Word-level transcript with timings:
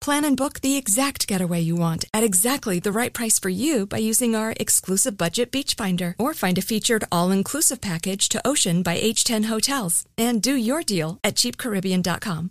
Plan 0.00 0.24
and 0.24 0.36
book 0.36 0.60
the 0.60 0.78
exact 0.78 1.26
getaway 1.28 1.60
you 1.60 1.76
want 1.76 2.06
at 2.14 2.24
exactly 2.24 2.80
the 2.80 2.90
right 2.90 3.12
price 3.12 3.38
for 3.38 3.50
you 3.50 3.86
by 3.86 3.98
using 3.98 4.34
our 4.34 4.54
exclusive 4.58 5.16
budget 5.16 5.52
beach 5.52 5.74
finder 5.74 6.14
or 6.18 6.32
find 6.32 6.56
a 6.56 6.62
featured 6.62 7.04
all-inclusive 7.12 7.80
package 7.80 8.28
to 8.30 8.40
Ocean 8.46 8.82
by 8.82 8.98
H10 8.98 9.44
Hotels 9.44 10.04
and 10.16 10.42
do 10.42 10.54
your 10.54 10.82
deal 10.82 11.20
at 11.22 11.34
cheapcaribbean.com. 11.36 12.50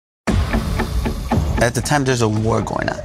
At 1.61 1.75
the 1.75 1.81
time, 1.81 2.05
there's 2.05 2.23
a 2.23 2.27
war 2.27 2.59
going 2.63 2.89
on. 2.89 2.99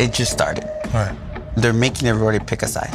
It 0.00 0.14
just 0.14 0.32
started. 0.32 0.64
Right. 0.94 1.14
They're 1.56 1.74
making 1.74 2.08
everybody 2.08 2.38
pick 2.38 2.62
a 2.62 2.66
side. 2.66 2.94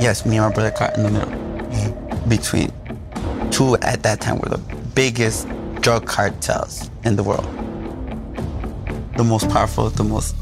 Yes, 0.00 0.24
me 0.24 0.36
and 0.36 0.46
my 0.46 0.52
brother 0.52 0.70
caught 0.70 0.96
in 0.96 1.02
the 1.02 1.10
middle. 1.10 1.28
Mm-hmm. 1.28 2.28
Between 2.28 2.70
two, 3.50 3.74
at 3.82 4.04
that 4.04 4.20
time, 4.20 4.38
were 4.38 4.48
the 4.48 4.62
biggest 4.94 5.48
drug 5.80 6.06
cartels 6.06 6.88
in 7.04 7.16
the 7.16 7.24
world. 7.24 7.46
The 9.16 9.24
most 9.24 9.48
powerful, 9.50 9.90
the 9.90 10.04
most 10.04 10.36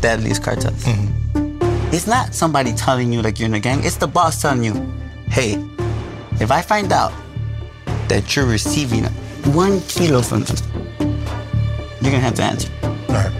deadliest 0.00 0.42
cartels. 0.42 0.82
Mm-hmm. 0.84 1.94
It's 1.94 2.06
not 2.06 2.34
somebody 2.34 2.72
telling 2.72 3.12
you 3.12 3.20
like 3.20 3.38
you're 3.38 3.48
in 3.48 3.54
a 3.54 3.60
gang. 3.60 3.84
It's 3.84 3.96
the 3.96 4.08
boss 4.08 4.40
telling 4.40 4.64
you, 4.64 4.72
hey, 5.28 5.62
if 6.40 6.50
I 6.50 6.62
find 6.62 6.90
out 6.90 7.12
that 8.08 8.34
you're 8.34 8.46
receiving 8.46 9.04
one 9.52 9.82
kilo 9.82 10.22
from 10.22 10.44
them, 10.44 10.56
you're 12.00 12.10
gonna 12.10 12.20
have 12.20 12.34
to 12.36 12.42
answer. 12.42 12.70
Right. 13.12 13.32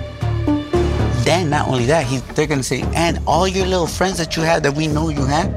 Then 1.25 1.51
not 1.51 1.69
only 1.69 1.87
that, 1.87 2.07
he, 2.07 2.19
they're 2.35 2.47
gonna 2.47 2.63
say, 2.63 2.83
and 2.95 3.19
all 3.27 3.49
your 3.49 3.67
little 3.67 3.87
friends 3.87 4.19
that 4.19 4.37
you 4.37 4.43
had 4.43 4.63
that 4.65 4.75
we 4.75 4.87
know 4.87 5.09
you 5.09 5.25
had, 5.25 5.55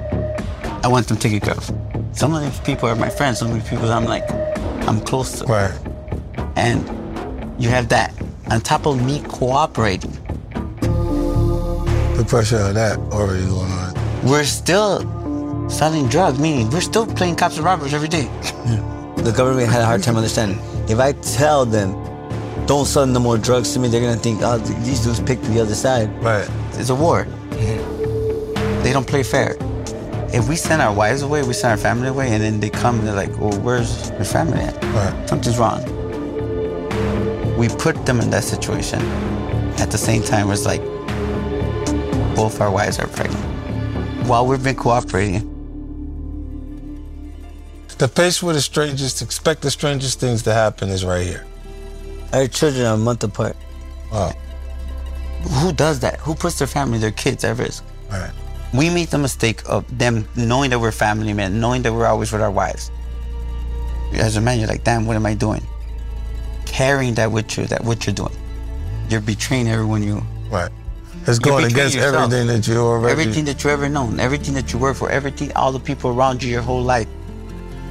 I 0.84 0.88
want 0.88 1.08
them 1.08 1.18
taken 1.18 1.40
care 1.40 1.56
of. 1.56 1.72
Some 2.14 2.34
of 2.34 2.42
these 2.44 2.60
people 2.62 2.88
are 2.88 2.96
my 2.96 3.10
friends. 3.10 3.40
Some 3.40 3.50
of 3.50 3.56
these 3.56 3.68
people 3.68 3.92
I'm 3.92 4.06
like, 4.06 4.30
I'm 4.88 5.02
close 5.02 5.40
to. 5.40 5.46
Right. 5.46 5.78
And 6.56 6.82
you 7.62 7.70
have 7.70 7.90
that 7.90 8.14
on 8.50 8.62
top 8.62 8.86
of 8.86 9.04
me 9.04 9.22
cooperating. 9.28 10.12
The 12.16 12.26
pressure 12.28 12.58
of 12.58 12.76
that 12.76 12.98
already 13.12 13.46
going 13.46 13.72
on. 13.72 13.94
We're 14.24 14.46
still 14.46 15.00
selling 15.70 16.08
drugs, 16.08 16.40
meaning 16.40 16.70
we're 16.70 16.82
still 16.82 17.06
playing 17.06 17.36
cops 17.36 17.58
and 17.58 17.66
robbers 17.66 17.94
every 17.94 18.08
day. 18.08 18.30
The 19.18 19.34
government 19.36 19.70
had 19.70 19.82
a 19.82 19.86
hard 19.86 20.04
time 20.04 20.16
understanding. 20.16 20.60
If 20.88 21.00
I 21.00 21.14
tell 21.14 21.66
them, 21.66 21.96
don't 22.68 22.86
sell 22.86 23.06
no 23.06 23.20
more 23.20 23.38
drugs 23.38 23.74
to 23.74 23.80
me, 23.80 23.88
they're 23.88 24.02
gonna 24.02 24.16
think, 24.16 24.42
oh, 24.42 24.58
these 24.58 25.04
dudes 25.04 25.20
picked 25.20 25.44
the 25.44 25.60
other 25.60 25.76
side. 25.76 26.10
Right. 26.24 26.50
It's 26.74 26.90
a 26.90 26.96
war. 26.96 27.28
They 28.84 28.92
don't 28.94 29.08
play 29.08 29.24
fair. 29.24 29.56
If 30.34 30.48
we 30.50 30.56
send 30.56 30.82
our 30.82 30.94
wives 30.94 31.22
away, 31.22 31.44
we 31.44 31.54
send 31.54 31.72
our 31.72 31.78
family 31.78 32.08
away, 32.08 32.30
and 32.30 32.44
then 32.44 32.60
they 32.60 32.70
come 32.70 33.00
and 33.00 33.08
they're 33.08 33.16
like, 33.16 33.38
well, 33.40 33.58
where's 33.62 34.10
your 34.12 34.26
family 34.26 34.60
at? 34.60 34.76
Right. 34.84 35.30
Something's 35.30 35.58
wrong. 35.58 35.84
We 37.58 37.70
put 37.70 38.06
them 38.06 38.20
in 38.20 38.30
that 38.32 38.44
situation. 38.44 39.00
At 39.80 39.92
the 39.92 39.98
same 39.98 40.22
time, 40.24 40.52
it's 40.52 40.66
like 40.66 40.82
both 42.36 42.60
our 42.62 42.70
wives 42.70 43.00
are 43.00 43.08
pregnant. 43.08 43.44
While 44.28 44.46
we've 44.48 44.64
been 44.64 44.76
cooperating, 44.76 45.52
The 47.98 48.10
place 48.10 48.44
where 48.44 48.54
the 48.54 48.62
strangest 48.62 49.22
expect 49.22 49.62
the 49.62 49.72
strangest 49.72 50.20
things 50.20 50.44
to 50.44 50.54
happen 50.54 50.90
is 50.90 51.06
right 51.06 51.26
here. 51.26 51.46
Our 52.34 52.48
children 52.48 52.86
are 52.86 52.96
a 52.96 52.98
month 52.98 53.24
apart. 53.24 53.56
Wow. 54.12 54.34
who 55.62 55.74
does 55.74 56.00
that? 56.00 56.20
Who 56.20 56.36
puts 56.36 56.58
their 56.58 56.68
family, 56.68 56.98
their 56.98 57.12
kids 57.12 57.44
at 57.44 57.58
risk? 57.58 57.84
Right. 58.10 58.32
We 58.74 58.90
made 58.90 59.10
the 59.10 59.18
mistake 59.18 59.62
of 59.68 59.86
them 59.98 60.28
knowing 60.36 60.70
that 60.72 60.80
we're 60.80 60.92
family 60.92 61.34
men, 61.34 61.60
knowing 61.60 61.82
that 61.84 61.94
we're 61.94 62.08
always 62.08 62.32
with 62.32 62.42
our 62.42 62.52
wives. 62.52 62.92
As 64.14 64.36
a 64.38 64.42
man, 64.42 64.60
you're 64.60 64.68
like, 64.68 64.84
damn, 64.84 65.06
what 65.06 65.16
am 65.16 65.26
I 65.26 65.34
doing? 65.34 65.62
Carrying 66.66 67.14
that 67.16 67.32
with 67.32 67.58
you, 67.58 67.66
that 67.68 67.84
what 67.84 68.06
you're 68.06 68.16
doing. 68.16 68.36
You're 69.10 69.22
betraying 69.22 69.68
everyone 69.68 70.04
you. 70.04 70.22
Right. 70.50 70.72
It's 71.28 71.40
going 71.40 71.66
against 71.66 71.96
yourself. 71.96 72.32
everything 72.32 72.48
that 72.48 72.68
you 72.68 72.78
already. 72.78 73.12
Everything 73.12 73.46
that 73.46 73.64
you 73.64 73.70
ever 73.70 73.90
known, 73.90 74.20
everything 74.20 74.54
that 74.56 74.72
you 74.74 74.80
work 74.80 74.96
for, 74.96 75.10
everything, 75.10 75.52
all 75.54 75.72
the 75.72 75.80
people 75.80 76.12
around 76.12 76.44
you 76.44 76.52
your 76.52 76.62
whole 76.62 76.84
life. 76.84 77.08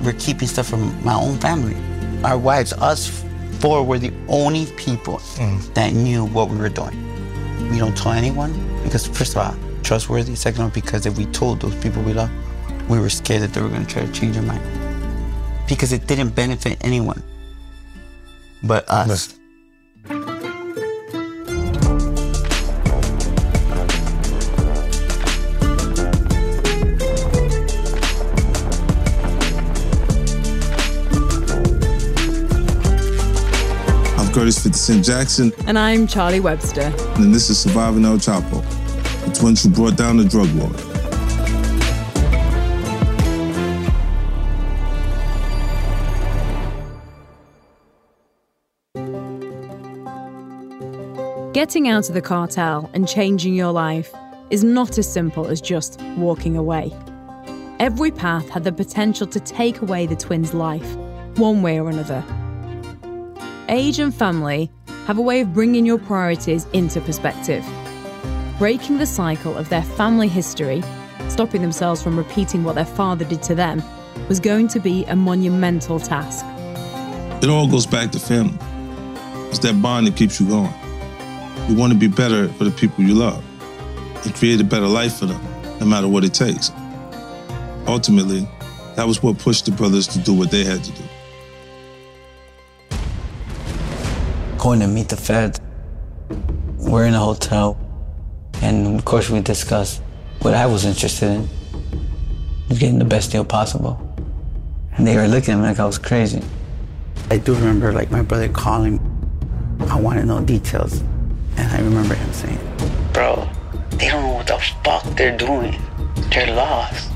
We're 0.05 0.13
keeping 0.13 0.47
stuff 0.47 0.69
from 0.69 1.03
my 1.05 1.15
own 1.15 1.39
family. 1.39 1.77
Our 2.23 2.39
wives, 2.39 2.73
us 2.75 3.24
four 3.65 3.83
were 3.83 3.99
the 3.99 4.13
only 4.29 4.67
people 4.77 5.17
mm. 5.41 5.73
that 5.73 5.95
knew 5.95 6.27
what 6.27 6.51
we 6.51 6.57
were 6.59 6.69
doing. 6.69 6.95
We 7.71 7.79
don't 7.79 7.97
tell 7.97 8.13
anyone 8.13 8.53
because, 8.83 9.07
first 9.07 9.35
of 9.35 9.39
all, 9.39 9.57
trustworthy. 9.83 10.35
Second 10.35 10.61
of 10.61 10.65
all, 10.67 10.75
because 10.75 11.07
if 11.07 11.17
we 11.17 11.25
told 11.41 11.63
those 11.63 11.75
people 11.77 12.03
we 12.03 12.13
love, 12.13 12.31
we 12.91 12.99
were 12.99 13.09
scared 13.09 13.41
that 13.41 13.55
they 13.55 13.63
were 13.63 13.71
going 13.71 13.87
to 13.87 13.91
try 13.91 14.05
to 14.05 14.13
change 14.13 14.35
their 14.35 14.43
mind. 14.43 14.63
Because 15.67 15.95
it 15.95 16.07
didn't 16.07 16.35
benefit 16.35 16.77
anyone 16.83 17.23
but 18.63 18.87
us. 18.91 19.39
Curtis 34.35 34.61
50 34.65 34.77
Cent 34.77 35.05
Jackson. 35.05 35.53
And 35.69 35.79
I'm 35.79 36.09
Charlie 36.09 36.41
Webster. 36.41 36.93
And 37.21 37.33
this 37.33 37.51
is 37.51 37.59
Surviving 37.61 38.05
El 38.05 38.17
Chapo, 38.17 38.65
the 39.25 39.33
twins 39.33 39.63
who 39.63 39.71
brought 39.71 39.97
down 39.97 40.17
the 40.17 40.25
drug 40.25 40.49
lord. 40.55 40.75
Getting 51.55 51.87
out 51.87 52.09
of 52.09 52.15
the 52.15 52.21
cartel 52.21 52.91
and 52.93 53.07
changing 53.07 53.55
your 53.55 53.71
life 53.71 54.13
is 54.51 54.65
not 54.65 54.99
as 54.99 55.11
simple 55.11 55.47
as 55.47 55.61
just 55.61 56.01
walking 56.17 56.57
away. 56.57 56.93
Every 57.79 58.11
path 58.11 58.49
had 58.49 58.65
the 58.65 58.73
potential 58.73 59.29
to 59.29 59.39
take 59.39 59.81
away 59.81 60.07
the 60.07 60.17
twins' 60.17 60.53
life, 60.53 60.97
one 61.37 61.63
way 61.63 61.79
or 61.79 61.89
another. 61.89 62.25
Age 63.71 63.99
and 63.99 64.15
family 64.15 64.71
have 65.07 65.17
a 65.17 65.23
way 65.23 65.41
of 65.41 65.55
bringing 65.55 65.87
your 65.87 65.97
priorities 65.97 66.67
into 66.75 67.01
perspective, 67.01 67.65
breaking 68.59 68.99
the 68.99 69.07
cycle 69.07 69.57
of 69.57 69.71
their 69.71 69.83
family 69.83 70.29
history, 70.29 70.83
stopping 71.29 71.63
themselves 71.63 72.03
from 72.03 72.19
repeating 72.19 72.63
what 72.63 72.75
their 72.75 72.85
father 72.85 73.25
did 73.25 73.43
to 73.45 73.55
them, 73.55 73.83
was 74.29 74.39
going 74.39 74.69
to 74.69 74.81
be 74.81 75.07
a 75.07 75.17
monumental 75.17 75.99
task. 75.99 76.45
It 77.43 77.49
all 77.49 77.67
goes 77.67 77.87
back 77.87 78.13
to 78.13 78.21
family. 78.21 78.59
It's 79.49 79.61
that 79.61 79.81
bond 79.81 80.09
that 80.09 80.17
keeps 80.17 80.39
you 80.39 80.47
going. 80.47 80.73
You 81.67 81.75
want 81.75 81.91
to 81.95 81.99
be 81.99 82.09
better 82.09 82.49
for 82.49 82.65
the 82.65 82.71
people 82.71 83.03
you 83.03 83.15
love 83.15 83.43
and 84.27 84.35
create 84.35 84.61
a 84.61 84.65
better 84.65 84.87
life 84.87 85.19
for 85.19 85.25
them, 85.25 85.43
no 85.81 85.87
matter 85.87 86.07
what 86.07 86.23
it 86.23 86.35
takes. 86.35 86.71
Ultimately, 87.87 88.47
that 88.97 89.07
was 89.07 89.23
what 89.23 89.39
pushed 89.39 89.65
the 89.65 89.73
brothers 89.73 90.07
to 90.09 90.19
do 90.19 90.35
what 90.35 90.51
they 90.51 90.65
had 90.65 90.85
to 90.85 90.93
do. 90.93 91.05
Going 94.65 94.81
to 94.81 94.87
meet 94.87 95.11
the 95.11 95.17
Fed. 95.17 95.61
We're 96.79 97.05
in 97.05 97.13
a 97.13 97.19
hotel, 97.19 97.77
and 98.63 98.99
of 98.99 99.05
course, 99.05 99.29
we 99.29 99.43
discussed 99.43 100.01
what 100.41 100.55
I 100.55 100.65
was 100.65 100.87
interested 100.87 101.33
in 101.33 101.49
getting 102.71 102.99
the 102.99 103.05
best 103.05 103.31
deal 103.31 103.45
possible. 103.45 104.01
And 104.93 105.07
they 105.07 105.19
were 105.19 105.29
looking 105.29 105.53
at 105.53 105.59
me 105.59 105.65
like 105.65 105.79
I 105.79 105.85
was 105.85 105.99
crazy. 105.99 106.41
I 107.29 107.37
do 107.37 107.55
remember 107.55 107.93
like 107.93 108.11
my 108.11 108.23
brother 108.23 108.49
calling. 108.49 109.01
I 109.91 110.01
want 110.01 110.19
to 110.21 110.25
know 110.25 110.41
details. 110.41 111.03
And 111.59 111.71
I 111.71 111.81
remember 111.81 112.15
him 112.15 112.33
saying, 112.33 112.59
Bro, 113.13 113.47
they 113.91 114.09
don't 114.09 114.23
know 114.23 114.35
what 114.37 114.47
the 114.47 114.59
fuck 114.83 115.05
they're 115.15 115.37
doing. 115.37 115.79
They're 116.33 116.57
lost. 116.57 117.11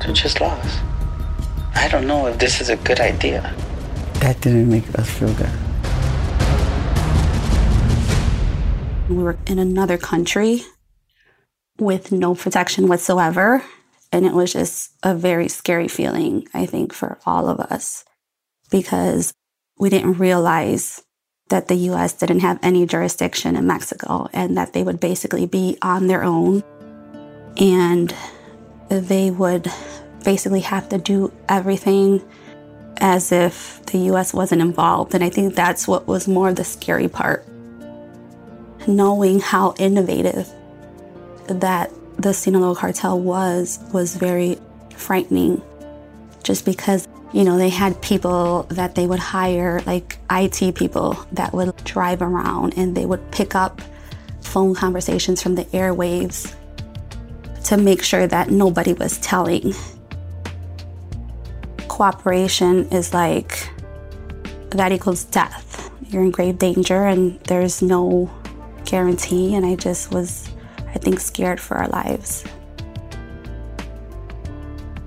They're 0.00 0.14
just 0.14 0.40
lost. 0.40 0.78
I 1.74 1.88
don't 1.88 2.06
know 2.06 2.28
if 2.28 2.38
this 2.38 2.60
is 2.60 2.68
a 2.68 2.76
good 2.76 3.00
idea. 3.00 3.52
That 4.20 4.40
didn't 4.40 4.70
make 4.70 4.96
us 4.96 5.10
feel 5.10 5.34
good. 5.34 5.65
We 9.08 9.22
were 9.22 9.38
in 9.46 9.58
another 9.58 9.98
country 9.98 10.62
with 11.78 12.10
no 12.10 12.34
protection 12.34 12.88
whatsoever. 12.88 13.62
And 14.12 14.24
it 14.24 14.32
was 14.32 14.52
just 14.52 14.92
a 15.02 15.14
very 15.14 15.48
scary 15.48 15.88
feeling, 15.88 16.46
I 16.54 16.66
think, 16.66 16.92
for 16.92 17.18
all 17.26 17.48
of 17.48 17.60
us 17.60 18.04
because 18.70 19.34
we 19.78 19.90
didn't 19.90 20.14
realize 20.14 21.02
that 21.48 21.68
the 21.68 21.76
US 21.90 22.12
didn't 22.14 22.40
have 22.40 22.58
any 22.62 22.86
jurisdiction 22.86 23.56
in 23.56 23.66
Mexico 23.66 24.28
and 24.32 24.56
that 24.56 24.72
they 24.72 24.82
would 24.82 24.98
basically 24.98 25.46
be 25.46 25.76
on 25.82 26.06
their 26.06 26.24
own 26.24 26.64
and 27.56 28.14
they 28.88 29.30
would 29.30 29.70
basically 30.24 30.60
have 30.60 30.88
to 30.88 30.98
do 30.98 31.32
everything 31.48 32.22
as 32.98 33.30
if 33.30 33.84
the 33.86 33.98
US 34.10 34.34
wasn't 34.34 34.62
involved. 34.62 35.14
And 35.14 35.22
I 35.22 35.30
think 35.30 35.54
that's 35.54 35.86
what 35.86 36.08
was 36.08 36.26
more 36.26 36.52
the 36.52 36.64
scary 36.64 37.08
part. 37.08 37.46
Knowing 38.86 39.40
how 39.40 39.74
innovative 39.78 40.48
that 41.46 41.90
the 42.16 42.32
Sinaloa 42.32 42.74
cartel 42.76 43.20
was 43.20 43.78
was 43.92 44.16
very 44.16 44.58
frightening 44.96 45.62
just 46.42 46.64
because 46.64 47.06
you 47.32 47.44
know, 47.44 47.58
they 47.58 47.68
had 47.68 48.00
people 48.00 48.62
that 48.70 48.94
they 48.94 49.06
would 49.06 49.18
hire, 49.18 49.82
like 49.84 50.18
IT 50.30 50.74
people 50.74 51.18
that 51.32 51.52
would 51.52 51.76
drive 51.84 52.22
around 52.22 52.78
and 52.78 52.96
they 52.96 53.04
would 53.04 53.30
pick 53.30 53.54
up 53.54 53.82
phone 54.40 54.74
conversations 54.74 55.42
from 55.42 55.54
the 55.54 55.64
airwaves 55.66 56.54
to 57.64 57.76
make 57.76 58.02
sure 58.02 58.26
that 58.26 58.50
nobody 58.50 58.92
was 58.92 59.18
telling. 59.18 59.74
Cooperation 61.88 62.88
is 62.90 63.12
like 63.12 63.68
that 64.70 64.92
equals 64.92 65.24
death. 65.24 65.90
You're 66.08 66.22
in 66.22 66.30
grave 66.30 66.58
danger 66.58 67.04
and 67.04 67.38
there's 67.40 67.82
no 67.82 68.30
guarantee. 68.86 69.54
And 69.54 69.66
I 69.66 69.74
just 69.74 70.12
was, 70.12 70.48
I 70.88 70.98
think, 70.98 71.20
scared 71.20 71.60
for 71.60 71.76
our 71.76 71.88
lives. 71.88 72.44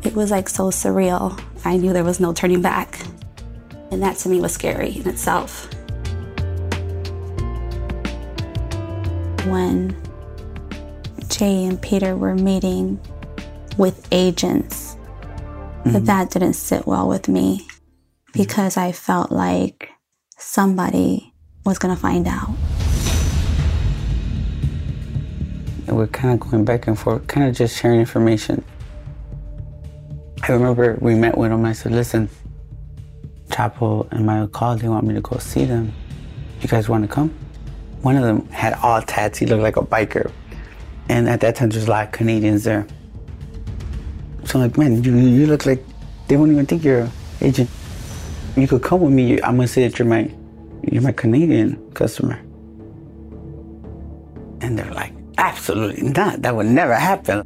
It 0.04 0.16
was 0.16 0.32
like 0.32 0.48
so 0.50 0.66
surreal. 0.70 1.42
I 1.66 1.78
knew 1.78 1.94
there 1.94 2.04
was 2.04 2.20
no 2.20 2.34
turning 2.34 2.62
back. 2.62 3.00
And 3.92 4.04
that 4.04 4.18
to 4.18 4.30
me 4.30 4.40
was 4.40 4.54
scary 4.54 4.98
in 4.98 5.08
itself. 5.08 5.68
When 9.46 9.96
Jay 11.28 11.66
and 11.66 11.82
Peter 11.82 12.16
were 12.16 12.36
meeting 12.36 13.00
with 13.78 14.08
agents, 14.12 14.96
mm-hmm. 15.84 16.04
that 16.06 16.30
didn't 16.30 16.54
sit 16.54 16.86
well 16.86 17.08
with 17.08 17.28
me 17.28 17.68
because 18.34 18.78
I 18.78 18.92
felt 18.92 19.32
like 19.32 19.90
somebody 20.38 21.34
was 21.66 21.80
going 21.80 21.94
to 21.94 22.00
find 22.00 22.28
out. 22.28 22.50
And 25.90 25.98
we're 25.98 26.06
kind 26.06 26.40
of 26.40 26.48
going 26.48 26.64
back 26.66 26.86
and 26.86 26.98
forth, 26.98 27.26
kind 27.26 27.50
of 27.50 27.56
just 27.56 27.76
sharing 27.76 28.00
information. 28.00 28.64
I 30.44 30.52
remember 30.52 31.00
we 31.02 31.16
met 31.16 31.36
with 31.36 31.52
him. 31.52 31.66
I 31.66 31.74
said, 31.74 31.94
listen, 31.94 32.30
Chapo 33.48 34.08
and 34.12 34.24
my 34.24 34.46
colleague 34.52 34.84
want 34.84 35.08
me 35.08 35.16
to 35.16 35.22
go 35.22 35.40
see 35.40 35.66
them. 35.66 35.92
You 36.62 36.68
guys 36.68 36.88
want 36.90 37.06
to 37.06 37.08
come? 37.08 37.34
One 38.04 38.16
of 38.16 38.22
them 38.22 38.48
had 38.50 38.74
all 38.84 39.02
tats. 39.02 39.40
He 39.40 39.48
looked 39.48 39.64
like 39.64 39.78
a 39.78 39.82
biker. 39.82 40.32
And 41.10 41.28
at 41.28 41.42
that 41.42 41.56
time, 41.56 41.72
there's 41.72 41.88
a 41.88 41.90
lot 41.90 42.06
of 42.06 42.12
Canadians 42.12 42.66
there. 42.66 42.86
So 44.46 44.60
I'm 44.60 44.68
like, 44.68 44.78
man, 44.78 45.04
you, 45.04 45.18
you 45.18 45.48
look 45.48 45.66
like 45.66 45.84
they 46.28 46.38
won't 46.38 46.52
even 46.52 46.68
think 46.68 46.84
you're 46.84 47.00
an 47.00 47.12
agent. 47.42 47.68
You 48.56 48.68
could 48.68 48.84
come 48.84 49.02
with 49.02 49.12
me. 49.12 49.42
I'm 49.42 49.56
gonna 49.56 49.68
say 49.68 49.88
that 49.88 49.98
you're 49.98 50.08
my, 50.08 50.32
you're 50.84 51.02
my 51.02 51.14
Canadian 51.14 51.92
customer. 51.96 52.40
Absolutely 55.40 56.10
not. 56.10 56.42
That 56.42 56.54
would 56.54 56.66
never 56.66 56.94
happen. 56.94 57.44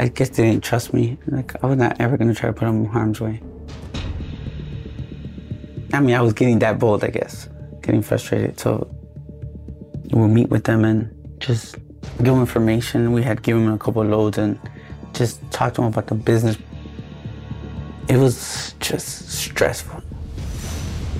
I 0.00 0.08
guess 0.08 0.30
they 0.30 0.44
didn't 0.44 0.64
trust 0.64 0.94
me. 0.94 1.18
Like 1.26 1.62
I 1.62 1.66
was 1.66 1.76
not 1.76 2.00
ever 2.00 2.16
gonna 2.16 2.34
try 2.34 2.48
to 2.48 2.54
put 2.54 2.64
them 2.64 2.84
in 2.84 2.86
harm's 2.86 3.20
way. 3.20 3.42
I 5.92 6.00
mean, 6.00 6.16
I 6.16 6.22
was 6.22 6.32
getting 6.32 6.60
that 6.60 6.78
bold, 6.78 7.04
I 7.04 7.08
guess, 7.08 7.50
getting 7.82 8.00
frustrated. 8.00 8.58
So 8.58 8.88
we'll 10.12 10.28
meet 10.28 10.48
with 10.48 10.64
them 10.64 10.82
and 10.82 11.14
just 11.40 11.74
give 12.16 12.32
them 12.32 12.40
information. 12.40 13.12
We 13.12 13.22
had 13.22 13.42
given 13.42 13.66
them 13.66 13.74
a 13.74 13.78
couple 13.78 14.02
loads 14.02 14.38
and 14.38 14.58
just 15.12 15.42
talk 15.50 15.74
to 15.74 15.82
them 15.82 15.90
about 15.90 16.06
the 16.06 16.14
business. 16.14 16.56
It 18.08 18.16
was 18.16 18.74
just 18.80 19.28
stressful. 19.28 20.02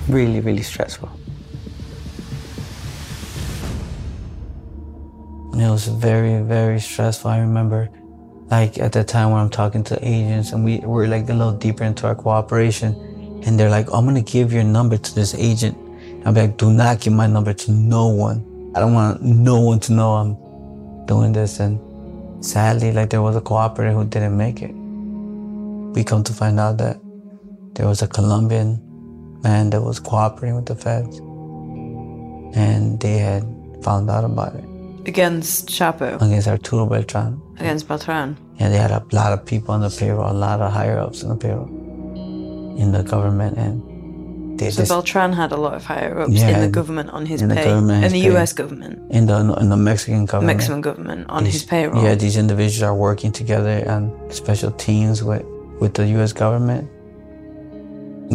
Really, 0.07 0.39
really 0.39 0.63
stressful. 0.63 1.11
It 5.53 5.69
was 5.69 5.87
very, 5.87 6.41
very 6.41 6.79
stressful. 6.79 7.29
I 7.29 7.39
remember 7.39 7.89
like 8.51 8.77
at 8.79 8.91
the 8.91 9.03
time 9.03 9.31
when 9.31 9.39
I'm 9.39 9.49
talking 9.49 9.83
to 9.85 9.97
agents 10.05 10.51
and 10.51 10.63
we 10.63 10.79
were 10.79 11.07
like 11.07 11.29
a 11.29 11.33
little 11.33 11.53
deeper 11.53 11.85
into 11.85 12.05
our 12.05 12.15
cooperation 12.15 12.93
and 13.45 13.59
they're 13.59 13.69
like, 13.69 13.87
I'm 13.93 14.05
gonna 14.05 14.21
give 14.21 14.51
your 14.51 14.63
number 14.63 14.97
to 14.97 15.15
this 15.15 15.33
agent. 15.35 15.77
I'm 16.25 16.33
like, 16.33 16.57
do 16.57 16.71
not 16.71 16.99
give 16.99 17.13
my 17.13 17.27
number 17.27 17.53
to 17.53 17.71
no 17.71 18.07
one. 18.09 18.71
I 18.75 18.79
don't 18.79 18.93
want 18.93 19.21
no 19.21 19.59
one 19.59 19.79
to 19.81 19.93
know 19.93 20.13
I'm 20.13 21.05
doing 21.05 21.31
this. 21.31 21.59
And 21.59 21.79
sadly, 22.43 22.91
like 22.91 23.09
there 23.09 23.21
was 23.21 23.35
a 23.35 23.41
cooperator 23.41 23.93
who 23.93 24.05
didn't 24.05 24.37
make 24.37 24.61
it. 24.61 24.71
We 24.71 26.03
come 26.03 26.23
to 26.23 26.33
find 26.33 26.59
out 26.59 26.77
that 26.77 26.99
there 27.73 27.87
was 27.87 28.01
a 28.01 28.07
Colombian 28.07 28.79
man 29.43 29.69
that 29.71 29.81
was 29.81 29.99
cooperating 29.99 30.55
with 30.55 30.65
the 30.65 30.75
feds 30.75 31.17
and 32.55 32.99
they 32.99 33.17
had 33.17 33.43
found 33.81 34.09
out 34.09 34.23
about 34.23 34.55
it. 34.55 34.70
Against 35.05 35.67
Chapo? 35.67 36.21
Against 36.21 36.47
Arturo 36.47 36.85
Beltran. 36.85 37.41
Against 37.57 37.87
Beltran? 37.87 38.37
Yeah, 38.59 38.69
they 38.69 38.77
had 38.77 38.91
a 38.91 39.03
lot 39.11 39.33
of 39.33 39.45
people 39.45 39.73
on 39.73 39.81
the 39.81 39.89
payroll, 39.89 40.31
a 40.31 40.33
lot 40.33 40.61
of 40.61 40.71
higher 40.71 40.99
ups 40.99 41.23
on 41.23 41.29
the 41.29 41.35
payroll 41.35 41.67
in 42.77 42.91
the 42.91 43.03
government. 43.03 43.57
And 43.57 44.59
they 44.59 44.69
so 44.69 44.81
just, 44.81 44.91
Beltran 44.91 45.33
had 45.33 45.51
a 45.51 45.57
lot 45.57 45.73
of 45.73 45.83
higher 45.83 46.19
ups 46.19 46.33
yeah, 46.33 46.49
in 46.49 46.61
the 46.61 46.69
government 46.69 47.09
on 47.09 47.25
his 47.25 47.41
in 47.41 47.49
pay. 47.49 47.55
The 47.55 47.63
government, 47.63 48.05
in 48.05 48.11
the 48.11 48.21
pay. 48.21 48.37
US 48.37 48.53
government. 48.53 49.11
In 49.11 49.25
the, 49.25 49.55
in 49.59 49.69
the 49.69 49.77
Mexican 49.77 50.25
government. 50.25 50.57
Mexican 50.57 50.81
government 50.81 51.29
on 51.29 51.45
these, 51.45 51.53
his 51.53 51.63
payroll. 51.63 52.03
Yeah, 52.03 52.15
these 52.15 52.37
individuals 52.37 52.83
are 52.83 52.95
working 52.95 53.31
together 53.31 53.83
on 53.89 54.31
special 54.31 54.71
teams 54.71 55.23
with, 55.23 55.43
with 55.79 55.95
the 55.95 56.05
US 56.19 56.33
government. 56.33 56.89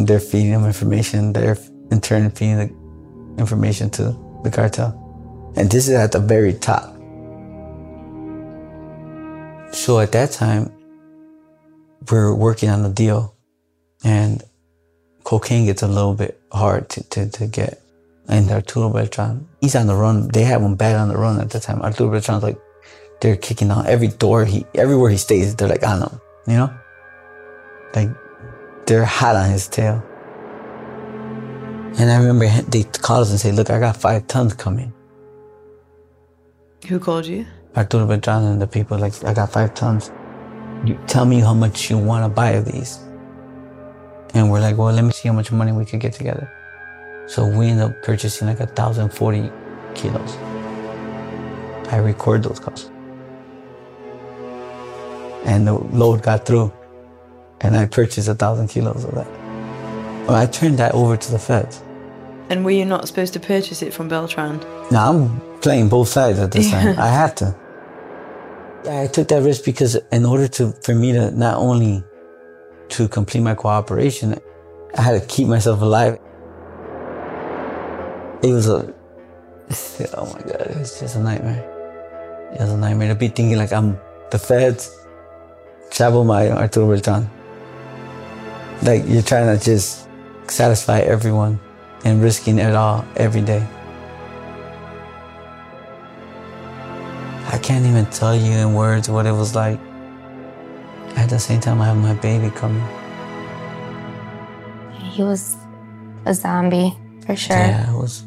They're 0.05 0.19
feeding 0.19 0.51
them 0.51 0.65
information. 0.65 1.31
They're 1.31 1.57
in 1.91 2.01
turn 2.01 2.29
feeding 2.31 2.57
the 2.57 3.41
information 3.41 3.89
to 3.91 4.15
the 4.43 4.51
cartel. 4.51 5.06
And 5.55 5.71
this 5.71 5.87
is 5.87 5.95
at 5.95 6.11
the 6.11 6.19
very 6.19 6.53
top. 6.53 6.93
So 9.73 9.99
at 9.99 10.11
that 10.11 10.31
time, 10.31 10.71
we're 12.11 12.33
working 12.33 12.69
on 12.69 12.83
the 12.83 12.89
deal 12.89 13.35
and 14.03 14.43
cocaine 15.23 15.65
gets 15.65 15.81
a 15.81 15.87
little 15.87 16.13
bit 16.13 16.39
hard 16.51 16.89
to, 16.89 17.03
to, 17.09 17.29
to 17.29 17.47
get. 17.47 17.81
And 18.29 18.49
Arturo 18.49 18.89
Beltran, 18.89 19.47
he's 19.61 19.75
on 19.75 19.87
the 19.87 19.95
run. 19.95 20.27
They 20.29 20.43
have 20.43 20.61
him 20.61 20.75
bad 20.75 20.95
on 20.95 21.09
the 21.09 21.17
run 21.17 21.39
at 21.39 21.49
the 21.49 21.59
time. 21.59 21.81
Arturo 21.81 22.11
Beltran's 22.11 22.43
like, 22.43 22.57
they're 23.21 23.35
kicking 23.35 23.71
on 23.71 23.87
every 23.87 24.09
door 24.09 24.45
he, 24.45 24.65
everywhere 24.75 25.09
he 25.09 25.17
stays, 25.17 25.55
they're 25.55 25.67
like 25.67 25.83
on 25.83 26.01
him, 26.01 26.21
you 26.45 26.53
know? 26.53 26.73
Like, 27.95 28.09
they're 28.85 29.05
hot 29.05 29.35
on 29.35 29.49
his 29.49 29.67
tail. 29.67 30.03
And 31.99 32.11
I 32.11 32.17
remember 32.17 32.47
they 32.69 32.83
called 32.83 33.23
us 33.23 33.31
and 33.31 33.39
said, 33.39 33.55
look, 33.55 33.69
I 33.69 33.79
got 33.79 33.97
five 33.97 34.27
tons 34.27 34.53
coming. 34.53 34.93
Who 36.87 36.99
called 36.99 37.25
you? 37.25 37.45
Arturo 37.75 38.07
Beltran 38.07 38.43
and 38.43 38.61
the 38.61 38.67
people, 38.67 38.97
like, 38.97 39.21
I 39.25 39.33
got 39.33 39.51
five 39.51 39.73
tons. 39.73 40.09
You 40.85 40.97
tell 41.07 41.25
me 41.25 41.41
how 41.41 41.53
much 41.53 41.89
you 41.89 41.97
want 41.97 42.23
to 42.23 42.29
buy 42.29 42.51
of 42.51 42.63
these. 42.65 42.99
And 44.33 44.49
we're 44.49 44.61
like, 44.61 44.77
well, 44.77 44.93
let 44.93 45.03
me 45.03 45.11
see 45.11 45.27
how 45.27 45.33
much 45.33 45.51
money 45.51 45.73
we 45.73 45.83
could 45.83 45.99
get 45.99 46.13
together. 46.13 46.49
So 47.27 47.45
we 47.45 47.67
end 47.67 47.81
up 47.81 48.01
purchasing 48.03 48.47
like 48.47 48.61
a 48.61 48.67
thousand 48.67 49.09
forty 49.09 49.51
kilos. 49.95 50.37
I 51.89 51.97
record 51.97 52.43
those 52.43 52.59
costs. 52.59 52.89
And 55.43 55.67
the 55.67 55.73
load 55.73 56.23
got 56.23 56.45
through. 56.45 56.71
And 57.61 57.75
I 57.75 57.85
purchased 57.85 58.29
a 58.29 58.35
thousand 58.35 58.69
kilos 58.69 59.03
of 59.03 59.13
that. 59.15 59.27
Well, 60.27 60.35
I 60.35 60.45
turned 60.45 60.77
that 60.79 60.93
over 60.93 61.17
to 61.17 61.31
the 61.31 61.39
feds. 61.39 61.81
And 62.49 62.63
were 62.63 62.71
you 62.71 62.85
not 62.85 63.07
supposed 63.07 63.33
to 63.33 63.41
purchase 63.41 63.81
it 63.81 63.93
from 63.93 64.07
Beltran? 64.07 64.59
No, 64.89 64.99
I'm 64.99 65.41
playing 65.61 65.89
both 65.89 66.09
sides 66.09 66.39
at 66.39 66.51
this 66.51 66.69
time. 66.71 66.97
I 66.99 67.07
had 67.07 67.37
to. 67.37 67.55
I 68.89 69.07
took 69.07 69.27
that 69.29 69.43
risk 69.43 69.65
because 69.65 69.95
in 70.11 70.25
order 70.25 70.47
to 70.47 70.71
for 70.83 70.95
me 70.95 71.11
to 71.13 71.31
not 71.31 71.57
only 71.57 72.03
to 72.89 73.07
complete 73.07 73.41
my 73.41 73.55
cooperation, 73.55 74.39
I 74.97 75.01
had 75.01 75.21
to 75.21 75.27
keep 75.27 75.47
myself 75.47 75.81
alive. 75.81 76.19
It 78.43 78.53
was 78.53 78.67
a 78.67 78.93
oh 80.15 80.25
my 80.33 80.41
god, 80.41 80.61
it 80.61 80.77
was 80.77 80.99
just 80.99 81.15
a 81.15 81.19
nightmare. 81.19 81.63
It 82.53 82.61
was 82.61 82.71
a 82.71 82.77
nightmare 82.77 83.09
to 83.09 83.15
be 83.15 83.27
thinking 83.27 83.57
like 83.57 83.73
I'm 83.73 83.99
the 84.31 84.39
feds, 84.39 84.95
Chapo 85.89 86.25
my 86.25 86.49
Arturo 86.51 86.87
Beltran. 86.87 87.29
Like 88.83 89.03
you're 89.07 89.23
trying 89.23 89.57
to 89.57 89.63
just 89.63 90.07
satisfy 90.47 90.99
everyone 90.99 91.59
and 92.05 92.21
risking 92.21 92.59
it 92.59 92.75
all 92.75 93.03
every 93.17 93.41
day. 93.41 93.67
I 97.57 97.59
can't 97.59 97.87
even 97.87 98.05
tell 98.11 98.35
you 98.35 98.51
in 98.51 98.75
words 98.75 99.09
what 99.09 99.25
it 99.25 99.31
was 99.31 99.55
like. 99.55 99.79
At 101.15 101.27
the 101.27 101.39
same 101.39 101.59
time, 101.59 101.81
I 101.81 101.85
have 101.85 101.97
my 101.97 102.13
baby 102.13 102.51
coming. 102.51 102.85
He 104.93 105.23
was 105.23 105.57
a 106.27 106.35
zombie 106.35 106.95
for 107.25 107.35
sure. 107.35 107.57
Yeah, 107.57 107.91
it 107.91 107.97
was. 107.97 108.21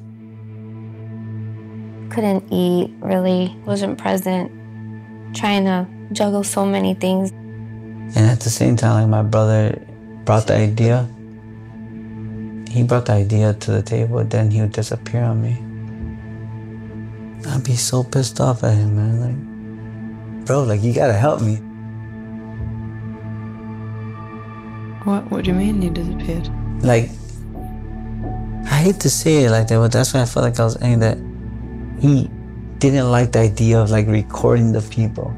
Couldn't 2.12 2.42
eat, 2.52 2.90
really, 2.99 3.56
wasn't 3.64 3.99
present, 3.99 4.50
trying 5.32 5.64
to 5.64 5.87
juggle 6.10 6.42
so 6.42 6.66
many 6.66 6.94
things. 6.94 7.30
And 7.30 8.26
at 8.26 8.40
the 8.40 8.50
same 8.50 8.75
time, 8.75 8.94
like 9.02 9.08
my 9.08 9.22
brother 9.22 9.80
brought 10.25 10.49
the 10.49 10.56
idea. 10.56 11.08
He 12.68 12.82
brought 12.82 13.06
the 13.06 13.12
idea 13.12 13.54
to 13.54 13.70
the 13.70 13.82
table, 13.82 14.25
then 14.25 14.50
he 14.50 14.60
would 14.60 14.72
disappear 14.72 15.22
on 15.22 15.40
me. 15.40 15.70
I'd 17.47 17.64
be 17.64 17.76
so 17.76 18.04
pissed 18.04 18.40
off 18.40 18.62
at 18.64 18.75
him, 18.75 18.97
man. 18.97 19.20
Like, 19.20 20.47
bro, 20.47 20.64
like 20.64 20.82
you 20.82 20.92
gotta 20.92 21.14
help 21.14 21.40
me. 21.40 21.56
What 25.04 25.30
What 25.30 25.44
do 25.44 25.50
you 25.50 25.56
mean 25.56 25.80
you 25.80 25.90
disappeared? 25.90 26.49
Like, 26.82 27.11
I 28.64 28.82
hate 28.85 29.00
to 29.00 29.11
say 29.11 29.44
it 29.44 29.50
like 29.50 29.68
that, 29.68 29.78
but 29.78 29.92
that's 29.92 30.12
why 30.14 30.23
I 30.23 30.26
felt 30.26 30.44
like 30.44 30.61
I 30.61 30.64
was 30.64 30.75
saying 30.75 31.00
that 31.00 31.18
he 32.00 32.30
didn't 32.78 33.11
like 33.11 33.32
the 33.32 33.40
idea 33.40 33.80
of 33.80 33.90
like 33.90 34.06
recording 34.06 34.73
the 34.73 34.82
people. 34.82 35.35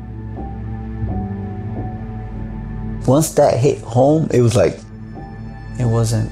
Once 3.07 3.31
that 3.35 3.59
hit 3.59 3.81
home, 3.81 4.29
it 4.33 4.41
was 4.41 4.55
like 4.55 4.79
it 5.79 5.87
wasn't 5.87 6.31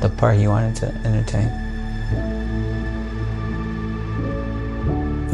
the 0.00 0.08
part 0.16 0.36
he 0.36 0.48
wanted 0.48 0.74
to 0.76 0.86
entertain. 1.06 1.65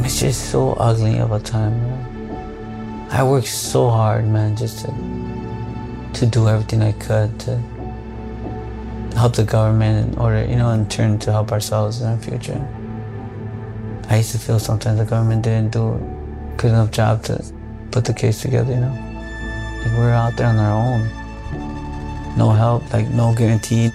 It's 0.04 0.18
just 0.18 0.50
so 0.50 0.73
ugly 0.73 1.18
of 1.18 1.30
a 1.30 1.38
time, 1.38 1.80
man. 1.80 3.09
I 3.11 3.23
worked 3.23 3.47
so 3.47 3.88
hard, 3.88 4.26
man, 4.26 4.56
just 4.56 4.85
to 4.85 4.88
to 6.14 6.26
do 6.26 6.49
everything 6.49 6.82
I 6.82 6.92
could 6.92 7.38
to 7.40 7.56
help 9.16 9.35
the 9.37 9.44
government 9.44 10.12
in 10.12 10.18
order, 10.18 10.44
you 10.44 10.56
know, 10.56 10.71
in 10.71 10.88
turn 10.88 11.18
to 11.21 11.32
help 11.32 11.52
ourselves 11.52 12.00
in 12.00 12.09
our 12.09 12.18
future. 12.18 12.61
I 14.09 14.16
used 14.18 14.32
to 14.32 14.38
feel 14.38 14.59
sometimes 14.59 14.99
the 14.99 15.04
government 15.04 15.42
didn't 15.42 15.73
do 15.73 15.94
a 15.94 16.54
good 16.56 16.71
enough 16.71 16.90
job 16.90 17.23
to 17.25 17.42
put 17.90 18.04
the 18.04 18.12
case 18.12 18.42
together, 18.42 18.73
you 18.73 18.80
know. 18.80 18.94
Like 19.82 19.99
we're 19.99 20.12
out 20.12 20.37
there 20.37 20.49
on 20.49 20.59
our 20.59 20.75
own. 20.75 22.37
No 22.37 22.50
help, 22.50 22.92
like 22.92 23.09
no 23.09 23.35
guarantee. 23.35 23.92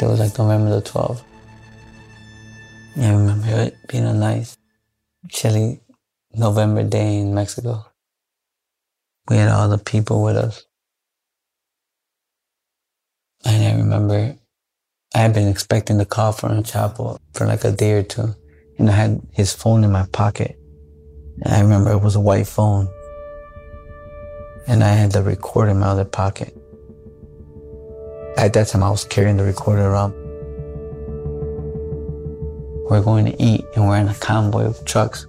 It 0.00 0.06
was 0.06 0.20
like 0.20 0.38
November 0.38 0.70
the 0.70 0.82
12th. 0.82 1.27
I 3.00 3.12
remember 3.12 3.46
it 3.48 3.76
being 3.86 4.04
a 4.04 4.12
nice, 4.12 4.58
chilly 5.28 5.80
November 6.34 6.82
day 6.82 7.18
in 7.18 7.32
Mexico. 7.32 7.86
We 9.28 9.36
had 9.36 9.50
all 9.50 9.68
the 9.68 9.78
people 9.78 10.24
with 10.24 10.36
us. 10.36 10.64
And 13.44 13.64
I 13.64 13.80
remember 13.80 14.36
I 15.14 15.18
had 15.18 15.32
been 15.32 15.46
expecting 15.46 15.98
the 15.98 16.06
call 16.06 16.32
from 16.32 16.52
El 16.52 16.62
Chapo 16.64 17.18
for 17.34 17.46
like 17.46 17.62
a 17.62 17.70
day 17.70 17.92
or 17.92 18.02
two. 18.02 18.34
And 18.78 18.90
I 18.90 18.94
had 18.94 19.22
his 19.32 19.52
phone 19.52 19.84
in 19.84 19.92
my 19.92 20.06
pocket. 20.12 20.58
And 21.42 21.54
I 21.54 21.60
remember 21.60 21.92
it 21.92 22.02
was 22.02 22.16
a 22.16 22.20
white 22.20 22.48
phone. 22.48 22.88
And 24.66 24.82
I 24.82 24.88
had 24.88 25.12
the 25.12 25.22
recorder 25.22 25.70
in 25.70 25.78
my 25.78 25.86
other 25.86 26.04
pocket. 26.04 26.52
At 28.36 28.52
that 28.54 28.68
time, 28.68 28.82
I 28.82 28.90
was 28.90 29.04
carrying 29.04 29.36
the 29.36 29.44
recorder 29.44 29.82
around. 29.82 30.27
We're 32.88 33.02
going 33.02 33.26
to 33.26 33.42
eat 33.42 33.64
and 33.74 33.86
we're 33.86 33.98
in 33.98 34.08
a 34.08 34.14
convoy 34.14 34.64
of 34.64 34.82
trucks. 34.84 35.26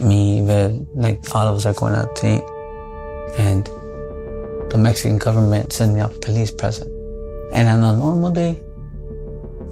Me, 0.00 0.40
Ved, 0.44 0.86
like 0.94 1.34
all 1.34 1.48
of 1.48 1.56
us 1.56 1.66
are 1.66 1.72
going 1.72 1.94
out 1.94 2.14
to 2.16 2.36
eat. 2.36 2.44
And 3.38 3.64
the 4.70 4.78
Mexican 4.78 5.18
government 5.18 5.72
sent 5.72 5.94
me 5.94 6.00
a 6.00 6.08
police 6.08 6.50
present. 6.50 6.90
And 7.52 7.68
on 7.68 7.82
a 7.82 7.96
normal 7.96 8.30
day, 8.30 8.60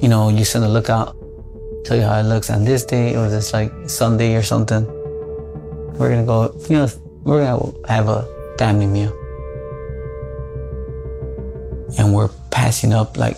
you 0.00 0.08
know, 0.08 0.28
you 0.30 0.44
send 0.44 0.64
a 0.64 0.68
lookout, 0.68 1.16
tell 1.84 1.96
you 1.96 2.02
how 2.04 2.18
it 2.18 2.24
looks. 2.24 2.48
On 2.50 2.64
this 2.64 2.84
day, 2.84 3.12
it 3.12 3.16
was 3.18 3.32
just 3.32 3.52
like 3.52 3.72
Sunday 3.88 4.34
or 4.34 4.42
something. 4.42 4.86
We're 5.98 6.10
gonna 6.10 6.24
go, 6.24 6.58
you 6.68 6.76
know, 6.76 6.88
we're 7.24 7.44
gonna 7.44 7.88
have 7.88 8.08
a 8.08 8.56
family 8.58 8.86
meal. 8.86 9.12
And 11.98 12.14
we're 12.14 12.30
passing 12.50 12.92
up 12.94 13.16
like, 13.18 13.36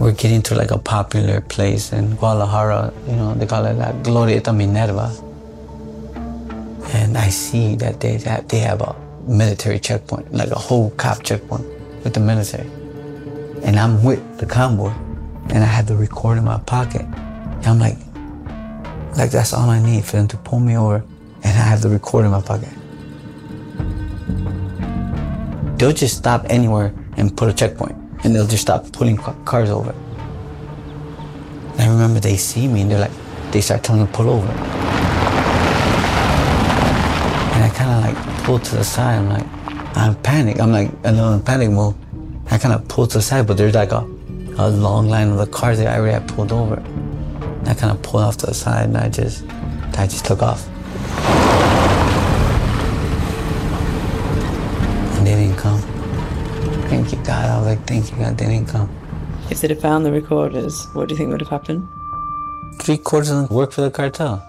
we're 0.00 0.12
getting 0.12 0.40
to 0.40 0.54
like 0.54 0.70
a 0.70 0.78
popular 0.78 1.42
place 1.42 1.92
in 1.92 2.16
Guadalajara, 2.16 2.90
you 3.06 3.16
know, 3.16 3.34
they 3.34 3.46
call 3.46 3.66
it 3.66 3.74
La 3.74 3.92
Glorieta 3.92 4.56
Minerva. 4.56 5.12
And 6.94 7.18
I 7.18 7.28
see 7.28 7.76
that 7.76 8.00
they 8.00 8.16
have, 8.16 8.48
they 8.48 8.60
have 8.60 8.80
a 8.80 8.96
military 9.28 9.78
checkpoint, 9.78 10.32
like 10.32 10.50
a 10.52 10.58
whole 10.58 10.90
cop 10.92 11.22
checkpoint 11.22 11.66
with 12.02 12.14
the 12.14 12.20
military. 12.20 12.66
And 13.62 13.78
I'm 13.78 14.02
with 14.02 14.38
the 14.38 14.46
convoy 14.46 14.90
and 15.50 15.58
I 15.58 15.66
had 15.66 15.86
the 15.86 15.96
record 15.96 16.38
in 16.38 16.44
my 16.44 16.58
pocket. 16.60 17.02
And 17.02 17.66
I'm 17.66 17.78
like, 17.78 17.98
like 19.18 19.30
that's 19.30 19.52
all 19.52 19.68
I 19.68 19.82
need 19.82 20.06
for 20.06 20.16
them 20.16 20.28
to 20.28 20.38
pull 20.38 20.60
me 20.60 20.78
over 20.78 21.04
and 21.42 21.58
I 21.58 21.62
have 21.62 21.82
the 21.82 21.90
record 21.90 22.24
in 22.24 22.30
my 22.30 22.40
pocket. 22.40 22.70
They'll 25.78 25.92
just 25.92 26.16
stop 26.16 26.46
anywhere 26.48 26.94
and 27.18 27.36
put 27.36 27.50
a 27.50 27.52
checkpoint 27.52 27.99
and 28.22 28.34
they'll 28.34 28.46
just 28.46 28.62
stop 28.62 28.90
pulling 28.92 29.16
cars 29.16 29.70
over. 29.70 29.94
And 31.72 31.80
I 31.80 31.88
remember 31.88 32.20
they 32.20 32.36
see 32.36 32.68
me 32.68 32.82
and 32.82 32.90
they're 32.90 33.00
like, 33.00 33.12
they 33.52 33.60
start 33.60 33.82
telling 33.82 34.02
me 34.02 34.06
to 34.06 34.12
pull 34.12 34.28
over. 34.28 34.46
And 37.54 37.64
I 37.64 37.70
kind 37.74 37.90
of 37.90 38.02
like 38.04 38.44
pull 38.44 38.58
to 38.58 38.76
the 38.76 38.84
side. 38.84 39.18
I'm 39.18 39.28
like, 39.28 39.46
I'm 39.96 40.14
panic. 40.16 40.60
I'm 40.60 40.72
like, 40.72 40.90
a 41.04 41.12
little 41.12 41.32
in 41.32 41.42
panic 41.42 41.70
mode. 41.70 41.94
I 42.50 42.58
kind 42.58 42.74
of 42.74 42.86
pull 42.88 43.06
to 43.06 43.18
the 43.18 43.22
side, 43.22 43.46
but 43.46 43.56
there's 43.56 43.74
like 43.74 43.92
a, 43.92 44.06
a 44.58 44.68
long 44.68 45.08
line 45.08 45.28
of 45.28 45.38
the 45.38 45.46
cars 45.46 45.78
that 45.78 45.86
I 45.86 45.98
already 45.98 46.12
had 46.12 46.28
pulled 46.28 46.52
over. 46.52 46.74
And 46.74 47.68
I 47.68 47.74
kind 47.74 47.92
of 47.92 48.02
pulled 48.02 48.22
off 48.24 48.36
to 48.38 48.46
the 48.46 48.54
side 48.54 48.86
and 48.86 48.96
I 48.96 49.08
just, 49.08 49.44
I 49.96 50.06
just 50.06 50.24
took 50.26 50.42
off. 50.42 50.66
And 55.16 55.26
they 55.26 55.34
didn't 55.34 55.56
come. 55.56 55.99
Thank 56.90 57.12
you, 57.12 57.18
God. 57.18 57.44
I 57.44 57.56
was 57.58 57.66
like, 57.68 57.86
thank 57.86 58.10
you, 58.10 58.16
God, 58.16 58.36
they 58.36 58.46
didn't 58.46 58.66
come. 58.66 58.90
If 59.48 59.60
they'd 59.60 59.70
have 59.70 59.80
found 59.80 60.04
the 60.04 60.10
recorders, 60.10 60.88
what 60.92 61.08
do 61.08 61.14
you 61.14 61.18
think 61.18 61.30
would 61.30 61.40
have 61.40 61.48
happened? 61.48 61.86
Three 62.82 62.98
quarters 62.98 63.30
of 63.30 63.48
them 63.48 63.56
work 63.56 63.70
for 63.70 63.82
the 63.82 63.92
cartel. 63.92 64.44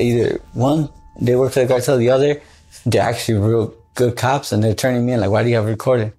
Either 0.00 0.40
one, 0.54 0.88
they 1.20 1.36
work 1.36 1.52
for 1.52 1.60
the 1.60 1.66
cartel, 1.66 1.98
the 1.98 2.08
other, 2.08 2.40
they're 2.86 3.02
actually 3.02 3.38
real 3.38 3.74
good 3.94 4.16
cops 4.16 4.50
and 4.50 4.64
they're 4.64 4.74
turning 4.74 5.04
me 5.04 5.12
in, 5.12 5.20
like, 5.20 5.28
why 5.28 5.42
do 5.42 5.50
you 5.50 5.56
have 5.56 5.66
a 5.66 5.68
recorder? 5.68 6.14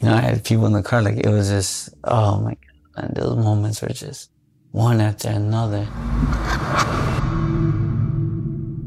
You 0.00 0.08
know, 0.08 0.14
I 0.14 0.20
had 0.20 0.44
people 0.44 0.66
in 0.66 0.72
the 0.72 0.82
car, 0.84 1.02
like, 1.02 1.16
it 1.16 1.28
was 1.28 1.48
just, 1.48 1.92
oh 2.04 2.38
my 2.38 2.56
God, 2.94 3.04
and 3.04 3.16
those 3.16 3.36
moments 3.36 3.82
were 3.82 3.88
just 3.88 4.30
one 4.70 5.00
after 5.00 5.28
another. 5.28 5.88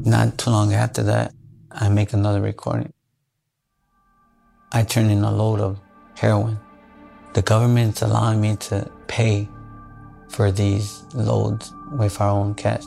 Not 0.08 0.38
too 0.38 0.48
long 0.48 0.72
after 0.72 1.02
that, 1.02 1.34
I 1.70 1.90
make 1.90 2.14
another 2.14 2.40
recording. 2.40 2.94
I 4.72 4.84
turn 4.84 5.10
in 5.10 5.24
a 5.24 5.32
load 5.32 5.60
of 5.60 5.80
heroin. 6.14 6.58
The 7.32 7.42
government's 7.42 8.02
allowing 8.02 8.40
me 8.40 8.54
to 8.56 8.88
pay 9.08 9.48
for 10.28 10.52
these 10.52 11.02
loads 11.12 11.72
with 11.90 12.20
our 12.20 12.30
own 12.30 12.54
cash. 12.54 12.84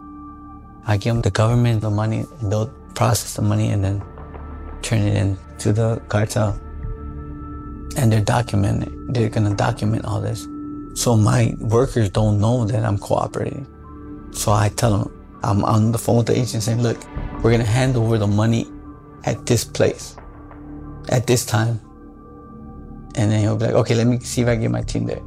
I 0.86 0.96
give 0.96 1.22
the 1.22 1.32
government 1.32 1.82
the 1.82 1.90
money, 1.90 2.26
they'll 2.42 2.72
process 2.96 3.36
the 3.36 3.42
money 3.42 3.72
and 3.72 3.84
then 3.84 4.02
turn 4.82 5.00
it 5.00 5.16
in 5.16 5.38
to 5.60 5.74
the 5.74 6.02
cartel. 6.08 6.58
And 7.98 8.12
they're 8.12 8.22
documenting, 8.22 9.14
they're 9.14 9.30
gonna 9.30 9.54
document 9.54 10.06
all 10.06 10.22
this. 10.22 10.48
So 10.96 11.18
my 11.18 11.54
workers 11.60 12.10
don't 12.10 12.40
know 12.40 12.66
that 12.66 12.86
I'm 12.86 12.98
cooperating. 12.98 13.68
So 14.32 14.54
I 14.54 14.70
tell 14.70 15.00
them, 15.00 15.40
I'm 15.44 15.66
on 15.66 15.92
the 15.92 15.98
phone 15.98 16.18
with 16.18 16.28
the 16.28 16.40
agent 16.40 16.64
saying, 16.64 16.82
look, 16.82 16.98
we're 17.44 17.52
gonna 17.52 17.66
hand 17.66 17.98
over 17.98 18.18
the 18.18 18.28
money 18.28 18.68
at 19.26 19.46
this 19.46 19.66
place, 19.66 20.16
at 21.10 21.28
this 21.28 21.46
time. 21.46 21.80
And 23.16 23.32
then 23.32 23.42
he'll 23.42 23.56
be 23.56 23.66
like, 23.66 23.76
okay, 23.76 23.96
let 23.96 24.08
me 24.08 24.20
see 24.20 24.42
if 24.42 24.48
I 24.48 24.56
get 24.56 24.72
my 24.72 24.82
team 24.82 25.06
there. 25.06 25.22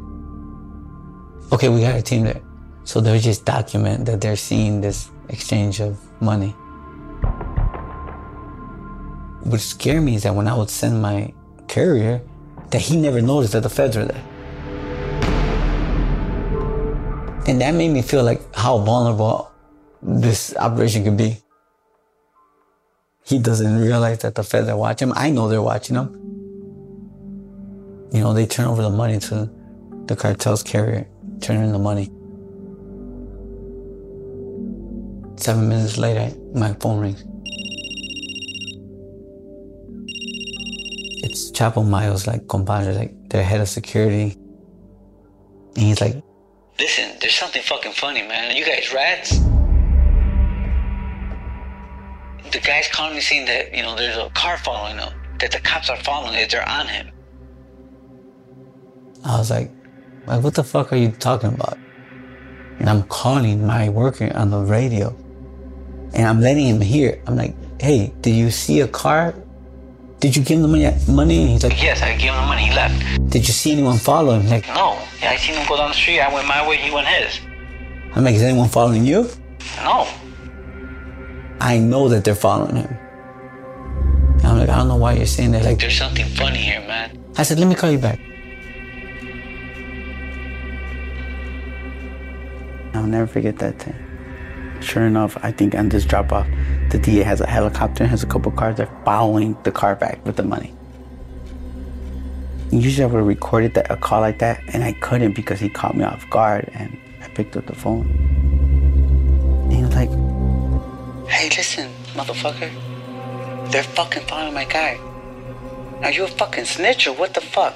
Okay, 1.53 1.69
we 1.69 1.83
got 1.83 1.95
a 1.95 2.03
team 2.03 2.25
there. 2.25 2.43
So 2.85 3.01
they'll 3.01 3.21
just 3.21 3.45
document 3.45 4.07
that 4.07 4.21
they're 4.21 4.37
seeing 4.37 4.81
this 4.81 5.11
exchange 5.29 5.81
of 5.81 5.99
money. 6.21 6.51
What 9.43 9.61
scared 9.61 10.03
me 10.03 10.17
is 10.17 10.25
that 10.25 10.35
when 10.35 10.49
I 10.49 10.55
would 10.55 10.71
send 10.71 11.01
my 11.01 11.33
courier, 11.69 12.21
that 12.71 12.81
he 12.81 12.97
never 12.97 13.21
noticed 13.23 13.53
that 13.53 13.63
the 13.63 13.71
feds 13.71 13.97
were 13.97 14.07
there. 14.07 14.25
And 17.47 17.61
that 17.61 17.75
made 17.75 17.91
me 17.91 18.03
feel 18.03 18.25
like 18.25 18.43
how 18.55 18.79
vulnerable 18.79 19.53
this 20.03 20.57
operation 20.57 21.05
could 21.05 21.17
be. 21.17 21.39
He 23.27 23.41
doesn't 23.41 23.81
realize 23.81 24.19
that 24.21 24.37
the 24.37 24.45
feds 24.45 24.69
are 24.69 24.77
watching 24.77 25.09
him. 25.09 25.15
I 25.17 25.31
know 25.31 25.49
they're 25.49 25.61
watching 25.61 25.97
him. 25.97 26.15
You 28.13 28.21
know, 28.21 28.33
they 28.33 28.47
turn 28.47 28.67
over 28.67 28.83
the 28.83 28.91
money 28.91 29.19
to 29.19 29.51
the 30.07 30.15
cartel's 30.15 30.63
carrier, 30.63 31.09
turn 31.41 31.63
in 31.63 31.73
the 31.73 31.79
money. 31.79 32.05
Seven 35.43 35.69
minutes 35.69 35.99
later, 35.99 36.33
my 36.55 36.73
phone 36.75 37.01
rings. 37.01 37.25
It's 41.25 41.51
Chapo 41.51 41.85
Miles, 41.85 42.29
like 42.29 42.47
compadre, 42.47 42.95
like 42.95 43.29
their 43.31 43.43
head 43.43 43.61
of 43.61 43.69
security. 43.69 44.37
And 45.75 45.85
he's 45.85 46.01
like, 46.01 46.23
Listen, 46.79 47.11
there's 47.21 47.35
something 47.35 47.63
fucking 47.63 47.93
funny, 47.93 48.23
man. 48.23 48.55
You 48.55 48.65
guys 48.65 48.93
rats? 48.95 49.41
The 52.57 52.63
guy's 52.63 52.89
calling 52.89 53.15
me 53.15 53.21
saying 53.21 53.45
that, 53.49 53.75
you 53.77 53.83
know, 53.83 53.95
there's 53.95 54.17
a 54.17 54.31
car 54.31 54.57
following 54.57 54.97
him, 54.97 55.13
that 55.41 55.51
the 55.51 55.61
cops 55.61 55.91
are 55.91 55.97
following 55.99 56.33
that 56.33 56.49
they're 56.49 56.67
on 56.67 56.89
him. 56.89 57.11
I 59.23 59.37
was 59.37 59.51
like, 59.51 59.71
like, 60.27 60.43
what 60.43 60.55
the 60.55 60.65
fuck 60.65 60.91
are 60.91 60.97
you 60.97 61.11
talking 61.11 61.53
about? 61.53 61.77
And 62.79 62.89
I'm 62.89 63.03
calling 63.03 63.67
my 63.67 63.91
worker 63.91 64.33
on 64.35 64.49
the 64.49 64.61
radio. 64.61 65.15
And 66.15 66.27
I'm 66.27 66.41
letting 66.41 66.67
him 66.67 66.81
hear. 66.81 67.23
I'm 67.27 67.37
like, 67.37 67.55
hey, 67.79 68.15
did 68.23 68.35
you 68.35 68.51
see 68.51 68.81
a 68.81 68.89
car? 68.89 69.35
Did 70.21 70.35
you 70.35 70.43
give 70.43 70.57
him 70.57 70.63
the 70.63 70.69
money? 70.69 70.91
money? 71.07 71.41
And 71.43 71.51
he's 71.51 71.63
like, 71.63 71.83
yes, 71.83 72.01
I 72.01 72.17
gave 72.17 72.33
him 72.33 72.41
the 72.41 72.47
money. 72.47 72.69
He 72.69 72.75
left. 72.75 73.31
Did 73.31 73.47
you 73.47 73.53
see 73.53 73.73
anyone 73.73 73.99
follow 73.99 74.33
him? 74.41 74.49
Like, 74.49 74.67
no. 74.69 74.99
Yeah, 75.21 75.33
I 75.33 75.37
seen 75.37 75.57
him 75.57 75.69
go 75.69 75.77
down 75.77 75.91
the 75.91 75.95
street. 75.95 76.21
I 76.21 76.33
went 76.33 76.49
my 76.49 76.67
way. 76.67 76.79
He 76.79 76.91
went 76.91 77.07
his. 77.07 77.39
I'm 78.15 78.25
like, 78.25 78.35
is 78.35 78.43
anyone 78.43 78.71
following 78.71 79.05
you? 79.05 79.29
No. 79.85 80.09
I 81.61 81.79
know 81.79 82.09
that 82.09 82.25
they're 82.25 82.35
following 82.35 82.77
him. 82.77 82.99
And 84.39 84.47
I'm 84.47 84.59
like, 84.59 84.69
I 84.69 84.77
don't 84.77 84.89
know 84.89 84.97
why 84.97 85.15
you're 85.15 85.27
saying 85.27 85.53
that. 85.53 85.65
Like, 85.65 85.79
there's 85.79 85.97
something 85.97 86.27
funny 86.27 86.59
here, 86.59 86.81
man. 86.81 87.25
I 87.37 87.43
said, 87.43 87.59
let 87.59 87.69
me 87.69 87.75
call 87.75 87.91
you 87.91 87.99
back. 87.99 88.21
I'll 92.95 93.07
never 93.07 93.27
forget 93.27 93.59
that 93.59 93.79
day. 93.79 93.95
Sure 94.81 95.07
enough, 95.07 95.37
I 95.43 95.53
think 95.53 95.75
on 95.75 95.89
this 95.89 96.05
drop 96.05 96.33
off, 96.33 96.47
the 96.91 96.99
DA 96.99 97.23
has 97.23 97.41
a 97.41 97.47
helicopter 97.47 98.05
and 98.05 98.11
has 98.11 98.23
a 98.23 98.27
couple 98.27 98.53
cars. 98.53 98.77
They're 98.77 99.01
following 99.05 99.57
the 99.65 99.73
car 99.73 99.97
back 99.97 100.25
with 100.25 100.37
the 100.37 100.43
money. 100.43 100.75
Usually 102.71 103.05
I 103.05 103.07
would 103.07 103.19
have 103.19 103.27
recorded 103.27 103.75
that, 103.75 103.91
a 103.91 103.97
call 103.97 104.21
like 104.21 104.39
that, 104.41 104.61
and 104.69 104.85
I 104.85 104.93
couldn't 104.93 105.35
because 105.35 105.61
he 105.61 105.69
caught 105.69 105.97
me 105.97 106.05
off 106.05 106.29
guard 106.31 106.71
and 106.75 106.99
I 107.23 107.29
picked 107.29 107.57
up 107.57 107.67
the 107.67 107.75
phone. 107.75 108.07
And 109.63 109.73
he 109.73 109.83
was 109.83 109.95
like, 109.95 110.11
Hey, 111.29 111.49
listen, 111.51 111.93
motherfucker. 112.15 112.71
They're 113.71 113.83
fucking 113.83 114.23
following 114.27 114.55
my 114.55 114.65
guy. 114.65 114.99
Are 116.03 116.13
you 116.13 116.25
a 116.25 116.29
fucking 116.29 116.65
snitch 116.65 117.07
or 117.07 117.15
what 117.15 117.35
the 117.35 117.41
fuck? 117.41 117.75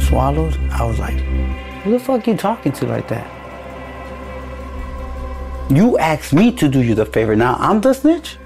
Swallowed, 0.00 0.56
I 0.70 0.84
was 0.84 0.98
like, 0.98 1.18
who 1.82 1.92
the 1.92 1.98
fuck 1.98 2.26
you 2.26 2.36
talking 2.36 2.72
to 2.72 2.86
like 2.86 3.08
that? 3.08 3.26
You 5.70 5.98
asked 5.98 6.32
me 6.32 6.52
to 6.52 6.68
do 6.68 6.82
you 6.82 6.94
the 6.94 7.06
favor. 7.06 7.34
Now 7.34 7.56
I'm 7.58 7.80
the 7.80 7.92
snitch? 7.92 8.36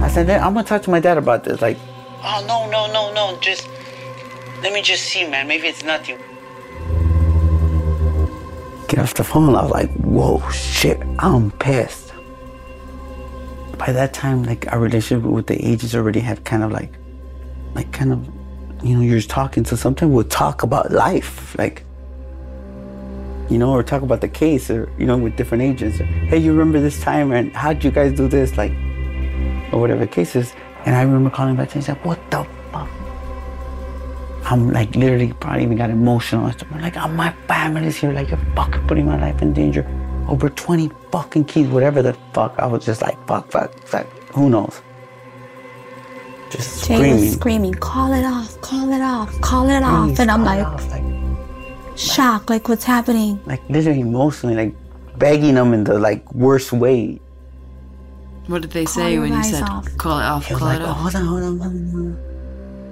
I 0.00 0.08
said, 0.08 0.26
then 0.26 0.42
I'm 0.42 0.54
gonna 0.54 0.66
talk 0.66 0.82
to 0.82 0.90
my 0.90 1.00
dad 1.00 1.16
about 1.16 1.44
this. 1.44 1.60
Like, 1.60 1.78
oh, 2.22 2.44
no, 2.46 2.68
no, 2.70 2.92
no, 2.92 3.12
no. 3.12 3.38
Just, 3.40 3.68
let 4.62 4.72
me 4.72 4.82
just 4.82 5.04
see, 5.04 5.26
man. 5.28 5.46
Maybe 5.46 5.68
it's 5.68 5.84
nothing. 5.84 6.18
Get 8.92 9.00
off 9.00 9.14
the 9.14 9.24
phone. 9.24 9.54
I 9.54 9.62
was 9.62 9.70
like, 9.70 9.90
whoa, 9.94 10.46
shit, 10.50 11.00
I'm 11.18 11.50
pissed. 11.52 12.12
By 13.78 13.90
that 13.90 14.12
time, 14.12 14.42
like, 14.42 14.70
our 14.70 14.78
relationship 14.78 15.24
with 15.24 15.46
the 15.46 15.56
agents 15.66 15.94
already 15.94 16.20
had 16.20 16.44
kind 16.44 16.62
of 16.62 16.72
like, 16.72 16.92
like, 17.74 17.90
kind 17.90 18.12
of 18.12 18.28
you 18.84 18.94
know, 18.94 19.00
you're 19.00 19.16
just 19.16 19.30
talking 19.30 19.64
to 19.64 19.78
sometimes 19.78 20.12
we'll 20.12 20.24
talk 20.24 20.62
about 20.62 20.90
life, 20.90 21.56
like, 21.56 21.86
you 23.48 23.56
know, 23.56 23.70
or 23.70 23.82
talk 23.82 24.02
about 24.02 24.20
the 24.20 24.28
case, 24.28 24.68
or 24.68 24.92
you 24.98 25.06
know, 25.06 25.16
with 25.16 25.36
different 25.36 25.62
agents. 25.62 25.96
hey, 25.96 26.36
you 26.36 26.52
remember 26.52 26.78
this 26.78 27.00
time, 27.00 27.32
and 27.32 27.50
how'd 27.56 27.82
you 27.82 27.90
guys 27.90 28.12
do 28.12 28.28
this, 28.28 28.58
like, 28.58 28.72
or 29.72 29.80
whatever 29.80 30.00
the 30.00 30.06
case 30.06 30.36
is. 30.36 30.52
And 30.84 30.94
I 30.94 31.00
remember 31.00 31.30
calling 31.30 31.56
back 31.56 31.74
and 31.74 31.82
saying, 31.82 31.98
"What 32.02 32.20
the 32.30 32.44
fuck?" 32.44 32.61
I'm 34.44 34.70
like, 34.72 34.94
literally, 34.96 35.32
probably 35.34 35.62
even 35.62 35.76
got 35.76 35.90
emotional. 35.90 36.46
I'm 36.46 36.80
like, 36.80 36.96
oh, 36.96 37.08
my 37.08 37.32
family's 37.46 37.96
here, 37.96 38.12
like, 38.12 38.28
you're 38.28 38.38
fucking 38.56 38.86
putting 38.86 39.06
my 39.06 39.18
life 39.20 39.40
in 39.40 39.52
danger. 39.52 39.86
Over 40.28 40.48
20 40.48 40.90
fucking 41.10 41.44
kids, 41.44 41.68
whatever 41.68 42.02
the 42.02 42.14
fuck. 42.32 42.54
I 42.58 42.66
was 42.66 42.84
just 42.84 43.02
like, 43.02 43.16
fuck, 43.26 43.50
fuck, 43.50 43.78
fuck. 43.84 44.06
Who 44.34 44.50
knows? 44.50 44.82
just 46.52 46.86
Jay 46.86 46.96
screaming. 46.96 47.20
was 47.20 47.32
screaming, 47.32 47.74
call 47.74 48.12
it 48.12 48.24
off, 48.24 48.60
call 48.60 48.92
it 48.92 49.00
off, 49.00 49.40
call 49.40 49.68
it 49.68 49.82
off. 49.82 50.18
And 50.18 50.30
I'm 50.30 50.44
like, 50.44 50.64
off, 50.64 50.90
like, 50.90 51.02
shocked, 51.96 52.50
like, 52.50 52.68
what's 52.68 52.84
happening? 52.84 53.40
like 53.46 53.66
literally 53.68 54.00
emotionally, 54.00 54.54
like 54.54 54.74
begging 55.18 55.54
them 55.54 55.72
in 55.72 55.84
the 55.84 55.98
like 55.98 56.30
worst 56.34 56.72
way. 56.72 57.20
What 58.46 58.62
did 58.62 58.72
they 58.72 58.84
Call 58.84 58.94
say 58.94 59.18
when 59.18 59.32
you 59.32 59.44
said, 59.44 59.62
off. 59.62 59.96
call 59.96 60.18
it 60.18 60.24
off, 60.24 60.48
call 60.48 60.58
like, 60.60 60.80
it 60.80 60.84
oh, 60.84 60.88
off? 60.88 60.96
hold 60.98 61.14
on, 61.16 61.26
hold 61.26 61.42
on, 61.42 61.58
hold 61.58 61.72
on, 61.72 61.90
hold 61.90 62.04
on. 62.06 62.31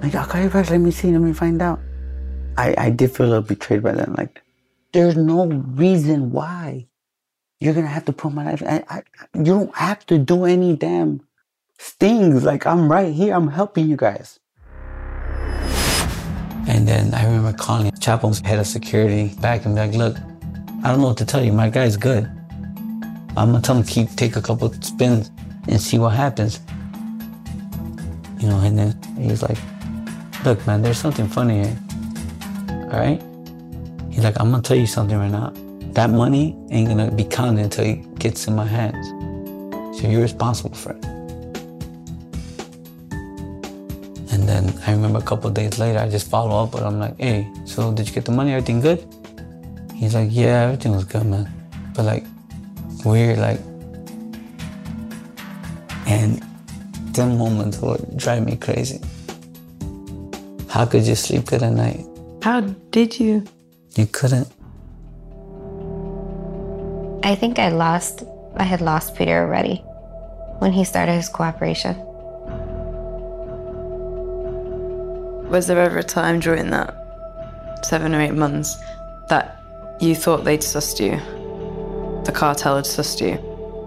Like, 0.01 0.13
you 0.13 0.49
back. 0.49 0.69
Let 0.69 0.79
me 0.79 0.91
see. 0.91 1.11
Let 1.11 1.21
me 1.21 1.33
find 1.33 1.61
out. 1.61 1.79
I, 2.57 2.73
I 2.77 2.89
did 2.89 3.15
feel 3.15 3.27
a 3.27 3.29
little 3.29 3.43
betrayed 3.43 3.83
by 3.83 3.91
that. 3.91 4.17
Like, 4.17 4.41
there's 4.93 5.15
no 5.15 5.45
reason 5.47 6.31
why 6.31 6.87
you're 7.59 7.75
gonna 7.75 7.87
have 7.87 8.05
to 8.05 8.13
put 8.13 8.33
my 8.33 8.43
life. 8.43 8.63
I, 8.65 8.83
I, 8.89 9.03
you 9.35 9.45
don't 9.45 9.75
have 9.75 10.05
to 10.07 10.17
do 10.17 10.45
any 10.45 10.75
damn 10.75 11.21
stings. 11.77 12.43
Like, 12.43 12.65
I'm 12.65 12.91
right 12.91 13.13
here. 13.13 13.35
I'm 13.35 13.47
helping 13.47 13.87
you 13.87 13.95
guys. 13.95 14.39
And 16.67 16.87
then 16.87 17.13
I 17.13 17.25
remember 17.25 17.53
calling 17.53 17.91
Chapo's 17.99 18.39
head 18.39 18.59
of 18.59 18.67
security 18.67 19.35
back 19.39 19.65
and 19.65 19.75
be 19.75 19.81
like, 19.81 19.93
look, 19.93 20.17
I 20.83 20.89
don't 20.89 21.01
know 21.01 21.07
what 21.07 21.17
to 21.17 21.25
tell 21.25 21.43
you. 21.43 21.51
My 21.51 21.69
guy's 21.69 21.95
good. 21.95 22.25
I'm 23.37 23.51
gonna 23.51 23.61
tell 23.61 23.77
him 23.77 23.83
keep 23.83 24.09
take 24.15 24.35
a 24.35 24.41
couple 24.41 24.73
spins 24.81 25.29
and 25.67 25.79
see 25.79 25.99
what 25.99 26.13
happens. 26.13 26.59
You 28.39 28.49
know, 28.49 28.59
and 28.59 28.77
then 28.77 28.99
he's 29.17 29.43
like, 29.43 29.57
look, 30.43 30.65
man, 30.65 30.81
there's 30.81 30.97
something 30.97 31.27
funny 31.27 31.63
here. 31.63 31.77
All 32.91 32.99
right? 32.99 33.21
He's 34.09 34.23
like, 34.23 34.39
I'm 34.39 34.51
gonna 34.51 34.63
tell 34.63 34.77
you 34.77 34.87
something 34.87 35.17
right 35.17 35.31
now. 35.31 35.53
That 35.93 36.09
money 36.09 36.57
ain't 36.71 36.87
gonna 36.89 37.11
be 37.11 37.23
counted 37.23 37.63
until 37.63 37.85
it 37.85 38.19
gets 38.19 38.47
in 38.47 38.55
my 38.55 38.65
hands. 38.65 39.07
So 39.99 40.07
you're 40.07 40.21
responsible 40.21 40.73
for 40.73 40.93
it. 40.93 41.05
And 44.31 44.47
then 44.47 44.73
I 44.87 44.91
remember 44.91 45.19
a 45.19 45.23
couple 45.23 45.49
days 45.51 45.77
later, 45.79 45.99
I 45.99 46.09
just 46.09 46.29
follow 46.29 46.63
up, 46.63 46.71
but 46.71 46.83
I'm 46.83 46.99
like, 46.99 47.19
hey, 47.19 47.47
so 47.65 47.93
did 47.93 48.07
you 48.07 48.13
get 48.13 48.25
the 48.25 48.31
money? 48.31 48.51
Everything 48.51 48.79
good? 48.79 49.05
He's 49.93 50.15
like, 50.15 50.29
yeah, 50.31 50.63
everything 50.63 50.93
was 50.93 51.05
good, 51.05 51.25
man. 51.25 51.51
But 51.95 52.05
like, 52.05 52.25
weird, 53.05 53.37
like, 53.37 53.59
and 56.07 56.41
them 57.13 57.37
moments 57.37 57.77
would 57.79 58.17
drive 58.17 58.45
me 58.45 58.55
crazy. 58.55 58.99
How 60.71 60.85
could 60.85 61.05
you 61.05 61.15
sleep 61.15 61.47
good 61.47 61.63
at 61.63 61.73
night? 61.73 62.05
How 62.41 62.61
did 62.61 63.19
you? 63.19 63.45
You 63.95 64.05
couldn't. 64.05 64.47
I 67.25 67.35
think 67.35 67.59
I 67.59 67.67
lost, 67.67 68.23
I 68.55 68.63
had 68.63 68.79
lost 68.79 69.17
Peter 69.17 69.43
already 69.43 69.83
when 70.59 70.71
he 70.71 70.85
started 70.85 71.11
his 71.11 71.27
cooperation. 71.27 71.97
Was 75.49 75.67
there 75.67 75.77
ever 75.77 75.97
a 75.97 76.03
time 76.03 76.39
during 76.39 76.69
that 76.69 76.95
seven 77.83 78.15
or 78.15 78.21
eight 78.21 78.33
months 78.33 78.77
that 79.27 79.61
you 79.99 80.15
thought 80.15 80.45
they'd 80.45 80.61
sussed 80.61 81.01
you? 81.01 81.17
The 82.23 82.31
cartel 82.31 82.77
had 82.77 82.85
sussed 82.85 83.19
you, 83.19 83.37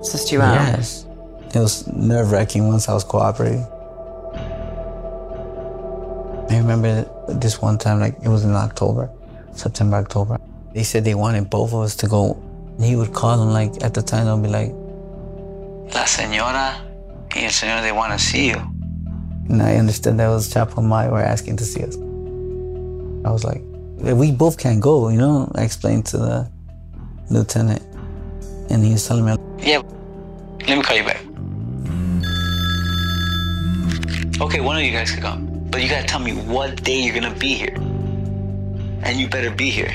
sussed 0.01 0.31
you 0.31 0.42
out? 0.42 0.55
Yes. 0.55 1.07
It 1.55 1.61
was 1.61 1.87
nerve 1.87 2.31
wracking 2.31 2.68
once 2.68 2.90
I 2.90 2.92
was 2.92 3.05
cooperating. 3.05 3.66
I 6.64 6.66
remember 6.66 7.05
this 7.29 7.61
one 7.61 7.77
time, 7.77 8.00
like 8.00 8.16
it 8.22 8.29
was 8.29 8.42
in 8.42 8.53
October, 8.53 9.11
September, 9.53 9.98
October. 9.98 10.40
They 10.72 10.83
said 10.83 11.05
they 11.05 11.14
wanted 11.14 11.50
both 11.50 11.74
of 11.74 11.81
us 11.81 11.94
to 11.96 12.09
go. 12.09 12.42
He 12.81 12.96
would 12.96 13.12
call 13.12 13.37
them, 13.37 13.50
like 13.50 13.85
at 13.85 13.92
the 13.92 14.00
time, 14.00 14.24
they'll 14.24 14.38
be 14.38 14.48
like, 14.48 14.70
La 15.92 16.07
señora 16.07 16.81
y 17.37 17.42
el 17.42 17.50
señor, 17.50 17.83
they 17.83 17.92
want 17.92 18.14
to 18.14 18.18
see 18.18 18.48
you. 18.48 18.57
And 19.50 19.62
I 19.62 19.77
understood 19.77 20.16
that 20.16 20.29
was 20.29 20.50
Chapo 20.55 20.79
and 20.79 20.88
Mayo 20.88 21.11
were 21.11 21.20
asking 21.20 21.59
to 21.59 21.64
see 21.66 21.85
us. 21.85 21.96
I 21.96 23.31
was 23.31 23.44
like, 23.44 23.61
we 23.98 24.33
both 24.33 24.57
can't 24.57 24.81
go, 24.81 25.11
you 25.11 25.18
know? 25.18 25.53
I 25.55 25.64
explained 25.64 26.07
to 26.07 26.16
the 26.16 26.50
lieutenant, 27.29 27.83
and 28.70 28.83
he 28.83 28.92
was 28.92 29.07
telling 29.07 29.27
me, 29.27 29.37
Yeah, 29.59 29.83
let 30.66 30.79
me 30.79 30.83
call 30.83 30.96
you 30.96 31.05
back. 31.05 31.20
Okay, 34.40 34.61
one 34.61 34.79
of 34.79 34.83
you 34.83 34.92
guys 34.92 35.11
can 35.11 35.20
come. 35.20 35.43
But 35.74 35.82
you 35.82 35.88
gotta 35.88 36.06
tell 36.06 36.20
me 36.20 36.30
what 36.34 36.84
day 36.84 37.00
you're 37.00 37.12
gonna 37.12 37.34
be 37.34 37.54
here. 37.54 37.74
And 39.02 39.18
you 39.18 39.26
better 39.26 39.50
be 39.50 39.70
here. 39.70 39.92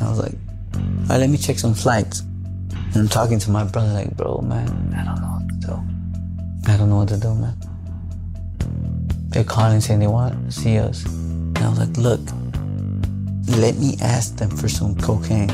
I 0.00 0.08
was 0.08 0.20
like, 0.20 0.34
all 0.72 0.80
right, 1.08 1.18
let 1.18 1.30
me 1.30 1.36
check 1.36 1.58
some 1.58 1.74
flights. 1.74 2.20
And 2.20 2.94
I'm 2.94 3.08
talking 3.08 3.40
to 3.40 3.50
my 3.50 3.64
brother, 3.64 3.92
like, 3.92 4.16
bro, 4.16 4.38
man, 4.38 4.94
I 4.96 5.04
don't 5.04 5.20
know 5.20 5.40
what 5.40 5.48
to 5.48 5.66
do. 5.66 6.72
I 6.72 6.76
don't 6.76 6.90
know 6.90 6.98
what 6.98 7.08
to 7.08 7.16
do, 7.16 7.34
man. 7.34 7.56
They're 9.30 9.42
calling 9.42 9.80
saying 9.80 9.98
they 9.98 10.06
want 10.06 10.48
to 10.48 10.52
see 10.52 10.78
us. 10.78 11.04
And 11.06 11.58
I 11.58 11.68
was 11.70 11.80
like, 11.80 11.96
look, 11.96 12.20
let 13.58 13.74
me 13.78 13.96
ask 14.00 14.36
them 14.36 14.48
for 14.48 14.68
some 14.68 14.94
cocaine. 14.94 15.50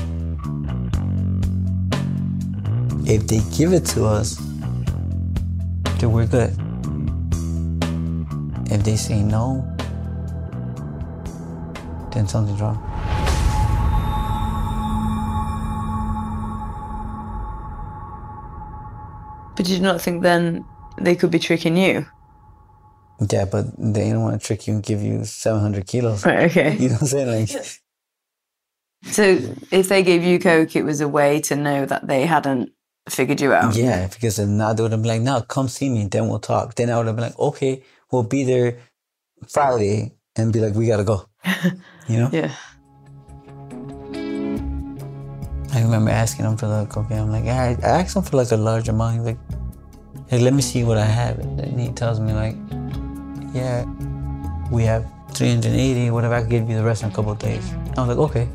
If 3.06 3.26
they 3.26 3.40
give 3.56 3.72
it 3.72 3.86
to 3.86 4.04
us, 4.04 4.36
then 5.98 6.12
we're 6.12 6.26
good. 6.26 6.54
If 8.84 8.90
they 8.90 8.96
say 8.96 9.22
no, 9.22 9.64
then 12.12 12.28
something's 12.28 12.60
wrong. 12.60 12.76
But 19.56 19.64
did 19.64 19.70
you 19.76 19.80
not 19.80 20.02
think 20.02 20.22
then 20.22 20.66
they 21.00 21.16
could 21.16 21.30
be 21.30 21.38
tricking 21.38 21.78
you? 21.78 22.04
Yeah, 23.30 23.46
but 23.46 23.64
they 23.78 24.10
don't 24.10 24.20
want 24.22 24.38
to 24.38 24.46
trick 24.46 24.66
you 24.66 24.74
and 24.74 24.82
give 24.82 25.00
you 25.00 25.24
700 25.24 25.86
kilos. 25.86 26.26
Right, 26.26 26.50
okay. 26.50 26.76
You 26.78 26.88
know 26.90 26.96
what 26.96 27.00
I'm 27.00 27.08
saying? 27.08 27.48
Like, 27.48 27.66
So 29.04 29.38
if 29.70 29.88
they 29.88 30.02
gave 30.02 30.24
you 30.24 30.38
coke, 30.38 30.76
it 30.76 30.82
was 30.84 31.00
a 31.00 31.08
way 31.08 31.40
to 31.48 31.56
know 31.56 31.86
that 31.86 32.06
they 32.06 32.26
hadn't 32.26 32.70
figured 33.08 33.40
you 33.40 33.54
out. 33.54 33.74
yeah, 33.76 34.08
because 34.08 34.38
if 34.38 34.46
they 34.46 34.82
would 34.82 34.92
have 34.92 35.00
been 35.00 35.04
like, 35.04 35.22
now 35.22 35.40
come 35.40 35.68
see 35.68 35.88
me, 35.88 36.06
then 36.06 36.28
we'll 36.28 36.38
talk. 36.38 36.74
Then 36.74 36.90
I 36.90 36.98
would 36.98 37.06
have 37.06 37.16
been 37.16 37.24
like, 37.24 37.38
okay, 37.38 37.82
we'll 38.14 38.22
be 38.22 38.44
there 38.44 38.78
Friday 39.48 40.14
and 40.36 40.52
be 40.52 40.60
like, 40.60 40.74
we 40.74 40.86
gotta 40.86 41.04
go. 41.04 41.28
You 42.06 42.18
know? 42.18 42.30
Yeah. 42.34 42.54
I 45.72 45.80
remember 45.80 46.10
asking 46.10 46.44
him 46.44 46.58
for 46.58 46.66
the 46.66 46.84
cocaine. 46.84 47.18
I'm 47.18 47.32
like, 47.32 47.46
I, 47.46 47.76
I 47.82 48.02
asked 48.02 48.14
him 48.14 48.22
for 48.22 48.36
like 48.36 48.52
a 48.52 48.58
large 48.58 48.90
amount. 48.90 49.16
He's 49.16 49.24
like, 49.24 49.38
hey, 50.28 50.38
let 50.38 50.52
me 50.52 50.60
see 50.60 50.84
what 50.84 50.98
I 50.98 51.06
have. 51.06 51.38
And 51.38 51.80
he 51.80 51.88
tells 51.92 52.20
me 52.20 52.34
like, 52.34 52.56
yeah, 53.54 53.86
we 54.70 54.82
have 54.82 55.10
380, 55.32 56.10
whatever. 56.10 56.34
I 56.34 56.42
could 56.42 56.50
give 56.50 56.68
you 56.68 56.76
the 56.76 56.84
rest 56.84 57.04
in 57.04 57.08
a 57.08 57.14
couple 57.14 57.32
of 57.32 57.38
days. 57.38 57.64
I 57.96 58.04
was 58.04 58.08
like, 58.14 58.18
okay, 58.18 58.48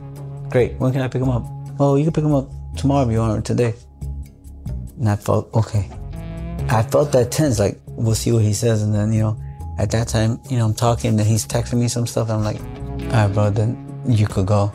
great. 0.50 0.76
When 0.76 0.94
can 0.94 1.02
I 1.02 1.08
pick 1.08 1.24
him 1.24 1.30
up? 1.30 1.44
Oh, 1.80 1.96
you 1.96 2.04
can 2.04 2.14
pick 2.14 2.24
him 2.24 2.36
up 2.36 2.52
tomorrow 2.78 3.08
if 3.08 3.12
you 3.12 3.18
want 3.18 3.36
or 3.36 3.42
today. 3.42 3.74
And 5.00 5.10
I 5.10 5.16
felt, 5.16 5.52
okay. 5.56 5.90
I 6.70 6.84
felt 6.84 7.12
that 7.14 7.32
tense, 7.32 7.58
like, 7.58 7.80
we'll 7.88 8.14
see 8.14 8.32
what 8.32 8.44
he 8.44 8.54
says. 8.54 8.84
And 8.84 8.94
then, 8.94 9.12
you 9.12 9.22
know, 9.22 9.42
at 9.80 9.92
that 9.92 10.10
time, 10.10 10.42
you 10.50 10.58
know, 10.58 10.66
I'm 10.66 10.74
talking, 10.74 11.18
and 11.18 11.22
he's 11.22 11.48
texting 11.48 11.80
me 11.80 11.88
some 11.88 12.06
stuff. 12.06 12.30
I'm 12.30 12.44
like, 12.44 12.60
all 12.60 13.28
right, 13.28 13.34
bro, 13.34 13.50
then 13.50 14.04
you 14.06 14.28
could 14.28 14.46
go. 14.46 14.68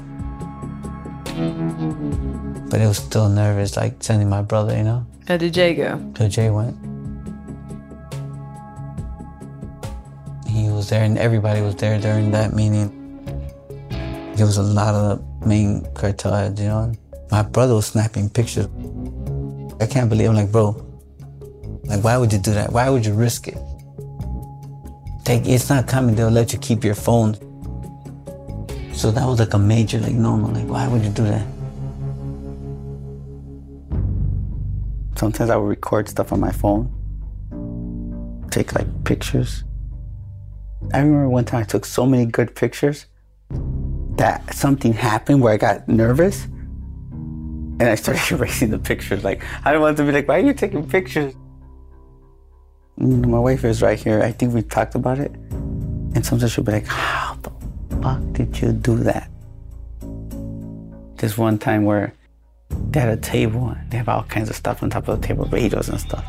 But 2.71 2.81
it 2.81 2.87
was 2.89 2.97
still 2.97 3.29
nervous, 3.29 3.77
like 3.77 4.03
sending 4.03 4.31
my 4.31 4.41
brother, 4.41 4.75
you 4.75 4.83
know? 4.83 5.07
How 5.29 5.37
did 5.37 5.53
Jay 5.53 5.75
go? 5.75 6.01
So 6.17 6.27
Jay 6.29 6.49
went. 6.49 6.75
He 10.49 10.71
was 10.71 10.89
there 10.89 11.05
and 11.05 11.19
everybody 11.19 11.61
was 11.61 11.77
there 11.77 12.01
during 12.01 12.31
that 12.31 12.55
meeting. 12.55 12.89
There 14.37 14.47
was 14.47 14.57
a 14.57 14.63
lot 14.63 14.95
of 14.95 15.19
the 15.19 15.47
main 15.47 15.85
cartel 15.93 16.51
you 16.59 16.65
know? 16.65 16.93
My 17.31 17.43
brother 17.43 17.75
was 17.75 17.87
snapping 17.87 18.31
pictures. 18.31 18.69
I 19.81 19.87
can't 19.87 20.09
believe 20.09 20.31
I'm 20.31 20.37
like, 20.37 20.51
bro, 20.51 20.71
like 21.85 22.03
why 22.03 22.17
would 22.17 22.33
you 22.33 22.39
do 22.39 22.55
that? 22.55 22.73
Why 22.73 22.89
would 22.89 23.05
you 23.05 23.13
risk 23.13 23.49
it? 23.49 23.59
Take 25.25 25.47
it's 25.47 25.71
not 25.71 25.87
coming, 25.89 26.15
they'll 26.15 26.31
let 26.31 26.53
you 26.53 26.59
keep 26.59 26.85
your 26.85 26.95
phone. 26.95 27.35
So 28.93 29.11
that 29.11 29.27
was 29.27 29.41
like 29.41 29.55
a 29.55 29.59
major 29.59 29.99
like 29.99 30.13
no 30.13 30.37
no, 30.37 30.49
like 30.49 30.69
why 30.69 30.87
would 30.87 31.03
you 31.03 31.11
do 31.11 31.25
that? 31.25 31.47
Sometimes 35.17 35.51
I 35.51 35.57
would 35.57 35.69
record 35.69 36.09
stuff 36.09 36.33
on 36.33 36.41
my 36.41 36.53
phone, 36.53 36.91
take 38.51 38.75
like 38.75 38.87
pictures. 39.05 39.65
I 40.93 40.99
remember 40.99 41.29
one 41.29 41.45
time 41.45 41.63
I 41.63 41.65
took 41.65 41.87
so 41.87 42.05
many 42.05 42.27
good 42.27 42.55
pictures 42.55 43.07
that 44.17 44.55
something 44.55 44.93
happened 44.93 45.41
where 45.41 45.55
I 45.55 45.57
got 45.57 45.89
nervous 45.89 46.45
and 46.45 47.83
I 47.83 47.95
started 47.95 48.31
erasing 48.31 48.71
the 48.71 48.79
pictures. 48.79 49.25
Like, 49.25 49.43
I 49.65 49.73
don't 49.73 49.81
want 49.81 49.97
to 49.97 50.05
be 50.05 50.13
like, 50.13 50.29
why 50.29 50.37
are 50.37 50.45
you 50.45 50.55
taking 50.55 50.87
pictures? 50.89 51.35
Mm, 52.99 53.27
My 53.27 53.39
wife 53.39 53.65
is 53.65 53.83
right 53.83 53.99
here. 53.99 54.23
I 54.23 54.33
think 54.33 54.55
we 54.55 54.63
talked 54.63 54.95
about 54.95 55.19
it. 55.19 55.33
And 56.15 56.25
sometimes 56.25 56.53
she'll 56.53 56.65
be 56.65 56.73
like, 56.73 56.87
how 56.87 57.35
the 57.43 57.51
fuck 58.03 58.21
did 58.33 58.61
you 58.61 58.73
do 58.73 58.97
that? 58.99 59.29
This 61.17 61.37
one 61.37 61.59
time 61.59 61.85
where 61.85 62.13
they 62.91 63.01
had 63.01 63.09
a 63.09 63.17
table 63.17 63.69
and 63.71 63.91
they 63.91 63.97
have 63.97 64.09
all 64.09 64.23
kinds 64.25 64.49
of 64.51 64.57
stuff 64.57 64.83
on 64.83 64.91
top 64.91 65.09
of 65.09 65.21
the 65.21 65.27
table, 65.27 65.45
radios 65.47 65.89
and 65.89 66.01
stuff. 66.01 66.25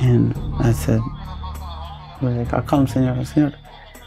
And 0.00 0.34
I 0.60 0.72
said, 0.72 1.00
we're 2.20 2.30
like, 2.30 2.52
I'll 2.52 2.62
call 2.62 2.80
him, 2.80 2.86
senor, 2.86 3.24
senor. 3.24 3.52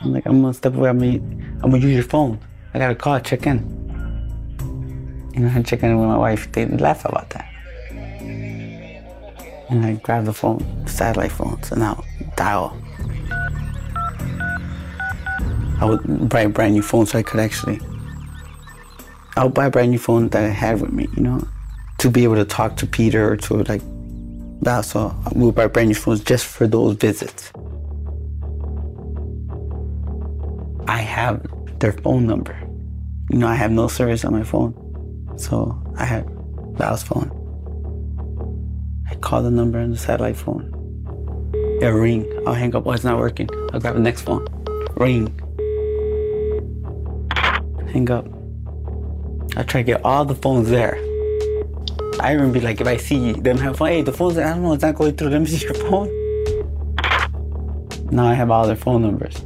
I'm 0.01 0.11
like, 0.13 0.25
I'm 0.25 0.41
gonna 0.41 0.53
step 0.53 0.75
away. 0.75 0.89
I'm 0.89 0.99
gonna, 0.99 1.19
I'm 1.63 1.71
gonna 1.71 1.77
use 1.77 1.93
your 1.93 2.03
phone. 2.03 2.39
I 2.73 2.79
got 2.79 2.91
a 2.91 2.95
call, 2.95 3.19
check 3.19 3.45
in. 3.45 3.57
And 5.35 5.47
I 5.49 5.61
check 5.61 5.83
in 5.83 5.97
with 5.97 6.07
my 6.07 6.17
wife. 6.17 6.51
They 6.51 6.65
laugh 6.65 7.05
about 7.05 7.29
that. 7.31 7.47
And 9.71 9.85
I 9.85 9.93
grab 9.93 10.25
the 10.25 10.33
phone, 10.33 10.85
satellite 10.85 11.31
phones, 11.31 11.71
and 11.71 11.81
I'll 11.81 12.05
dial. 12.35 12.77
I 15.79 15.85
would 15.85 16.27
buy 16.29 16.41
a 16.41 16.49
brand 16.49 16.73
new 16.73 16.81
phone 16.81 17.05
so 17.05 17.17
I 17.17 17.23
could 17.23 17.39
actually. 17.39 17.79
I 19.37 19.45
would 19.45 19.53
buy 19.53 19.67
a 19.67 19.71
brand 19.71 19.91
new 19.91 19.97
phone 19.97 20.27
that 20.29 20.43
I 20.43 20.49
had 20.49 20.81
with 20.81 20.91
me, 20.91 21.07
you 21.15 21.23
know, 21.23 21.47
to 21.99 22.09
be 22.09 22.25
able 22.25 22.35
to 22.35 22.43
talk 22.43 22.75
to 22.77 22.85
Peter 22.85 23.31
or 23.31 23.37
to 23.37 23.63
like 23.63 23.81
that. 24.61 24.81
So 24.81 25.15
we 25.33 25.45
would 25.45 25.55
buy 25.55 25.67
brand 25.67 25.87
new 25.87 25.95
phones 25.95 26.21
just 26.21 26.45
for 26.45 26.67
those 26.67 26.97
visits. 26.97 27.51
I 30.87 30.97
have 30.97 31.47
their 31.79 31.93
phone 31.93 32.27
number. 32.27 32.59
You 33.29 33.37
know, 33.37 33.47
I 33.47 33.55
have 33.55 33.71
no 33.71 33.87
service 33.87 34.25
on 34.25 34.33
my 34.33 34.43
phone. 34.43 34.75
So 35.37 35.81
I 35.97 36.03
had 36.03 36.29
Val's 36.73 37.03
phone. 37.03 37.40
I 39.11 39.15
call 39.15 39.43
the 39.43 39.51
number 39.51 39.77
on 39.77 39.91
the 39.91 39.97
satellite 39.97 40.37
phone. 40.37 40.71
It 41.81 41.87
ring. 41.87 42.25
I'll 42.47 42.53
hang 42.53 42.73
up. 42.73 42.87
Oh, 42.87 42.91
it's 42.91 43.03
not 43.03 43.19
working. 43.19 43.49
I'll 43.73 43.79
grab 43.81 43.95
the 43.95 43.99
next 43.99 44.21
phone. 44.21 44.47
Ring. 44.95 45.27
Hang 47.91 48.09
up. 48.09 48.25
I 49.57 49.63
try 49.63 49.81
to 49.81 49.83
get 49.83 50.05
all 50.05 50.23
the 50.23 50.35
phones 50.35 50.69
there. 50.69 50.95
I 52.21 52.31
remember 52.31 52.61
like 52.61 52.79
if 52.79 52.87
I 52.87 52.95
see 52.95 53.33
them 53.33 53.57
have 53.57 53.77
phone, 53.77 53.89
hey, 53.89 54.01
the 54.01 54.13
phone's 54.13 54.37
I 54.37 54.43
don't 54.43 54.63
know, 54.63 54.73
it's 54.73 54.83
not 54.83 54.95
going 54.95 55.15
through. 55.17 55.29
Let 55.29 55.41
me 55.41 55.47
see 55.47 55.65
your 55.65 55.73
phone. 55.73 56.07
Now 58.11 58.27
I 58.27 58.33
have 58.33 58.49
all 58.49 58.65
their 58.65 58.77
phone 58.77 59.01
numbers. 59.01 59.45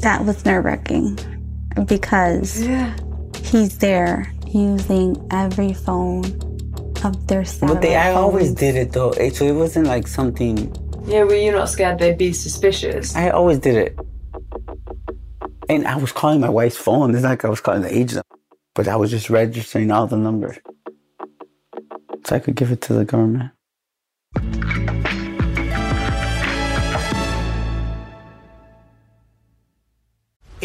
That 0.00 0.24
was 0.26 0.44
nerve 0.44 0.66
wracking 0.66 1.18
because 1.86 2.62
yeah. 2.62 2.94
he's 3.42 3.78
there 3.78 4.30
using 4.48 5.16
every 5.30 5.72
phone 5.72 6.24
of 7.04 7.26
their 7.26 7.44
But 7.60 7.82
they, 7.82 7.96
I 7.96 8.12
always 8.12 8.52
did 8.52 8.76
it 8.76 8.92
though, 8.92 9.12
so 9.12 9.44
it 9.44 9.52
wasn't 9.52 9.86
like 9.86 10.06
something. 10.06 10.74
Yeah, 11.04 11.24
were 11.24 11.34
you 11.34 11.52
not 11.52 11.68
scared 11.68 11.98
they'd 11.98 12.18
be 12.18 12.32
suspicious? 12.32 13.14
I 13.14 13.30
always 13.30 13.58
did 13.58 13.76
it. 13.76 13.98
And 15.68 15.86
I 15.86 15.96
was 15.96 16.12
calling 16.12 16.40
my 16.40 16.48
wife's 16.48 16.76
phone. 16.76 17.14
It's 17.14 17.24
like 17.24 17.44
I 17.44 17.48
was 17.48 17.60
calling 17.60 17.82
the 17.82 17.96
agent, 17.96 18.24
but 18.74 18.88
I 18.88 18.96
was 18.96 19.10
just 19.10 19.30
registering 19.30 19.90
all 19.90 20.06
the 20.06 20.16
numbers 20.16 20.58
so 22.26 22.34
I 22.34 22.38
could 22.40 22.56
give 22.56 22.72
it 22.72 22.80
to 22.82 22.92
the 22.92 23.04
government. 23.04 23.52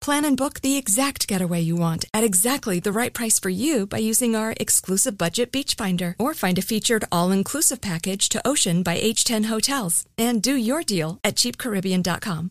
Plan 0.00 0.24
and 0.24 0.36
book 0.36 0.60
the 0.60 0.76
exact 0.78 1.28
getaway 1.28 1.60
you 1.60 1.76
want 1.76 2.06
at 2.14 2.24
exactly 2.24 2.80
the 2.80 2.90
right 2.90 3.12
price 3.12 3.38
for 3.38 3.50
you 3.50 3.86
by 3.86 3.98
using 3.98 4.34
our 4.34 4.54
exclusive 4.58 5.16
budget 5.16 5.52
beach 5.52 5.74
finder 5.74 6.16
or 6.18 6.32
find 6.34 6.58
a 6.58 6.62
featured 6.62 7.04
all-inclusive 7.12 7.80
package 7.80 8.28
to 8.30 8.40
Ocean 8.48 8.82
by 8.82 8.98
H10 8.98 9.44
Hotels 9.44 10.06
and 10.18 10.42
do 10.42 10.54
your 10.54 10.82
deal 10.82 11.20
at 11.22 11.36
cheapcaribbean.com. 11.36 12.50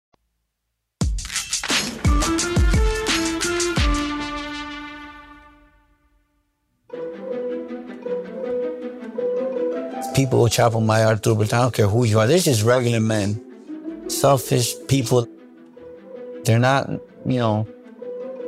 People 10.13 10.39
will 10.39 10.49
travel 10.49 10.81
my 10.81 11.03
Arturo, 11.03 11.35
but 11.35 11.53
I 11.53 11.61
don't 11.61 11.73
care 11.73 11.87
who 11.87 12.03
you 12.03 12.19
are. 12.19 12.27
They're 12.27 12.39
just 12.39 12.63
regular 12.63 12.99
men, 12.99 14.09
selfish 14.09 14.73
people. 14.87 15.27
They're 16.43 16.59
not, 16.59 16.89
you 17.25 17.39
know, 17.39 17.67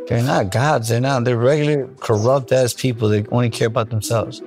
they're 0.07 0.23
not 0.23 0.51
gods. 0.51 0.89
They're 0.89 0.99
not. 0.99 1.23
They're 1.23 1.37
regular, 1.37 1.87
corrupt 1.99 2.51
ass 2.51 2.73
people 2.73 3.09
that 3.09 3.31
only 3.31 3.49
care 3.49 3.67
about 3.67 3.89
themselves. 3.89 4.41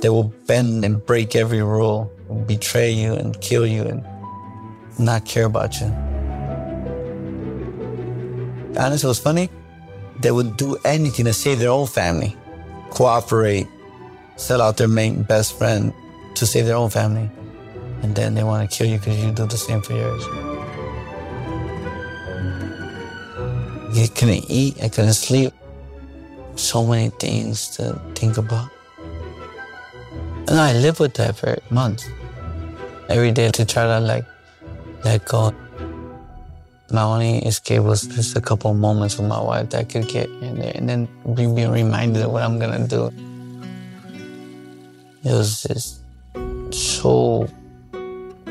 They 0.00 0.08
will 0.08 0.32
bend 0.46 0.84
and 0.84 1.04
break 1.04 1.36
every 1.36 1.62
rule, 1.62 2.12
betray 2.46 2.90
you 2.90 3.14
and 3.14 3.38
kill 3.40 3.66
you, 3.66 3.82
and 3.82 4.04
not 4.98 5.24
care 5.24 5.44
about 5.44 5.80
you. 5.80 5.86
Honestly, 8.78 9.06
it 9.06 9.08
was 9.08 9.18
funny. 9.18 9.50
They 10.20 10.30
would 10.30 10.56
do 10.56 10.76
anything 10.84 11.24
to 11.24 11.32
save 11.32 11.58
their 11.58 11.70
own 11.70 11.86
family, 11.86 12.36
cooperate, 12.90 13.66
sell 14.36 14.60
out 14.60 14.76
their 14.76 14.88
main 14.88 15.22
best 15.22 15.58
friend, 15.58 15.92
to 16.40 16.46
save 16.46 16.66
their 16.66 16.76
own 16.76 16.90
family. 16.90 17.30
And 18.02 18.16
then 18.16 18.34
they 18.34 18.42
want 18.42 18.68
to 18.68 18.76
kill 18.76 18.88
you 18.88 18.98
because 18.98 19.22
you 19.22 19.30
do 19.30 19.46
the 19.46 19.58
same 19.58 19.82
for 19.82 19.92
yours. 19.92 20.24
I 23.92 24.06
couldn't 24.06 24.46
eat, 24.48 24.82
I 24.82 24.88
couldn't 24.88 25.12
sleep. 25.12 25.52
So 26.56 26.86
many 26.86 27.10
things 27.10 27.68
to 27.76 28.00
think 28.14 28.38
about. 28.38 28.70
And 30.48 30.58
I 30.58 30.72
lived 30.72 30.98
with 30.98 31.14
that 31.14 31.36
for 31.36 31.58
months. 31.70 32.08
Every 33.10 33.32
day 33.32 33.50
to 33.50 33.64
try 33.66 33.84
to 33.84 34.00
like 34.00 34.24
let 35.04 35.26
go. 35.26 35.54
My 36.90 37.02
only 37.02 37.38
escape 37.44 37.82
was 37.82 38.06
just 38.06 38.36
a 38.36 38.40
couple 38.40 38.72
moments 38.74 39.18
with 39.18 39.28
my 39.28 39.40
wife 39.40 39.70
that 39.70 39.80
I 39.80 39.84
could 39.84 40.08
get 40.08 40.28
in 40.40 40.58
there 40.58 40.72
and 40.74 40.88
then 40.88 41.08
be 41.34 41.46
reminded 41.46 42.22
of 42.22 42.32
what 42.32 42.42
I'm 42.42 42.58
gonna 42.58 42.86
do. 42.88 43.10
It 45.22 45.32
was 45.32 45.62
just 45.62 45.99
so 47.00 47.48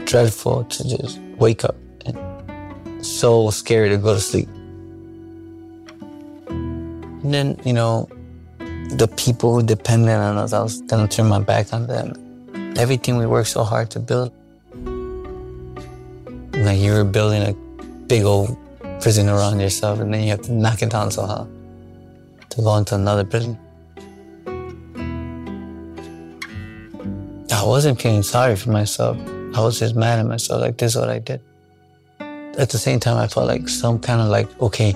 dreadful 0.05 0.63
to 0.63 0.83
just 0.87 1.19
wake 1.37 1.63
up 1.63 1.75
and 2.05 3.05
so 3.05 3.49
scary 3.51 3.89
to 3.89 3.97
go 3.97 4.13
to 4.13 4.19
sleep. 4.19 4.49
And 6.47 7.33
then, 7.33 7.59
you 7.63 7.73
know, 7.73 8.09
the 8.97 9.07
people 9.17 9.53
who 9.53 9.61
depended 9.61 10.09
on 10.09 10.37
us, 10.37 10.51
I 10.53 10.63
was 10.63 10.81
gonna 10.81 11.07
turn 11.07 11.27
my 11.27 11.39
back 11.39 11.73
on 11.73 11.85
them. 11.85 12.13
Everything 12.77 13.17
we 13.17 13.27
worked 13.27 13.49
so 13.49 13.63
hard 13.63 13.91
to 13.91 13.99
build. 13.99 14.31
Like 16.53 16.79
you 16.79 16.93
were 16.93 17.03
building 17.03 17.43
a 17.43 17.53
big 18.07 18.23
old 18.23 18.57
prison 18.99 19.29
around 19.29 19.59
yourself 19.59 19.99
and 19.99 20.13
then 20.13 20.23
you 20.23 20.31
have 20.31 20.41
to 20.41 20.51
knock 20.51 20.81
it 20.81 20.89
down 20.89 21.11
somehow 21.11 21.47
to 22.49 22.61
go 22.61 22.75
into 22.77 22.95
another 22.95 23.23
prison. 23.23 23.57
I 27.51 27.65
wasn't 27.65 27.99
feeling 27.99 28.23
sorry 28.23 28.55
for 28.55 28.69
myself. 28.69 29.17
I 29.55 29.61
was 29.61 29.79
just 29.79 29.95
mad 29.95 30.19
at 30.19 30.25
myself, 30.25 30.61
like, 30.61 30.77
this 30.77 30.93
is 30.93 31.01
what 31.01 31.09
I 31.09 31.19
did. 31.19 31.41
At 32.19 32.69
the 32.69 32.77
same 32.77 32.99
time, 32.99 33.17
I 33.17 33.27
felt 33.27 33.47
like 33.47 33.67
some 33.67 33.99
kind 33.99 34.21
of 34.21 34.27
like, 34.27 34.47
okay, 34.61 34.91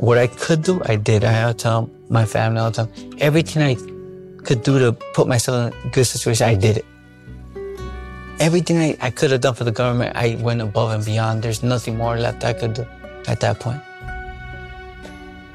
what 0.00 0.16
I 0.16 0.26
could 0.26 0.62
do, 0.62 0.80
I 0.86 0.96
did. 0.96 1.24
I 1.24 1.32
had 1.32 1.46
to 1.48 1.54
tell 1.54 1.90
my 2.08 2.24
family 2.24 2.60
all 2.60 2.70
the 2.70 2.86
time. 2.86 3.16
Everything 3.18 3.62
I 3.62 3.74
could 4.42 4.62
do 4.62 4.78
to 4.78 4.92
put 5.12 5.28
myself 5.28 5.72
in 5.72 5.88
a 5.88 5.90
good 5.90 6.04
situation, 6.04 6.48
I 6.48 6.54
did 6.54 6.78
it. 6.78 6.84
Everything 8.40 8.78
I, 8.78 8.96
I 9.00 9.10
could 9.10 9.30
have 9.30 9.40
done 9.40 9.54
for 9.54 9.64
the 9.64 9.72
government, 9.72 10.16
I 10.16 10.36
went 10.40 10.62
above 10.62 10.90
and 10.90 11.04
beyond. 11.04 11.42
There's 11.42 11.62
nothing 11.62 11.96
more 11.96 12.18
left 12.18 12.44
I 12.44 12.52
could 12.54 12.74
do 12.74 12.86
at 13.26 13.40
that 13.40 13.60
point. 13.60 13.80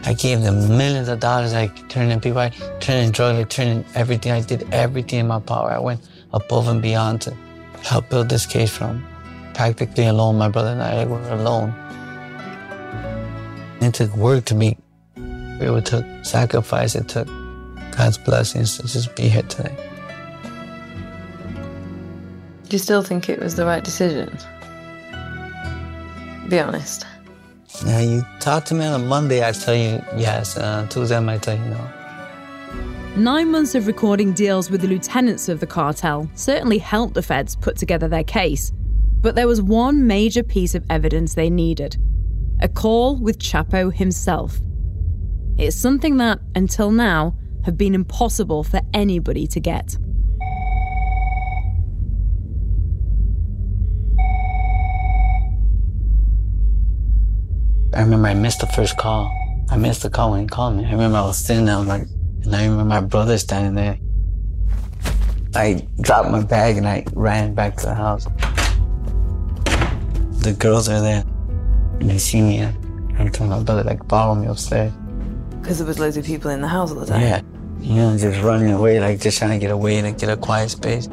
I 0.04 0.14
gave 0.14 0.42
them 0.42 0.78
millions 0.78 1.08
of 1.08 1.20
dollars. 1.20 1.54
I 1.54 1.68
turned 1.90 2.12
in 2.12 2.20
people, 2.20 2.40
I 2.40 2.50
turned 2.80 3.06
in 3.06 3.12
drugs, 3.12 3.40
I 3.40 3.44
turned 3.44 3.70
in 3.70 3.86
everything. 3.96 4.32
I 4.32 4.42
did 4.42 4.68
everything 4.74 5.20
in 5.20 5.28
my 5.28 5.40
power. 5.40 5.72
I 5.72 5.80
went 5.80 6.02
above 6.34 6.68
and 6.68 6.82
beyond 6.82 7.22
to 7.24 7.36
help 7.84 8.10
build 8.10 8.30
this 8.30 8.46
case 8.46 8.76
from 8.76 9.06
practically 9.54 10.06
alone. 10.08 10.38
My 10.38 10.50
brother 10.50 10.70
and 10.70 10.82
I 10.82 11.06
were 11.06 11.22
alone. 11.30 11.74
It 13.82 13.94
took 13.94 14.16
work 14.16 14.46
to 14.46 14.56
be, 14.56 14.78
it 15.16 15.86
took 15.86 16.06
sacrifice, 16.24 16.96
it 16.96 17.08
took 17.08 17.28
God's 17.92 18.18
blessings 18.18 18.78
to 18.78 18.84
just 18.88 19.16
be 19.16 19.28
here 19.28 19.44
today. 19.44 19.76
Do 22.70 22.76
you 22.76 22.80
still 22.80 23.02
think 23.02 23.30
it 23.30 23.40
was 23.40 23.56
the 23.56 23.66
right 23.66 23.84
decision? 23.84 24.30
Be 26.50 26.60
honest. 26.60 27.06
Yeah, 27.86 28.01
you 28.01 28.25
talk 28.39 28.65
to 28.65 28.75
me 28.75 28.86
on 28.86 28.99
a 28.99 29.03
Monday, 29.03 29.47
I 29.47 29.51
tell 29.51 29.75
you 29.75 30.01
yes. 30.17 30.58
Uh, 30.58 30.88
Tuesday, 30.89 31.17
I 31.17 31.19
might 31.19 31.41
tell 31.41 31.58
you 31.58 31.65
no. 31.65 31.89
Nine 33.15 33.51
months 33.51 33.75
of 33.75 33.88
recording 33.88 34.34
deals 34.34 34.69
with 34.69 34.82
the 34.82 34.88
lieutenants 34.88 35.49
of 35.49 35.60
the 35.60 35.67
cartel 35.67 36.29
certainly 36.36 36.77
helped 36.77 37.13
the 37.13 37.21
feds 37.21 37.55
put 37.55 37.77
together 37.77 38.08
their 38.08 38.23
case. 38.23 38.71
But 39.21 39.36
there 39.36 39.47
was 39.47 39.62
one 39.62 40.08
major 40.08 40.43
piece 40.43 40.75
of 40.75 40.86
evidence 40.89 41.36
they 41.36 41.49
needed 41.49 41.97
a 42.62 42.67
call 42.67 43.15
with 43.15 43.39
Chapo 43.39 43.93
himself. 43.93 44.60
It's 45.58 45.77
something 45.77 46.17
that, 46.17 46.39
until 46.55 46.91
now, 46.91 47.36
have 47.63 47.77
been 47.77 47.95
impossible 47.95 48.63
for 48.63 48.82
anybody 48.93 49.47
to 49.47 49.60
get. 49.60 49.97
I 57.91 58.02
remember 58.02 58.28
I 58.28 58.36
missed 58.36 58.60
the 58.60 58.67
first 58.67 58.97
call. 58.97 59.32
I 59.71 59.78
missed 59.78 60.04
the 60.04 60.12
call 60.12 60.32
when 60.32 60.41
he 60.41 60.47
called 60.47 60.78
me. 60.78 60.86
I 60.86 60.91
remember 60.91 61.17
I 61.17 61.21
was 61.21 61.38
sitting 61.38 61.65
there, 61.65 61.78
like, 61.78 62.04
and 62.43 62.56
I 62.56 62.63
remember 62.63 62.86
my 62.86 63.02
brother 63.02 63.38
standing 63.39 63.73
there. 63.73 63.97
I 65.56 65.88
dropped 66.02 66.30
my 66.30 66.43
bag 66.43 66.78
and 66.78 66.88
I 66.88 67.04
ran 67.13 67.56
back 67.56 67.78
to 67.78 67.88
the 67.88 67.95
house. 67.95 68.25
The 70.43 70.56
girls 70.58 70.88
are 70.88 71.02
there. 71.02 71.23
And 71.99 72.10
they 72.10 72.19
see 72.19 72.41
me. 72.41 72.62
I'm 72.62 73.30
telling 73.32 73.49
my 73.49 73.63
brother, 73.63 73.84
like, 73.84 74.08
follow 74.08 74.36
me 74.36 74.45
upstairs. 74.47 74.93
Because 75.60 75.80
there 75.80 75.88
was 75.88 75.97
loads 75.99 76.15
of 76.15 76.25
people 76.25 76.52
in 76.52 76.62
the 76.62 76.67
house 76.67 76.91
all 76.91 76.99
the 76.99 77.08
time. 77.08 77.21
Yeah. 77.21 77.41
You 77.80 77.95
know, 77.95 78.17
just 78.17 78.41
running 78.43 78.71
away, 78.71 78.99
like 78.99 79.19
just 79.19 79.39
trying 79.39 79.52
to 79.52 79.58
get 79.58 79.71
away 79.71 79.97
and 79.97 80.17
get 80.19 80.30
a 80.30 80.38
quiet 80.38 80.69
space. 80.69 81.08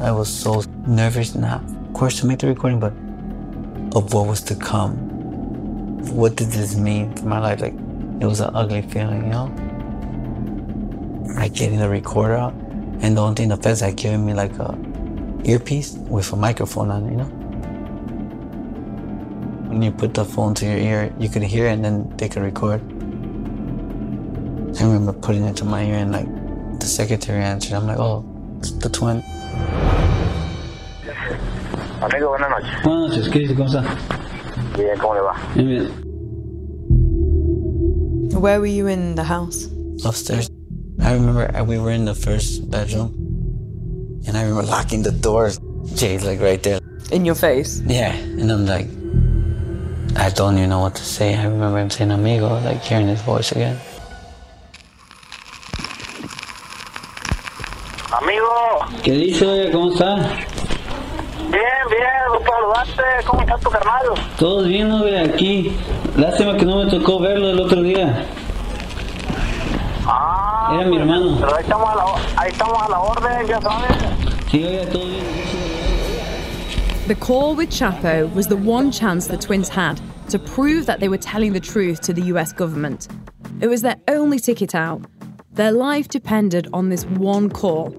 I 0.00 0.10
was 0.10 0.28
so 0.28 0.62
nervous 0.86 1.34
now, 1.34 1.64
of 1.86 1.92
course, 1.94 2.18
to 2.20 2.26
make 2.26 2.40
the 2.40 2.48
recording, 2.48 2.80
but 2.80 2.92
of 3.94 4.12
what 4.12 4.26
was 4.26 4.40
to 4.42 4.54
come. 4.56 4.96
What 6.14 6.36
did 6.36 6.48
this 6.48 6.76
mean 6.76 7.14
for 7.16 7.26
my 7.26 7.38
life? 7.38 7.60
Like, 7.60 7.74
it 8.20 8.26
was 8.26 8.40
an 8.40 8.54
ugly 8.54 8.82
feeling, 8.82 9.24
you 9.24 9.30
know? 9.30 9.50
Like 11.34 11.54
getting 11.54 11.78
the 11.78 11.88
recorder 11.88 12.34
out, 12.34 12.54
and 13.00 13.16
the 13.16 13.20
only 13.20 13.34
thing 13.34 13.48
the 13.48 13.56
feds 13.56 13.80
had 13.80 13.96
given 13.96 14.24
me 14.24 14.34
like 14.34 14.56
a 14.58 14.76
earpiece 15.44 15.94
with 15.94 16.32
a 16.32 16.36
microphone 16.36 16.90
on 16.90 17.06
it, 17.06 17.10
you 17.10 17.16
know? 17.16 17.30
When 19.68 19.82
you 19.82 19.90
put 19.90 20.14
the 20.14 20.24
phone 20.24 20.54
to 20.54 20.66
your 20.66 20.78
ear, 20.78 21.14
you 21.18 21.28
could 21.28 21.42
hear 21.42 21.66
it 21.66 21.72
and 21.72 21.84
then 21.84 22.16
they 22.16 22.28
could 22.28 22.42
record. 22.42 22.80
I 24.80 24.84
remember 24.84 25.12
putting 25.12 25.44
it 25.44 25.56
to 25.56 25.64
my 25.64 25.84
ear 25.84 25.96
and 25.96 26.12
like 26.12 26.26
the 26.80 26.86
secretary 26.86 27.42
answered. 27.42 27.74
I'm 27.74 27.86
like, 27.86 27.98
oh, 27.98 28.24
it's 28.58 28.70
the 28.72 28.88
twin. 28.88 29.22
Amigo, 32.04 32.28
buenas 32.28 32.50
noches. 32.50 32.70
Buenas 32.84 33.10
noches, 33.10 33.28
¿qué 33.30 33.38
dice? 33.38 33.54
¿Cómo 33.54 33.66
está? 33.66 33.82
Bien, 34.76 34.98
¿cómo 35.00 35.14
le 35.14 35.20
va? 35.22 35.34
Bien, 35.54 35.68
bien. 35.68 35.90
Where 38.42 38.60
were 38.60 38.66
you 38.66 38.88
in 38.88 39.14
the 39.14 39.24
house? 39.24 39.70
Upstairs. 40.04 40.50
I 41.00 41.14
remember 41.14 41.50
uh, 41.56 41.64
we 41.64 41.78
were 41.78 41.92
in 41.92 42.04
the 42.04 42.14
first 42.14 42.70
bedroom 42.70 43.14
and 44.26 44.36
I 44.36 44.42
remember 44.42 44.64
locking 44.64 45.02
the 45.02 45.12
doors. 45.12 45.58
Jay's 45.94 46.26
like 46.26 46.40
right 46.40 46.62
there. 46.62 46.80
In 47.10 47.24
your 47.24 47.34
face? 47.36 47.80
Yeah, 47.86 48.12
and 48.12 48.52
I'm 48.52 48.66
like, 48.66 48.88
I 50.18 50.28
don't 50.28 50.58
even 50.58 50.68
know 50.68 50.80
what 50.80 50.96
to 50.96 51.02
say. 51.04 51.34
I 51.34 51.44
remember 51.46 51.78
him 51.78 51.88
saying 51.88 52.10
amigo, 52.10 52.60
like 52.64 52.82
hearing 52.82 53.08
his 53.08 53.22
voice 53.22 53.50
again. 53.52 53.78
Amigo, 58.12 59.02
¿Qué 59.02 59.12
dice, 59.12 59.46
oye? 59.46 59.70
¿Cómo 59.72 59.90
está? 59.92 60.53
Bien, 61.50 61.62
bien, 61.88 62.08
gusto 62.32 62.50
saludarte. 62.52 63.26
¿Cómo 63.26 63.40
está 63.42 63.58
tu 63.58 63.70
carnal? 63.70 64.02
Todos 64.38 64.68
bien, 64.68 64.98
güey, 64.98 65.16
aquí. 65.18 65.76
Lástima 66.16 66.56
que 66.56 66.64
no 66.64 66.84
me 66.84 66.90
tocó 66.90 67.18
verlo 67.20 67.50
el 67.50 67.60
otro 67.60 67.82
día. 67.82 68.26
Ah, 70.06 70.76
Era 70.78 70.88
mi 70.88 70.96
hermano. 70.98 71.36
pero 71.40 71.54
ahí 71.56 71.62
estamos 71.62 71.88
a 71.88 71.94
la, 71.96 72.04
ahí 72.36 72.50
estamos 72.50 72.82
a 72.82 72.88
la 72.88 73.00
orden, 73.00 73.46
ya 73.46 73.60
sabes. 73.60 73.96
Sí, 74.50 74.64
oiga, 74.64 74.86
todo 74.90 75.06
bien. 75.06 75.24
The 77.06 77.14
call 77.14 77.54
with 77.54 77.70
Chapo 77.70 78.32
was 78.34 78.46
the 78.46 78.56
one 78.56 78.90
chance 78.90 79.26
the 79.28 79.36
twins 79.36 79.68
had 79.68 80.00
to 80.30 80.38
prove 80.38 80.86
that 80.86 81.00
they 81.00 81.08
were 81.08 81.18
telling 81.18 81.52
the 81.52 81.60
truth 81.60 82.00
to 82.02 82.12
the 82.14 82.22
US 82.34 82.52
government. 82.52 83.08
It 83.60 83.68
was 83.68 83.82
their 83.82 83.96
only 84.08 84.38
ticket 84.38 84.74
out. 84.74 85.02
Their 85.52 85.70
life 85.72 86.08
depended 86.08 86.66
on 86.72 86.88
this 86.88 87.04
one 87.06 87.48
call. 87.50 87.94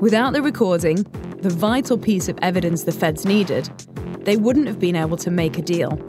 Without 0.00 0.32
the 0.32 0.40
recording, 0.42 1.04
the 1.40 1.50
vital 1.50 1.96
piece 1.96 2.28
of 2.28 2.38
evidence 2.42 2.82
the 2.82 2.92
feds 2.92 3.24
needed, 3.24 3.70
they 4.24 4.36
wouldn't 4.36 4.66
have 4.66 4.78
been 4.78 4.96
able 4.96 5.16
to 5.18 5.30
make 5.30 5.56
a 5.56 5.62
deal. 5.62 6.00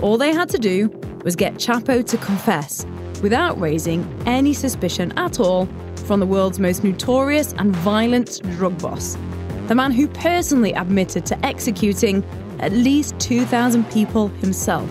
All 0.00 0.16
they 0.16 0.32
had 0.32 0.48
to 0.50 0.58
do 0.58 0.88
was 1.24 1.36
get 1.36 1.54
Chapo 1.54 2.06
to 2.06 2.16
confess 2.18 2.86
without 3.22 3.60
raising 3.60 4.04
any 4.26 4.52
suspicion 4.52 5.12
at 5.18 5.40
all 5.40 5.68
from 6.06 6.20
the 6.20 6.26
world's 6.26 6.58
most 6.58 6.84
notorious 6.84 7.52
and 7.58 7.74
violent 7.76 8.40
drug 8.56 8.80
boss, 8.80 9.16
the 9.66 9.74
man 9.74 9.90
who 9.92 10.08
personally 10.08 10.72
admitted 10.72 11.26
to 11.26 11.44
executing 11.44 12.24
at 12.60 12.72
least 12.72 13.18
2,000 13.20 13.84
people 13.90 14.28
himself. 14.28 14.88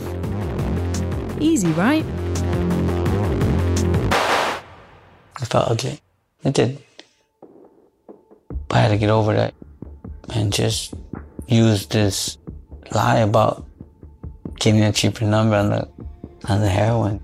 Easy, 1.39 1.69
right? 1.69 2.05
I 5.41 5.45
felt 5.45 5.71
ugly. 5.71 5.99
It 6.43 6.53
did. 6.53 6.81
But 8.67 8.77
I 8.77 8.81
had 8.81 8.87
to 8.89 8.97
get 8.97 9.09
over 9.09 9.33
that 9.33 9.53
and 10.33 10.51
just 10.51 10.93
use 11.47 11.85
this 11.87 12.37
lie 12.93 13.19
about 13.19 13.65
getting 14.59 14.81
a 14.83 14.91
cheaper 14.91 15.25
number 15.25 15.55
on 15.55 15.69
the 15.69 15.87
on 16.47 16.61
the 16.61 16.69
heroin. 16.69 17.23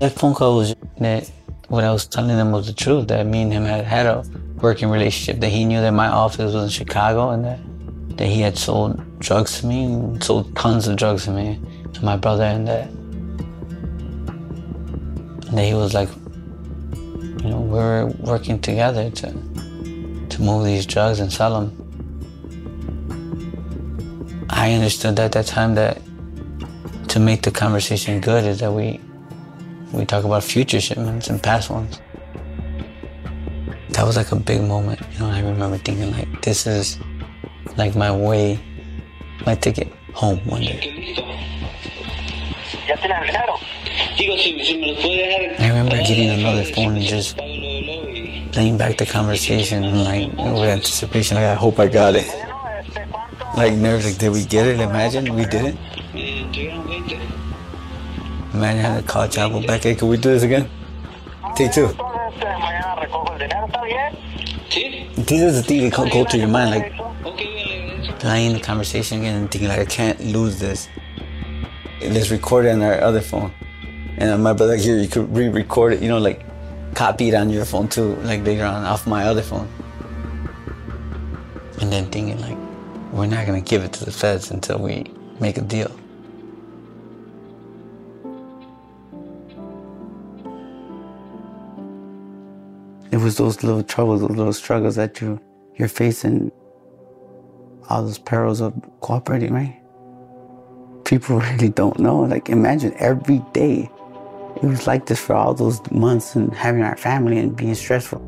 That 0.00 0.12
phone 0.12 0.34
call 0.34 0.56
was 0.56 0.74
that 0.98 1.30
what 1.68 1.84
I 1.84 1.92
was 1.92 2.06
telling 2.06 2.36
them 2.36 2.52
was 2.52 2.66
the 2.66 2.72
truth. 2.72 3.08
That 3.08 3.26
me 3.26 3.42
and 3.42 3.52
him 3.52 3.64
had 3.64 3.84
had 3.84 4.06
a 4.06 4.24
working 4.60 4.90
relationship. 4.90 5.40
That 5.40 5.50
he 5.50 5.64
knew 5.64 5.80
that 5.80 5.92
my 5.92 6.08
office 6.08 6.52
was 6.52 6.64
in 6.64 6.68
Chicago 6.70 7.30
and 7.30 7.44
that 7.44 7.58
that 8.18 8.26
he 8.26 8.40
had 8.40 8.56
sold 8.56 9.18
drugs 9.18 9.60
to 9.60 9.66
me 9.66 9.84
and 9.84 10.22
sold 10.22 10.54
tons 10.56 10.86
of 10.86 10.96
drugs 10.96 11.24
to 11.24 11.30
me 11.30 11.58
to 11.94 12.04
my 12.04 12.16
brother 12.16 12.44
and 12.44 12.68
that 12.68 12.88
and 15.54 15.58
that 15.58 15.66
he 15.66 15.74
was 15.74 15.94
like, 15.94 16.08
you 17.44 17.50
know, 17.50 17.60
we 17.60 17.78
were 17.78 18.06
working 18.20 18.58
together 18.58 19.10
to 19.10 19.26
to 20.30 20.42
move 20.42 20.64
these 20.64 20.86
drugs 20.86 21.20
and 21.20 21.30
sell 21.30 21.60
them. 21.60 21.68
I 24.48 24.72
understood 24.72 25.20
at 25.20 25.32
that 25.32 25.46
time 25.46 25.74
that 25.74 26.00
to 27.08 27.20
make 27.20 27.42
the 27.42 27.50
conversation 27.50 28.20
good 28.22 28.44
is 28.44 28.60
that 28.60 28.72
we 28.72 28.98
we 29.92 30.06
talk 30.06 30.24
about 30.24 30.42
future 30.42 30.80
shipments 30.80 31.28
and 31.28 31.42
past 31.42 31.68
ones. 31.68 32.00
That 33.90 34.06
was 34.06 34.16
like 34.16 34.32
a 34.32 34.36
big 34.36 34.62
moment, 34.62 35.00
you 35.12 35.18
know. 35.20 35.30
I 35.30 35.40
remember 35.40 35.76
thinking 35.76 36.12
like, 36.12 36.42
this 36.42 36.66
is 36.66 36.98
like 37.76 37.94
my 37.94 38.10
way, 38.10 38.58
my 39.44 39.54
ticket 39.54 39.92
home 40.14 40.38
one 40.46 40.62
day. 40.62 41.14
I 44.16 45.68
remember 45.68 45.96
getting 45.96 46.30
another 46.30 46.62
phone 46.64 46.94
and 46.96 47.04
just 47.04 47.36
playing 47.36 48.78
back 48.78 48.96
the 48.96 49.06
conversation 49.06 50.04
like 50.04 50.28
with 50.32 50.68
anticipation. 50.68 51.34
Like 51.36 51.46
I 51.46 51.54
hope 51.54 51.80
I 51.80 51.88
got 51.88 52.14
it. 52.14 52.28
Like 53.56 53.74
nerves. 53.74 54.06
Like 54.06 54.18
did 54.18 54.30
we 54.30 54.44
get 54.44 54.68
it? 54.68 54.78
Imagine 54.78 55.34
we 55.34 55.46
didn't. 55.46 55.78
Imagine 58.54 58.82
having 58.82 59.02
to 59.02 59.08
call 59.08 59.26
Chapo 59.26 59.66
back. 59.66 59.82
Hey, 59.82 59.96
can 59.96 60.06
we 60.06 60.16
do 60.16 60.30
this 60.30 60.44
again? 60.44 60.70
Take 61.56 61.72
two. 61.72 61.88
These 65.24 65.42
are 65.42 65.50
the 65.50 65.62
things 65.66 65.90
that 65.90 66.12
go 66.12 66.24
through 66.24 66.40
your 66.40 66.48
mind, 66.48 66.70
like 66.70 68.20
playing 68.20 68.54
the 68.54 68.60
conversation 68.60 69.18
again 69.20 69.42
and 69.42 69.50
thinking 69.50 69.68
like 69.68 69.80
I 69.80 69.84
can't 69.86 70.20
lose 70.20 70.60
this. 70.60 70.88
let's 72.00 72.30
record 72.30 72.66
it 72.66 72.70
on 72.70 72.82
our 72.82 73.00
other 73.00 73.20
phone. 73.20 73.52
And 74.16 74.42
my 74.42 74.52
brother 74.52 74.76
here, 74.76 74.98
you 74.98 75.08
could 75.08 75.34
re-record 75.34 75.94
it, 75.94 76.02
you 76.02 76.08
know, 76.08 76.18
like 76.18 76.44
copy 76.94 77.28
it 77.28 77.34
on 77.34 77.50
your 77.50 77.64
phone 77.64 77.88
too, 77.88 78.14
like 78.16 78.44
later 78.44 78.64
on 78.64 78.84
off 78.84 79.06
my 79.06 79.24
other 79.24 79.42
phone. 79.42 79.68
And 81.80 81.92
then 81.92 82.06
thinking 82.10 82.40
like, 82.40 82.56
we're 83.12 83.26
not 83.26 83.46
gonna 83.46 83.60
give 83.60 83.82
it 83.82 83.92
to 83.94 84.04
the 84.04 84.12
feds 84.12 84.50
until 84.50 84.78
we 84.78 85.10
make 85.40 85.58
a 85.58 85.62
deal. 85.62 85.90
It 93.10 93.18
was 93.18 93.36
those 93.36 93.62
little 93.62 93.82
troubles, 93.82 94.20
those 94.20 94.30
little 94.30 94.52
struggles 94.52 94.96
that 94.96 95.20
you 95.20 95.40
you're 95.76 95.88
facing, 95.88 96.52
all 97.88 98.04
those 98.04 98.18
perils 98.18 98.60
of 98.60 98.74
cooperating, 99.00 99.52
right? 99.52 99.80
People 101.04 101.40
really 101.40 101.68
don't 101.68 101.98
know. 101.98 102.20
Like 102.20 102.48
imagine 102.48 102.94
every 102.98 103.40
day 103.52 103.90
it 104.64 104.68
was 104.68 104.86
like 104.86 105.04
this 105.04 105.20
for 105.20 105.34
all 105.34 105.52
those 105.52 105.78
months 105.90 106.36
and 106.36 106.50
having 106.54 106.82
our 106.82 106.96
family 106.96 107.38
and 107.38 107.54
being 107.54 107.74
stressful. 107.74 108.18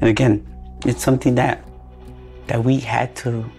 And 0.00 0.10
again, 0.10 0.46
it's 0.84 1.02
something 1.02 1.34
that 1.36 1.64
that 2.46 2.62
we 2.62 2.78
had 2.78 3.16
to 3.16 3.50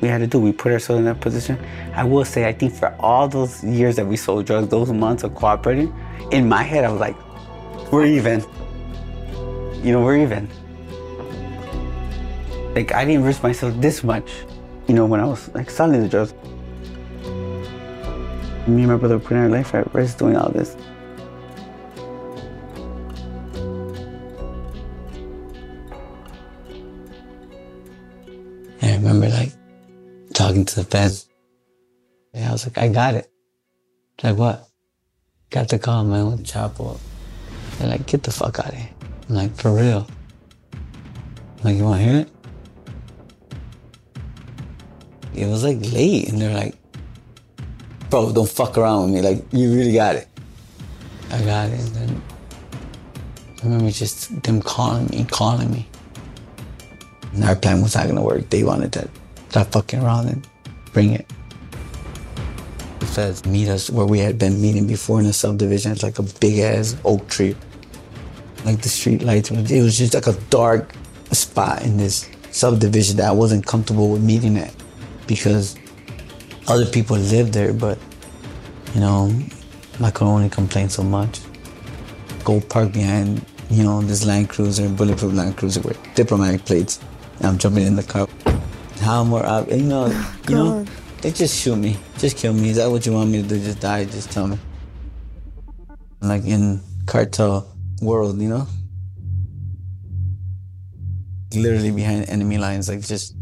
we 0.00 0.08
had 0.08 0.18
to 0.18 0.26
do. 0.26 0.38
We 0.38 0.52
put 0.52 0.72
ourselves 0.72 1.00
in 1.00 1.04
that 1.04 1.20
position. 1.20 1.58
I 1.94 2.04
will 2.04 2.24
say, 2.24 2.46
I 2.46 2.52
think 2.54 2.72
for 2.72 2.94
all 2.98 3.28
those 3.28 3.62
years 3.62 3.96
that 3.96 4.06
we 4.06 4.16
sold 4.16 4.46
drugs, 4.46 4.68
those 4.68 4.90
months 4.90 5.22
of 5.22 5.34
cooperating, 5.34 5.94
in 6.32 6.48
my 6.48 6.62
head 6.62 6.84
I 6.84 6.90
was 6.90 7.00
like, 7.00 7.16
we're 7.92 8.06
even. 8.06 8.42
You 9.84 9.92
know, 9.92 10.02
we're 10.02 10.16
even. 10.16 10.48
Like 12.74 12.94
I 12.94 13.04
didn't 13.04 13.24
risk 13.24 13.42
myself 13.42 13.74
this 13.82 14.02
much, 14.02 14.30
you 14.88 14.94
know, 14.94 15.04
when 15.04 15.20
I 15.20 15.26
was 15.26 15.54
like 15.54 15.68
selling 15.68 16.00
the 16.00 16.08
drugs. 16.08 16.32
Me 18.66 18.82
and 18.82 18.88
my 18.88 18.96
brother 18.96 19.18
were 19.18 19.22
putting 19.22 19.42
our 19.42 19.50
life 19.50 19.74
at 19.74 19.94
risk 19.94 20.16
doing 20.16 20.36
all 20.36 20.50
this. 20.50 20.74
Remember 29.16 29.36
like 29.36 29.52
talking 30.34 30.64
to 30.64 30.74
the 30.76 30.84
feds. 30.84 31.28
And 32.34 32.44
I 32.44 32.52
was 32.52 32.66
like, 32.66 32.78
I 32.78 32.88
got 32.88 33.14
it. 33.14 33.30
Like 34.22 34.36
what? 34.36 34.68
Got 35.50 35.68
the 35.68 35.78
call, 35.78 36.04
man, 36.04 36.30
with 36.30 36.44
Chapo. 36.44 36.98
They're 37.78 37.88
like, 37.88 38.06
get 38.06 38.22
the 38.22 38.30
fuck 38.30 38.58
out 38.58 38.68
of 38.68 38.74
here. 38.74 38.90
I'm 39.28 39.34
like, 39.34 39.56
for 39.56 39.72
real. 39.72 40.06
I'm 40.72 41.64
like, 41.64 41.76
you 41.76 41.84
wanna 41.84 42.02
hear 42.02 42.20
it? 42.20 42.30
It 45.34 45.46
was 45.46 45.64
like 45.64 45.78
late 45.92 46.28
and 46.28 46.40
they're 46.40 46.54
like, 46.54 46.74
bro, 48.10 48.32
don't 48.32 48.48
fuck 48.48 48.78
around 48.78 49.12
with 49.12 49.14
me. 49.14 49.28
Like, 49.28 49.44
you 49.52 49.74
really 49.74 49.92
got 49.92 50.16
it. 50.16 50.28
I 51.30 51.42
got 51.42 51.68
it. 51.68 51.80
And 51.80 51.94
then 51.94 52.22
I 53.60 53.64
remember 53.64 53.90
just 53.90 54.42
them 54.42 54.62
calling 54.62 55.06
me, 55.08 55.24
calling 55.24 55.70
me. 55.70 55.88
And 57.36 57.44
our 57.44 57.54
plan 57.54 57.82
was 57.82 57.94
not 57.94 58.06
gonna 58.06 58.22
work. 58.22 58.48
They 58.48 58.64
wanted 58.64 58.92
to 58.94 59.08
stop 59.50 59.68
fucking 59.68 60.02
around 60.02 60.28
and 60.28 60.48
bring 60.92 61.12
it. 61.12 61.26
The 62.98 63.06
feds 63.06 63.44
meet 63.44 63.68
us 63.68 63.90
where 63.90 64.06
we 64.06 64.18
had 64.18 64.38
been 64.38 64.60
meeting 64.60 64.86
before 64.86 65.20
in 65.20 65.26
a 65.26 65.34
subdivision. 65.34 65.92
It's 65.92 66.02
like 66.02 66.18
a 66.18 66.22
big 66.40 66.58
ass 66.60 66.96
oak 67.04 67.28
tree. 67.28 67.54
Like 68.64 68.80
the 68.80 68.88
street 68.88 69.22
lights, 69.22 69.50
it 69.50 69.82
was 69.82 69.98
just 69.98 70.14
like 70.14 70.26
a 70.26 70.32
dark 70.48 70.92
spot 71.30 71.82
in 71.82 71.98
this 71.98 72.28
subdivision 72.50 73.18
that 73.18 73.28
I 73.28 73.32
wasn't 73.32 73.66
comfortable 73.66 74.10
with 74.10 74.22
meeting 74.22 74.56
at 74.56 74.74
because 75.26 75.76
other 76.66 76.86
people 76.86 77.16
lived 77.16 77.52
there, 77.52 77.74
but 77.74 77.98
you 78.94 79.00
know, 79.00 79.30
I 80.00 80.10
could 80.10 80.26
only 80.26 80.48
complain 80.48 80.88
so 80.88 81.02
much. 81.02 81.40
Go 82.44 82.60
park 82.60 82.92
behind, 82.92 83.44
you 83.68 83.84
know, 83.84 84.00
this 84.00 84.24
Land 84.24 84.48
Cruiser, 84.48 84.88
bulletproof 84.88 85.34
Land 85.34 85.58
Cruiser 85.58 85.82
with 85.82 85.98
diplomatic 86.14 86.64
plates. 86.64 86.98
I'm 87.40 87.58
jumping 87.58 87.86
in 87.86 87.96
the 87.96 88.02
car. 88.02 88.28
How 89.00 89.24
more 89.24 89.44
up, 89.44 89.70
you 89.70 89.82
know, 89.82 90.06
you 90.48 90.54
know, 90.54 90.84
they 91.20 91.30
just 91.30 91.58
shoot 91.58 91.76
me, 91.76 91.96
just 92.18 92.36
kill 92.36 92.52
me. 92.52 92.70
Is 92.70 92.76
that 92.76 92.90
what 92.90 93.06
you 93.06 93.12
want 93.12 93.30
me 93.30 93.42
to 93.42 93.48
do? 93.48 93.58
Just 93.58 93.80
die? 93.80 94.04
Just 94.04 94.30
tell 94.30 94.46
me. 94.46 94.58
Like 96.20 96.44
in 96.44 96.80
cartel 97.06 97.66
world, 98.00 98.40
you 98.40 98.48
know, 98.48 98.66
literally 101.54 101.90
behind 101.90 102.28
enemy 102.28 102.58
lines, 102.58 102.88
like 102.88 103.00
just 103.00 103.34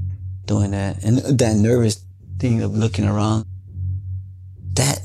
doing 0.46 0.72
that, 0.72 1.02
and 1.04 1.18
that 1.18 1.56
nervous 1.56 2.04
thing 2.38 2.62
of 2.62 2.76
looking 2.76 3.06
around. 3.06 3.46
That 4.74 5.00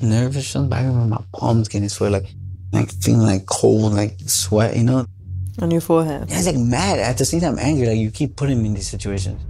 nervous, 0.00 0.56
I 0.56 0.60
remember 0.60 1.06
my 1.06 1.24
palms 1.32 1.68
getting 1.68 1.88
sweat, 1.88 2.12
like 2.12 2.34
like 2.72 2.90
feeling 2.92 3.22
like 3.22 3.46
cold, 3.46 3.92
like 3.92 4.18
sweat, 4.26 4.76
you 4.76 4.84
know. 4.84 5.06
On 5.58 5.70
your 5.70 5.80
forehead. 5.80 6.30
Yeah, 6.30 6.36
was 6.36 6.46
like 6.46 6.56
mad. 6.56 6.98
At 7.00 7.18
the 7.18 7.24
same 7.24 7.40
time, 7.40 7.58
angry. 7.58 7.86
Like 7.88 7.98
you 7.98 8.10
keep 8.10 8.36
putting 8.36 8.62
me 8.62 8.68
in 8.68 8.74
these 8.74 8.88
situations. 8.88 9.40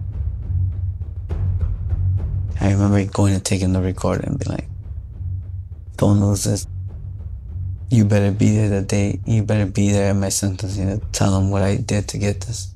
I 2.61 2.73
remember 2.73 3.05
going 3.05 3.35
and 3.35 3.45
taking 3.45 3.73
the 3.73 3.81
recorder 3.81 4.25
and 4.27 4.39
be 4.39 4.47
like, 4.47 4.69
"Don't 5.97 6.21
lose 6.21 6.45
this. 6.45 6.67
You 7.91 8.05
better 8.05 8.33
be 8.33 8.55
there 8.55 8.69
that 8.71 8.89
day. 8.89 9.21
You 9.25 9.43
better 9.43 9.67
be 9.67 9.91
there 9.91 10.11
at 10.11 10.17
my 10.17 10.31
sentencing 10.31 10.89
to 10.89 10.99
tell 11.13 11.33
them 11.33 11.51
what 11.51 11.63
I 11.63 11.77
did 11.77 12.09
to 12.09 12.19
get 12.19 12.41
this." 12.41 12.75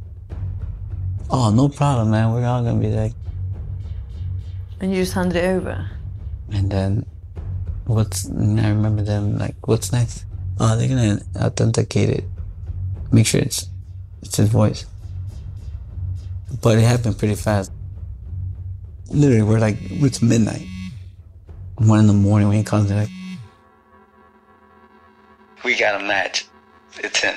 Oh, 1.31 1.51
no 1.51 1.69
problem, 1.69 2.11
man. 2.11 2.33
We're 2.33 2.47
all 2.47 2.63
gonna 2.63 2.79
be 2.79 2.91
there. 2.91 3.11
And 4.81 4.93
you 4.93 5.03
just 5.03 5.15
handed 5.15 5.37
it 5.37 5.49
over? 5.49 5.91
And 6.51 6.71
then, 6.71 7.07
what's? 7.87 8.29
I 8.29 8.69
remember 8.69 9.03
them 9.03 9.39
like, 9.39 9.57
"What's 9.67 9.93
next?" 9.93 10.25
Oh, 10.61 10.77
they're 10.77 10.89
gonna 10.89 11.21
authenticate 11.37 12.11
it. 12.11 12.25
Make 13.15 13.29
sure 13.29 13.41
it's 13.41 13.69
it's 14.23 14.39
his 14.39 14.49
voice. 14.49 14.87
But 16.61 16.79
it 16.79 16.81
happened 16.81 17.17
pretty 17.17 17.37
fast. 17.37 17.71
Literally, 19.09 19.43
we're 19.43 19.61
like, 19.61 19.77
it's 19.81 20.21
midnight. 20.21 20.67
One 21.77 22.01
in 22.01 22.09
the 22.09 22.13
morning 22.13 22.49
when 22.49 22.57
he 22.57 22.65
comes, 22.65 22.89
they're 22.89 23.03
like, 23.03 23.11
We 25.65 25.77
got 25.77 26.01
a 26.01 26.05
match. 26.05 26.49
It's 26.99 27.23
in. 27.23 27.37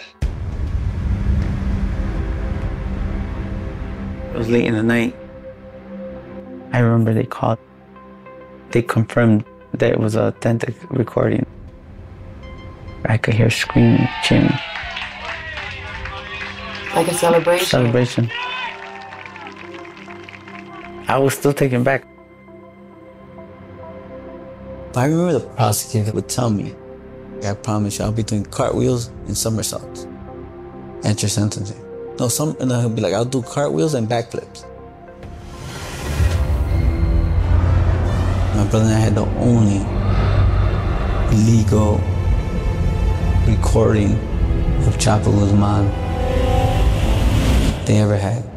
It 4.34 4.38
was 4.38 4.49
late 4.49 4.65
in 4.65 4.73
the 4.73 4.82
night. 4.82 5.15
I 6.73 6.80
remember 6.80 7.13
they 7.13 7.25
called. 7.25 7.59
They 8.71 8.82
confirmed 8.82 9.45
that 9.73 9.91
it 9.91 9.99
was 9.99 10.15
an 10.15 10.23
authentic 10.23 10.75
recording. 10.89 11.45
I 13.05 13.17
could 13.17 13.36
hear 13.36 13.51
screaming, 13.51 14.09
cheering. 14.23 14.57
Like 16.98 17.10
a 17.10 17.14
celebration? 17.14 17.68
Celebration. 17.68 18.32
I 21.08 21.20
was 21.20 21.36
still 21.36 21.54
taken 21.54 21.84
back. 21.84 22.04
But 24.93 25.02
I 25.02 25.06
remember 25.06 25.34
the 25.34 25.45
prosecutor 25.45 26.12
would 26.14 26.28
tell 26.28 26.50
me, 26.50 26.74
I 27.45 27.54
promise 27.54 28.00
you, 28.00 28.06
I'll 28.06 28.12
be 28.12 28.24
doing 28.24 28.45
cartwheels 28.45 29.10
and 29.28 29.38
somersaults 29.38 30.08
at 31.04 31.22
your 31.22 31.30
sentencing. 31.30 31.80
No, 32.20 32.30
some, 32.30 32.58
and 32.60 32.72
he'll 32.72 32.89
be 32.89 33.04
like, 33.04 33.14
I'll 33.14 33.26
do 33.26 33.43
cartwheels 33.43 33.93
and 33.93 34.10
backflips. 34.10 34.66
My 38.56 38.68
brother 38.72 38.86
and 38.86 38.95
I 38.95 39.00
had 39.00 39.14
the 39.14 39.28
only 39.38 39.86
legal 41.45 42.02
recording 43.45 44.14
of 44.88 44.98
Chapo 44.98 45.26
Guzman 45.26 46.07
they 47.88 47.99
ever 47.99 48.17
had. 48.17 48.57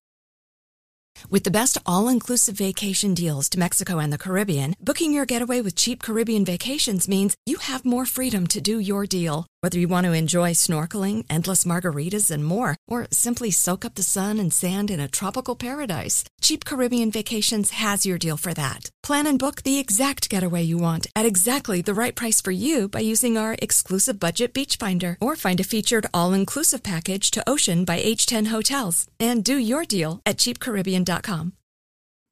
With 1.29 1.43
the 1.43 1.51
best 1.51 1.77
all 1.85 2.07
inclusive 2.07 2.55
vacation 2.55 3.13
deals 3.13 3.49
to 3.49 3.59
Mexico 3.59 3.99
and 3.99 4.13
the 4.13 4.17
Caribbean, 4.17 4.75
booking 4.79 5.13
your 5.13 5.25
getaway 5.25 5.61
with 5.61 5.75
cheap 5.75 6.01
Caribbean 6.01 6.45
vacations 6.45 7.07
means 7.07 7.35
you 7.45 7.57
have 7.57 7.85
more 7.85 8.05
freedom 8.05 8.47
to 8.47 8.61
do 8.61 8.79
your 8.79 9.05
deal. 9.05 9.47
Whether 9.63 9.77
you 9.77 9.87
want 9.87 10.05
to 10.05 10.13
enjoy 10.13 10.53
snorkeling, 10.53 11.23
endless 11.29 11.65
margaritas, 11.65 12.31
and 12.31 12.43
more, 12.43 12.77
or 12.87 13.07
simply 13.11 13.51
soak 13.51 13.85
up 13.85 13.93
the 13.93 14.01
sun 14.01 14.39
and 14.39 14.51
sand 14.51 14.89
in 14.89 14.99
a 14.99 15.07
tropical 15.07 15.55
paradise, 15.55 16.23
Cheap 16.41 16.65
Caribbean 16.65 17.11
Vacations 17.11 17.69
has 17.69 18.03
your 18.03 18.17
deal 18.17 18.37
for 18.37 18.55
that. 18.55 18.89
Plan 19.03 19.27
and 19.27 19.37
book 19.37 19.61
the 19.61 19.77
exact 19.77 20.31
getaway 20.31 20.63
you 20.63 20.79
want 20.79 21.05
at 21.15 21.27
exactly 21.27 21.83
the 21.83 21.93
right 21.93 22.15
price 22.15 22.41
for 22.41 22.49
you 22.49 22.87
by 22.87 23.01
using 23.01 23.37
our 23.37 23.55
exclusive 23.61 24.19
budget 24.19 24.51
beach 24.51 24.77
finder 24.77 25.15
or 25.21 25.35
find 25.35 25.59
a 25.59 25.63
featured 25.63 26.07
all-inclusive 26.11 26.81
package 26.81 27.29
to 27.29 27.47
Ocean 27.47 27.85
by 27.85 28.01
H10 28.01 28.47
Hotels 28.47 29.05
and 29.19 29.43
do 29.43 29.57
your 29.57 29.85
deal 29.85 30.23
at 30.25 30.37
cheapcaribbean.com. 30.37 31.53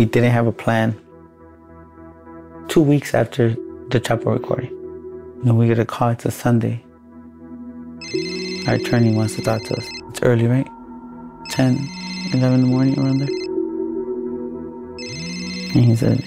We 0.00 0.06
didn't 0.06 0.30
have 0.30 0.46
a 0.46 0.52
plan. 0.52 0.98
Two 2.68 2.80
weeks 2.80 3.12
after 3.12 3.50
the 3.90 4.00
Chapo 4.00 4.32
recording, 4.32 4.70
you 4.70 5.42
know, 5.44 5.52
we 5.52 5.66
get 5.66 5.78
a 5.78 5.84
call. 5.84 6.08
It's 6.08 6.24
a 6.24 6.30
Sunday. 6.30 6.82
Our 8.66 8.76
attorney 8.76 9.14
wants 9.14 9.34
to 9.34 9.42
talk 9.42 9.62
to 9.64 9.74
us. 9.74 9.86
It's 10.08 10.22
early, 10.22 10.46
right? 10.46 10.66
10, 11.50 11.86
11 12.32 12.54
in 12.54 12.60
the 12.62 12.66
morning, 12.66 12.98
around 12.98 13.18
there. 13.18 13.28
And 15.74 15.84
he 15.84 15.94
said, 15.94 16.26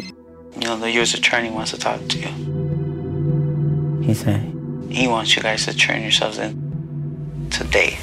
You 0.55 0.67
know, 0.67 0.77
the 0.77 0.91
U.S. 0.91 1.15
attorney 1.15 1.49
wants 1.49 1.71
to 1.71 1.79
talk 1.79 1.99
to 2.09 2.19
you. 2.19 4.03
He 4.03 4.13
said, 4.13 4.55
He 4.87 5.07
wants 5.07 5.35
you 5.35 5.41
guys 5.41 5.65
to 5.65 5.75
turn 5.75 6.03
yourselves 6.03 6.37
in 6.37 7.49
today. 7.49 7.97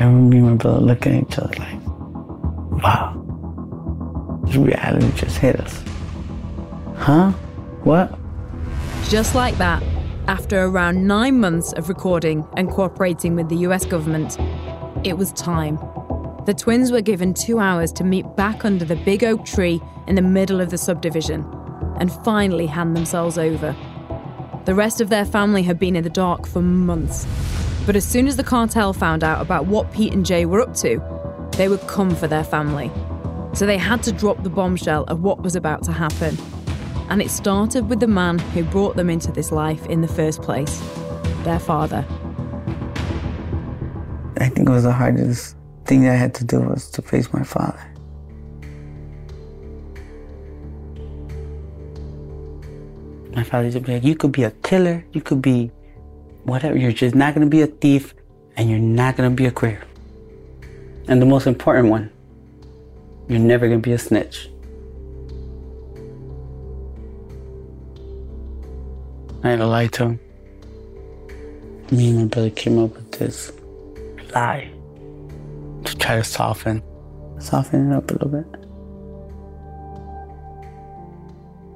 Remember 0.00 0.36
and 0.36 0.58
brother 0.58 0.80
looking 0.80 1.18
at 1.18 1.30
each 1.30 1.38
other 1.38 1.54
like, 1.58 1.80
wow, 2.82 4.40
this 4.44 4.56
reality 4.56 5.12
just 5.14 5.36
hit 5.36 5.60
us. 5.60 5.84
Huh? 6.96 7.32
What? 7.84 8.18
Just 9.10 9.34
like 9.34 9.58
that, 9.58 9.82
after 10.26 10.64
around 10.64 11.06
nine 11.06 11.38
months 11.38 11.74
of 11.74 11.90
recording 11.90 12.46
and 12.56 12.70
cooperating 12.70 13.36
with 13.36 13.50
the 13.50 13.56
US 13.56 13.84
government, 13.84 14.38
it 15.04 15.18
was 15.18 15.32
time. 15.32 15.76
The 16.46 16.54
twins 16.54 16.90
were 16.90 17.02
given 17.02 17.34
two 17.34 17.58
hours 17.58 17.92
to 17.92 18.04
meet 18.04 18.24
back 18.36 18.64
under 18.64 18.86
the 18.86 18.96
big 18.96 19.22
oak 19.22 19.44
tree 19.44 19.82
in 20.06 20.14
the 20.14 20.22
middle 20.22 20.62
of 20.62 20.70
the 20.70 20.78
subdivision 20.78 21.44
and 21.98 22.10
finally 22.24 22.66
hand 22.66 22.96
themselves 22.96 23.36
over. 23.36 23.76
The 24.64 24.74
rest 24.74 25.02
of 25.02 25.10
their 25.10 25.26
family 25.26 25.62
had 25.62 25.78
been 25.78 25.94
in 25.94 26.04
the 26.04 26.10
dark 26.10 26.46
for 26.46 26.62
months. 26.62 27.26
But 27.86 27.96
as 27.96 28.04
soon 28.04 28.28
as 28.28 28.36
the 28.36 28.44
cartel 28.44 28.92
found 28.92 29.24
out 29.24 29.40
about 29.40 29.66
what 29.66 29.92
Pete 29.92 30.12
and 30.12 30.24
Jay 30.24 30.44
were 30.44 30.60
up 30.60 30.74
to, 30.76 31.02
they 31.56 31.68
would 31.68 31.80
come 31.88 32.14
for 32.14 32.28
their 32.28 32.44
family. 32.44 32.90
So 33.52 33.66
they 33.66 33.78
had 33.78 34.02
to 34.04 34.12
drop 34.12 34.42
the 34.42 34.50
bombshell 34.50 35.04
of 35.04 35.22
what 35.22 35.42
was 35.42 35.56
about 35.56 35.82
to 35.84 35.92
happen. 35.92 36.36
And 37.08 37.20
it 37.20 37.30
started 37.30 37.88
with 37.88 37.98
the 37.98 38.06
man 38.06 38.38
who 38.38 38.62
brought 38.64 38.96
them 38.96 39.10
into 39.10 39.32
this 39.32 39.50
life 39.50 39.84
in 39.86 40.02
the 40.02 40.08
first 40.08 40.42
place 40.42 40.80
their 41.42 41.58
father. 41.58 42.04
I 44.38 44.48
think 44.48 44.68
it 44.68 44.72
was 44.72 44.84
the 44.84 44.92
hardest 44.92 45.56
thing 45.86 46.06
I 46.06 46.14
had 46.14 46.34
to 46.34 46.44
do 46.44 46.60
was 46.60 46.90
to 46.90 47.02
face 47.02 47.32
my 47.32 47.42
father. 47.42 47.84
My 53.34 53.42
father 53.42 53.64
used 53.64 53.76
to 53.76 53.80
be 53.82 53.94
like, 53.94 54.04
you 54.04 54.14
could 54.14 54.32
be 54.32 54.44
a 54.44 54.50
killer, 54.50 55.04
you 55.12 55.20
could 55.20 55.42
be 55.42 55.70
whatever, 56.44 56.76
you're 56.76 56.92
just 56.92 57.14
not 57.14 57.34
gonna 57.34 57.46
be 57.46 57.62
a 57.62 57.66
thief 57.66 58.14
and 58.56 58.68
you're 58.68 58.78
not 58.78 59.16
gonna 59.16 59.30
be 59.30 59.46
a 59.46 59.50
queer. 59.50 59.82
And 61.08 61.20
the 61.20 61.26
most 61.26 61.46
important 61.46 61.88
one, 61.88 62.10
you're 63.28 63.38
never 63.38 63.68
gonna 63.68 63.80
be 63.80 63.92
a 63.92 63.98
snitch. 63.98 64.50
I 69.42 69.50
had 69.50 69.60
to 69.60 69.66
lie 69.66 69.86
to 69.86 70.04
him. 70.04 70.20
Me 71.90 72.10
and 72.10 72.18
my 72.18 72.24
brother 72.26 72.50
came 72.50 72.78
up 72.78 72.94
with 72.94 73.10
this 73.12 73.52
lie 74.34 74.70
to 75.84 75.96
try 75.96 76.16
to 76.16 76.24
soften, 76.24 76.82
soften 77.38 77.90
it 77.90 77.96
up 77.96 78.10
a 78.10 78.12
little 78.12 78.28
bit. 78.28 78.46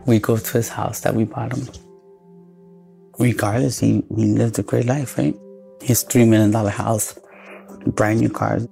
We 0.06 0.18
go 0.18 0.36
to 0.36 0.52
his 0.52 0.68
house 0.68 1.00
that 1.00 1.14
we 1.14 1.24
bought 1.24 1.56
him. 1.56 1.83
Regardless, 3.18 3.78
he, 3.78 4.02
he 4.16 4.26
lived 4.26 4.58
a 4.58 4.62
great 4.62 4.86
life, 4.86 5.16
right? 5.18 5.34
His 5.80 6.02
three 6.02 6.24
million 6.24 6.50
dollar 6.50 6.70
house, 6.70 7.18
brand 7.86 8.20
new 8.20 8.30
cars. 8.30 8.66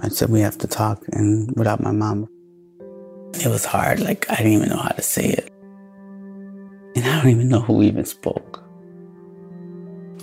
I 0.00 0.08
said 0.08 0.30
we 0.30 0.40
have 0.40 0.58
to 0.58 0.66
talk, 0.66 1.02
and 1.12 1.50
without 1.56 1.82
my 1.82 1.92
mom, 1.92 2.28
it 3.34 3.46
was 3.46 3.64
hard. 3.64 4.00
Like 4.00 4.30
I 4.30 4.36
didn't 4.36 4.52
even 4.52 4.68
know 4.68 4.76
how 4.76 4.90
to 4.90 5.02
say 5.02 5.26
it, 5.26 5.52
and 6.94 7.04
I 7.04 7.20
don't 7.22 7.30
even 7.30 7.48
know 7.48 7.60
who 7.60 7.82
even 7.82 8.04
spoke. 8.04 8.62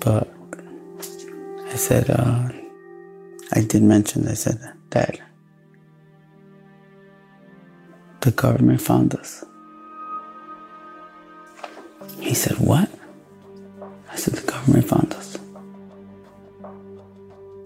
But 0.01 0.31
I 1.67 1.75
said, 1.75 2.09
uh, 2.09 2.49
I 3.53 3.61
did 3.61 3.83
mention. 3.83 4.27
I 4.27 4.33
said, 4.33 4.59
Dad, 4.91 5.19
the 8.25 8.31
government 8.31 8.81
found 8.81 9.13
us. 9.13 9.45
He 12.19 12.33
said, 12.33 12.57
What? 12.57 12.89
I 14.11 14.15
said, 14.15 14.33
The 14.33 14.51
government 14.51 14.87
found 14.87 15.13
us. 15.13 15.37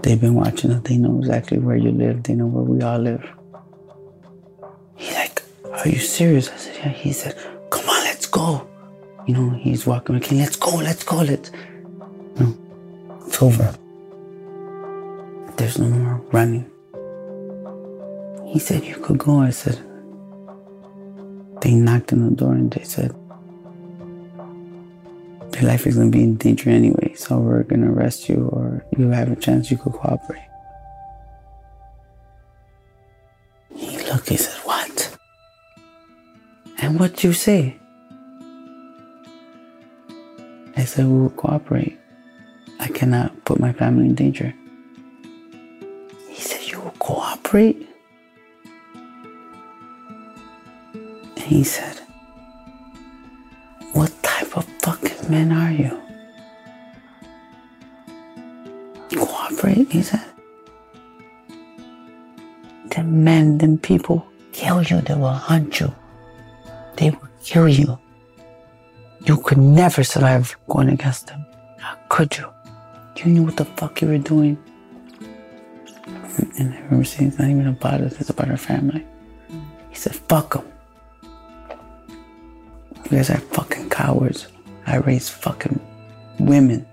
They've 0.04 0.20
been 0.20 0.36
watching 0.36 0.72
us. 0.72 0.84
They 0.84 0.98
know 0.98 1.18
exactly 1.20 1.60
where 1.60 1.78
you 1.78 1.92
live. 1.92 2.24
They 2.24 2.34
know 2.34 2.48
where 2.48 2.64
we 2.64 2.82
all 2.82 3.00
live. 3.00 3.26
He's 4.98 5.14
like, 5.14 5.42
Are 5.72 5.88
you 5.88 5.98
serious? 6.00 6.50
I 6.50 6.58
said, 6.58 6.76
Yeah. 6.76 6.90
He 6.90 7.14
said, 7.14 7.38
Come 7.70 7.88
on, 7.88 8.04
let's 8.04 8.26
go. 8.26 8.68
You 9.28 9.36
know, 9.36 9.50
he's 9.52 9.88
walking 9.88 10.16
with 10.16 10.30
Let's 10.30 10.58
go, 10.58 10.76
let's 10.76 11.06
go, 11.06 11.22
let's. 11.22 11.52
No, 12.38 12.58
it's 13.26 13.42
over. 13.42 13.74
There's 15.56 15.80
no 15.80 15.88
more 15.88 16.22
running. 16.34 16.70
He 18.46 18.60
said, 18.60 18.84
You 18.84 18.96
could 18.96 19.20
go. 19.20 19.40
I 19.40 19.52
said, 19.52 19.80
they 21.70 21.76
knocked 21.76 22.12
on 22.14 22.28
the 22.28 22.36
door 22.36 22.54
and 22.54 22.72
they 22.72 22.84
said, 22.84 23.12
Your 25.54 25.70
life 25.70 25.86
is 25.86 25.96
going 25.96 26.12
to 26.12 26.18
be 26.18 26.24
in 26.24 26.36
danger 26.36 26.70
anyway, 26.70 27.14
so 27.16 27.38
we're 27.38 27.64
going 27.64 27.82
to 27.82 27.90
arrest 27.90 28.30
you, 28.30 28.50
or 28.52 28.84
you 28.98 29.10
have 29.10 29.32
a 29.32 29.36
chance 29.36 29.70
you 29.70 29.78
could 29.78 29.94
cooperate. 29.94 30.48
He 33.76 33.98
looked, 34.10 34.30
he 34.30 34.38
said, 34.38 34.58
What? 34.64 35.18
And 36.80 37.00
what 37.00 37.24
you 37.24 37.34
say? 37.34 37.76
I 40.76 40.86
said, 40.86 41.06
We 41.06 41.20
will 41.20 41.30
cooperate. 41.30 42.00
I 42.80 42.88
cannot 42.88 43.46
put 43.46 43.60
my 43.60 43.74
family 43.74 44.06
in 44.06 44.16
danger. 44.16 44.56
He 46.30 46.42
said, 46.42 46.66
You 46.72 46.80
will 46.80 46.96
cooperate? 46.98 47.89
He 51.50 51.64
said, 51.64 52.00
What 53.94 54.12
type 54.22 54.56
of 54.56 54.66
fucking 54.84 55.32
men 55.32 55.52
are 55.52 55.72
you? 55.72 56.00
Cooperate, 59.18 59.92
he 59.92 60.04
said. 60.04 60.24
Them 62.92 63.24
men, 63.24 63.58
them 63.58 63.80
people 63.80 64.28
kill 64.52 64.84
you, 64.84 65.02
they 65.02 65.16
will 65.16 65.30
hunt 65.50 65.80
you. 65.80 65.92
They 66.98 67.10
will 67.10 67.30
kill 67.44 67.68
you. 67.68 67.98
You 69.26 69.38
could 69.38 69.58
never 69.58 70.04
survive 70.04 70.56
going 70.70 70.90
against 70.90 71.28
them. 71.28 71.44
How 71.80 71.98
could 72.10 72.38
you? 72.38 72.48
You 73.18 73.26
knew 73.26 73.44
what 73.44 73.58
the 73.58 73.66
fuck 73.66 74.02
you 74.02 74.08
were 74.08 74.20
doing. 74.20 74.56
And 76.60 76.74
I 76.74 76.80
remember 76.82 77.06
saying, 77.06 77.30
it's 77.30 77.40
not 77.40 77.50
even 77.50 77.68
about 77.68 78.02
us, 78.02 78.22
it's 78.22 78.30
about 78.30 78.50
our 78.52 78.58
family. 78.58 79.04
He 79.90 79.96
said, 79.96 80.16
fuck 80.16 80.54
them. 80.54 80.66
You 83.10 83.18
guys 83.18 83.30
are 83.32 83.38
fucking 83.38 83.90
cowards. 83.90 84.48
I 84.86 84.98
raised 84.98 85.32
fucking 85.32 85.80
women. 86.40 86.88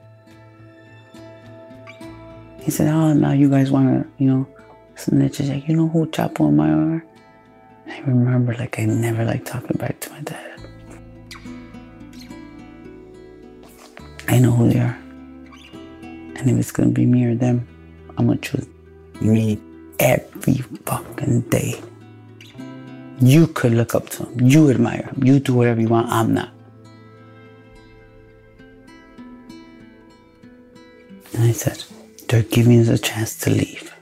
He 2.61 2.71
said, 2.71 2.89
oh, 2.89 3.13
now 3.13 3.33
you 3.33 3.51
guys 3.51 3.71
want 3.71 3.89
to, 3.89 4.23
you 4.23 4.31
know, 4.31 4.47
snitch. 4.95 5.39
He's 5.39 5.51
like, 5.51 5.69
you 5.69 5.77
know 5.77 5.89
who 5.89 6.07
Chapo 6.07 6.49
and 6.49 6.57
Mayo 6.57 6.97
are? 6.97 7.05
I 7.87 8.01
remember, 8.01 8.55
like, 8.55 8.79
I 8.79 8.87
never 8.87 9.25
like 9.25 9.45
talking 9.45 9.77
back 9.77 10.01
to 10.01 10.11
my 10.11 10.21
dad. 10.21 10.61
I 14.29 14.39
know 14.39 14.51
who 14.53 14.71
they 14.73 14.81
are. 14.81 14.99
And 16.03 16.51
if 16.51 16.57
it's 16.59 16.73
gonna 16.73 16.91
be 16.91 17.07
me 17.07 17.27
or 17.27 17.35
them, 17.35 17.69
I'm 18.17 18.27
gonna 18.27 18.39
choose 18.41 18.67
me 19.21 19.61
every 20.01 20.55
fucking 20.87 21.43
day. 21.43 21.81
You 23.21 23.47
could 23.47 23.73
look 23.73 23.95
up 23.95 24.09
to 24.11 24.25
them. 24.25 24.41
You 24.41 24.71
admire 24.71 25.03
them. 25.03 25.25
You 25.25 25.41
do 25.41 25.55
whatever 25.55 25.81
you 25.81 25.89
want. 25.89 26.09
I'm 26.09 26.35
not. 26.35 26.51
And 31.33 31.45
I 31.45 31.53
said, 31.53 31.83
they're 32.29 32.43
giving 32.43 32.81
us 32.81 32.89
a 32.89 32.99
chance 32.99 33.39
to 33.41 33.51
leave. 33.51 33.95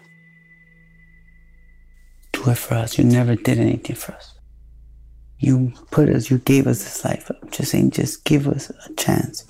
Do 2.32 2.50
it 2.50 2.58
for 2.58 2.74
us. 2.74 2.98
You 2.98 3.04
never 3.04 3.36
did 3.36 3.58
anything 3.58 3.96
for 3.96 4.12
us. 4.12 4.34
You 5.38 5.72
put 5.90 6.08
us, 6.08 6.30
you 6.30 6.38
gave 6.38 6.66
us 6.66 6.84
this 6.84 7.04
life. 7.04 7.30
I'm 7.30 7.50
just 7.50 7.70
saying, 7.72 7.90
just 7.90 8.24
give 8.24 8.48
us 8.48 8.70
a 8.70 8.94
chance. 8.94 9.46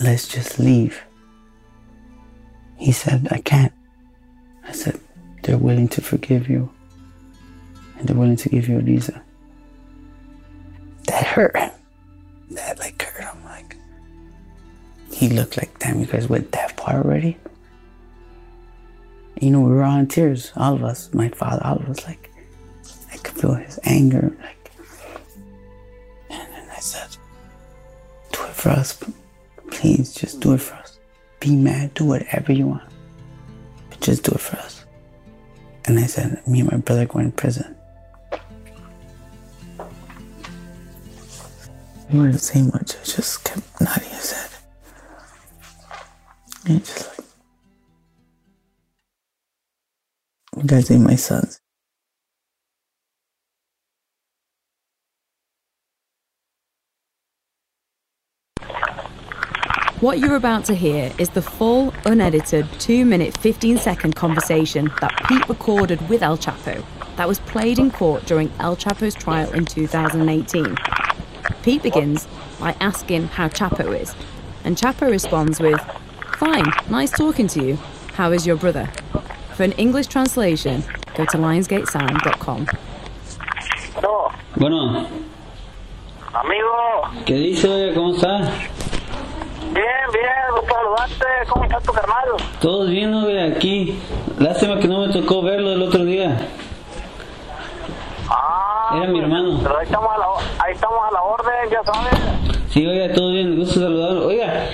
Let's 0.00 0.28
just 0.28 0.58
leave. 0.58 1.02
He 2.76 2.92
said, 2.92 3.28
I 3.30 3.38
can't. 3.38 3.72
I 4.64 4.72
said, 4.72 5.00
they're 5.42 5.58
willing 5.58 5.88
to 5.88 6.00
forgive 6.00 6.48
you. 6.48 6.70
And 8.02 8.08
they're 8.08 8.16
willing 8.16 8.34
to 8.34 8.48
give 8.48 8.68
you 8.68 8.78
a 8.78 8.80
visa. 8.80 9.22
That 11.04 11.22
hurt. 11.22 11.54
That 12.50 12.80
like 12.80 13.00
hurt. 13.00 13.32
I'm 13.32 13.44
like, 13.44 13.76
he 15.12 15.28
looked 15.28 15.56
like, 15.56 15.78
damn, 15.78 16.00
you 16.00 16.06
guys 16.06 16.28
went 16.28 16.50
that 16.50 16.76
far 16.76 16.96
already? 16.96 17.36
You 19.40 19.50
know, 19.52 19.60
we 19.60 19.70
were 19.70 19.84
all 19.84 20.00
in 20.00 20.08
tears, 20.08 20.50
all 20.56 20.74
of 20.74 20.82
us, 20.82 21.14
my 21.14 21.28
father, 21.28 21.64
all 21.64 21.76
of 21.76 21.88
us, 21.88 22.04
like, 22.08 22.28
I 23.12 23.18
could 23.18 23.40
feel 23.40 23.54
his 23.54 23.78
anger, 23.84 24.36
like, 24.42 24.72
and 26.28 26.52
then 26.52 26.70
I 26.70 26.80
said, 26.80 27.16
do 28.32 28.42
it 28.42 28.52
for 28.52 28.70
us, 28.70 29.00
please, 29.70 30.12
just 30.12 30.40
do 30.40 30.54
it 30.54 30.60
for 30.60 30.74
us. 30.74 30.98
Be 31.38 31.54
mad, 31.54 31.94
do 31.94 32.04
whatever 32.04 32.52
you 32.52 32.66
want, 32.66 32.90
but 33.90 34.00
just 34.00 34.24
do 34.24 34.32
it 34.32 34.40
for 34.40 34.56
us. 34.56 34.84
And 35.84 36.00
I 36.00 36.06
said, 36.06 36.44
me 36.48 36.60
and 36.60 36.72
my 36.72 36.78
brother 36.78 37.06
going 37.06 37.30
to 37.30 37.36
prison. 37.36 37.76
We 42.12 42.18
weren't 42.18 42.40
saying 42.40 42.66
much, 42.74 42.94
I 42.96 43.04
just 43.04 43.42
kept 43.42 43.80
nodding 43.80 44.10
his 44.10 44.32
head. 44.32 44.50
And 46.68 46.84
just 46.84 47.18
like, 47.18 47.26
you 50.58 50.62
guys 50.64 50.90
ain't 50.90 51.04
my 51.04 51.14
sons. 51.14 51.58
What 60.00 60.18
you're 60.18 60.36
about 60.36 60.66
to 60.66 60.74
hear 60.74 61.12
is 61.16 61.30
the 61.30 61.40
full, 61.40 61.94
unedited, 62.04 62.66
2 62.80 63.06
minute 63.06 63.38
15 63.38 63.78
second 63.78 64.16
conversation 64.16 64.92
that 65.00 65.14
Pete 65.28 65.48
recorded 65.48 66.06
with 66.10 66.22
El 66.22 66.36
Chapo 66.36 66.84
that 67.16 67.28
was 67.28 67.38
played 67.40 67.78
in 67.78 67.90
court 67.90 68.26
during 68.26 68.50
El 68.58 68.76
Chapo's 68.76 69.14
trial 69.14 69.50
in 69.52 69.64
2018. 69.64 70.76
Pete 71.62 71.82
begins 71.82 72.26
by 72.58 72.74
asking 72.80 73.28
how 73.28 73.48
Chapo 73.48 73.98
is, 73.98 74.14
and 74.64 74.76
Chapo 74.76 75.10
responds 75.10 75.60
with, 75.60 75.80
Fine, 76.38 76.72
nice 76.90 77.10
talking 77.10 77.46
to 77.48 77.64
you. 77.64 77.78
How 78.14 78.32
is 78.32 78.46
your 78.46 78.56
brother? 78.56 78.88
For 79.54 79.62
an 79.64 79.72
English 79.72 80.06
translation, 80.08 80.82
go 81.14 81.24
to 81.26 81.38
lionsgatesound.com. 81.38 82.66
No, 84.02 84.30
Bueno, 84.56 85.06
amigo, 86.34 87.24
¿qué 87.26 87.34
dice? 87.34 87.92
¿Cómo 87.94 88.14
está? 88.14 88.38
bien, 89.72 89.84
bien, 90.12 90.32
gusto 90.54 90.74
saludarte. 90.74 91.26
¿Cómo 91.48 91.64
está 91.64 91.80
tu 91.80 91.92
carnal? 91.92 92.28
Todo 92.60 92.86
bien, 92.86 93.14
oye, 93.14 93.42
aquí. 93.54 93.98
Lástima 94.38 94.78
que 94.80 94.88
no 94.88 95.06
me 95.06 95.12
tocó 95.12 95.42
verlo 95.42 95.72
el 95.72 95.82
otro 95.82 96.04
día. 96.04 96.48
Era 98.96 99.06
mi 99.06 99.18
hermano. 99.20 99.60
pero 99.62 99.78
ahí 99.78 99.84
estamos 99.84 100.10
a 100.14 100.18
la, 100.18 100.26
ahí 100.64 100.74
estamos 100.74 100.98
a 101.08 101.12
la 101.12 101.22
orden, 101.22 101.70
ya 101.70 101.82
sabes. 101.84 102.20
Sí, 102.70 102.86
oiga, 102.86 103.12
todo 103.14 103.30
bien, 103.32 103.56
gusto 103.56 103.80
saludarlo. 103.80 104.26
Oiga, 104.26 104.66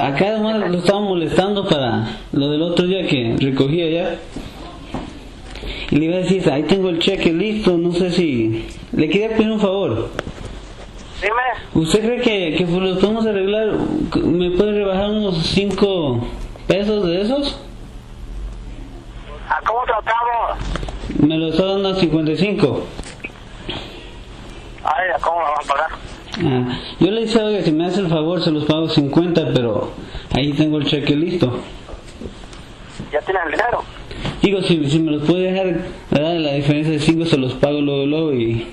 acá 0.00 0.26
además 0.26 0.70
lo 0.70 0.78
estaba 0.78 1.00
molestando 1.00 1.66
para 1.68 2.06
lo 2.32 2.50
del 2.50 2.62
otro 2.62 2.86
día 2.86 3.06
que 3.06 3.36
recogí 3.40 3.82
allá. 3.82 4.16
Y 5.90 5.96
le 5.96 6.04
iba 6.04 6.16
a 6.16 6.18
decir, 6.18 6.50
ahí 6.50 6.64
tengo 6.64 6.90
el 6.90 6.98
cheque 6.98 7.32
listo, 7.32 7.76
no 7.78 7.92
sé 7.92 8.10
si... 8.10 8.68
Le 8.92 9.08
quería 9.08 9.30
pedir 9.30 9.50
un 9.50 9.60
favor. 9.60 10.10
Dime, 11.22 11.42
¿Usted 11.74 12.00
cree 12.00 12.20
que, 12.20 12.56
que 12.56 12.66
pues, 12.66 12.82
lo 12.82 12.98
podemos 12.98 13.26
arreglar? 13.26 13.68
¿Me 14.22 14.50
puede 14.50 14.72
rebajar 14.72 15.10
unos 15.10 15.38
5 15.38 16.26
pesos 16.66 17.06
de 17.06 17.22
esos? 17.22 17.58
¿a 19.48 19.60
cómo 19.66 19.80
tratamos? 19.84 20.77
Me 21.18 21.36
lo 21.36 21.48
está 21.48 21.64
dando 21.64 21.88
a 21.90 21.94
55. 21.94 22.82
Ay, 24.84 25.10
¿a 25.14 25.18
cómo 25.20 25.38
me 25.38 25.44
van 25.44 25.52
a 25.52 25.66
pagar? 25.66 25.90
Ah, 26.40 26.78
yo 27.00 27.10
le 27.10 27.22
decía, 27.22 27.44
oiga, 27.44 27.62
si 27.62 27.72
me 27.72 27.86
hace 27.86 28.00
el 28.00 28.08
favor 28.08 28.40
se 28.42 28.50
los 28.52 28.64
pago 28.64 28.88
50, 28.88 29.52
pero 29.52 29.90
ahí 30.34 30.52
tengo 30.52 30.78
el 30.78 30.86
cheque 30.86 31.16
listo. 31.16 31.58
¿Ya 33.12 33.20
tienes 33.20 33.42
el 33.46 33.50
dinero? 33.52 33.82
Digo, 34.42 34.62
si, 34.62 34.88
si 34.88 35.00
me 35.00 35.10
los 35.12 35.24
puede 35.24 35.50
dejar, 35.52 35.80
¿verdad? 36.10 36.34
La 36.36 36.52
diferencia 36.52 36.92
de 36.92 37.00
5 37.00 37.26
se 37.26 37.36
los 37.36 37.54
pago 37.54 37.80
luego, 37.80 38.06
luego 38.06 38.32
y, 38.32 38.68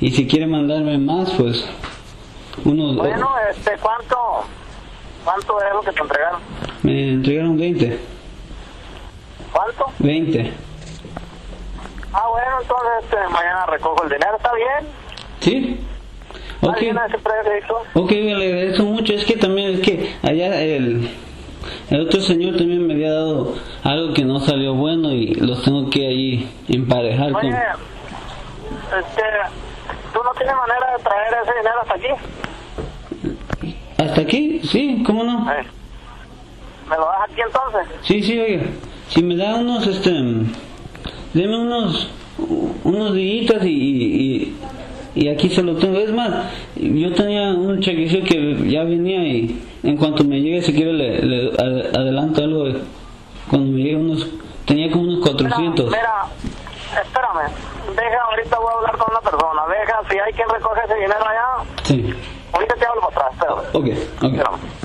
y 0.00 0.10
si 0.10 0.26
quiere 0.26 0.46
mandarme 0.46 0.98
más, 0.98 1.30
pues 1.32 1.64
unos... 2.64 2.96
Bueno, 2.96 3.30
este, 3.50 3.72
¿cuánto? 3.80 4.16
¿Cuánto 5.24 5.58
es 5.62 5.72
lo 5.72 5.80
que 5.80 5.92
te 5.92 6.00
entregaron? 6.00 6.40
Me 6.82 7.08
entregaron 7.08 7.56
20. 7.56 7.98
¿Cuánto? 9.52 9.86
20. 10.00 10.52
Ah, 12.16 12.28
bueno, 12.30 12.60
entonces 12.62 12.90
este, 13.02 13.16
mañana 13.28 13.66
recojo 13.66 14.04
el 14.04 14.08
dinero, 14.10 14.36
¿está 14.36 14.52
bien? 14.54 14.92
¿Sí? 15.40 15.80
¿Está 16.62 16.68
Ok. 16.70 18.10
le 18.12 18.46
agradezco 18.46 18.84
mucho. 18.84 19.12
Es 19.14 19.24
que 19.24 19.36
también, 19.36 19.74
es 19.74 19.80
que 19.80 20.14
allá 20.22 20.62
el, 20.62 21.10
el 21.90 22.00
otro 22.00 22.20
señor 22.20 22.56
también 22.56 22.86
me 22.86 22.94
había 22.94 23.12
dado 23.12 23.54
algo 23.82 24.14
que 24.14 24.24
no 24.24 24.38
salió 24.38 24.74
bueno 24.74 25.10
y 25.10 25.34
los 25.34 25.64
tengo 25.64 25.90
que 25.90 26.06
ahí 26.06 26.50
emparejar 26.68 27.32
con... 27.32 27.46
Oye, 27.46 27.58
este, 28.96 29.22
¿tú 30.12 30.20
no 30.22 30.30
tienes 30.38 30.54
manera 30.54 30.96
de 30.96 31.02
traer 31.02 31.34
ese 31.42 31.52
dinero 31.58 31.80
hasta 31.82 31.94
aquí? 31.94 32.08
¿Hasta 33.98 34.20
aquí? 34.20 34.60
Sí, 34.62 35.02
¿cómo 35.04 35.24
no? 35.24 35.52
Eh, 35.52 35.64
¿Me 36.88 36.96
lo 36.96 37.06
das 37.06 37.28
aquí 37.28 37.40
entonces? 37.40 37.96
Sí, 38.02 38.22
sí, 38.22 38.38
oiga. 38.38 38.66
Si 39.08 39.20
me 39.20 39.36
da 39.36 39.56
unos, 39.56 39.84
este... 39.88 40.10
Deme 41.34 41.58
unos 41.58 42.08
unos 42.84 43.14
días 43.14 43.64
y, 43.64 43.68
y, 43.68 44.56
y, 45.14 45.28
aquí 45.28 45.48
se 45.48 45.62
lo 45.62 45.76
tengo. 45.76 45.98
Es 45.98 46.12
más, 46.12 46.30
yo 46.76 47.12
tenía 47.12 47.52
un 47.52 47.80
chequecito 47.80 48.24
que 48.24 48.70
ya 48.70 48.84
venía 48.84 49.22
y 49.26 49.60
en 49.82 49.96
cuanto 49.96 50.24
me 50.24 50.40
llegue, 50.40 50.62
si 50.62 50.72
quiere, 50.72 50.92
le, 50.92 51.22
le 51.22 51.50
adelanto 51.58 52.42
algo. 52.42 52.64
Cuando 53.50 53.72
me 53.72 53.82
llegue 53.82 53.96
unos, 53.96 54.26
tenía 54.64 54.90
como 54.90 55.04
unos 55.04 55.20
400. 55.28 55.86
Mira, 55.86 56.00
mira, 56.92 57.02
espérame, 57.02 57.52
deja, 57.96 58.22
ahorita 58.30 58.58
voy 58.58 58.68
a 58.72 58.76
hablar 58.78 58.96
con 58.96 59.10
una 59.10 59.20
persona, 59.20 59.62
deja, 59.68 60.00
si 60.10 60.18
hay 60.18 60.32
quien 60.32 60.48
recoge 60.48 60.80
ese 60.84 60.94
dinero 60.94 61.26
allá. 61.26 61.70
Sí. 61.82 62.14
Ahorita 62.52 62.74
te 62.76 62.86
hablo 62.86 63.00
para 63.08 63.26
atrás, 63.26 63.32
espérame. 63.32 63.58
Ok, 63.72 63.98
ok. 64.18 64.24
Espérame. 64.24 64.83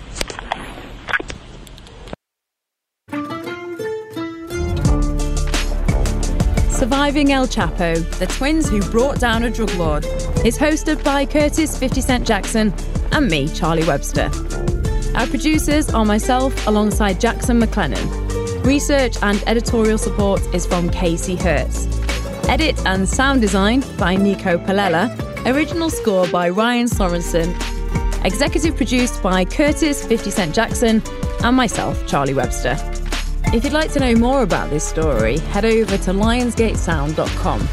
Surviving 6.80 7.34
El 7.34 7.46
Chapo, 7.46 8.02
the 8.20 8.26
twins 8.28 8.70
who 8.70 8.82
brought 8.90 9.20
down 9.20 9.44
a 9.44 9.50
drug 9.50 9.70
lord, 9.74 10.06
is 10.46 10.58
hosted 10.58 11.04
by 11.04 11.26
Curtis 11.26 11.78
50 11.78 12.00
Cent 12.00 12.26
Jackson 12.26 12.74
and 13.12 13.28
me, 13.28 13.50
Charlie 13.50 13.84
Webster. 13.84 14.32
Our 15.14 15.28
producers 15.28 15.90
are 15.90 16.06
myself 16.06 16.68
alongside 16.68 17.20
Jackson 17.20 17.60
McLennan. 17.60 18.64
Research 18.66 19.18
and 19.22 19.44
editorial 19.46 19.98
support 19.98 20.42
is 20.56 20.66
from 20.66 20.90
Casey 20.90 21.36
Hertz. 21.36 21.86
Edit 22.48 22.82
and 22.86 23.10
sound 23.10 23.42
design 23.42 23.84
by 23.98 24.16
Nico 24.16 24.58
Palella. 24.58 25.14
Original 25.54 25.90
score 25.90 26.30
by 26.30 26.48
Ryan 26.48 26.88
Sorensen. 26.88 27.54
Executive 28.24 28.78
produced 28.78 29.22
by 29.22 29.44
Curtis 29.44 30.06
50 30.06 30.32
Cent 30.32 30.56
Jackson 30.56 31.04
and 31.44 31.58
myself, 31.58 32.08
Charlie 32.08 32.34
Webster. 32.34 32.78
If 33.52 33.64
you'd 33.64 33.74
like 33.74 33.92
to 33.94 34.00
know 34.00 34.14
more 34.14 34.44
about 34.44 34.70
this 34.70 34.88
story, 34.88 35.40
head 35.40 35.66
over 35.66 35.98
to 35.98 36.12
lionsgatesound.com. 36.12 37.68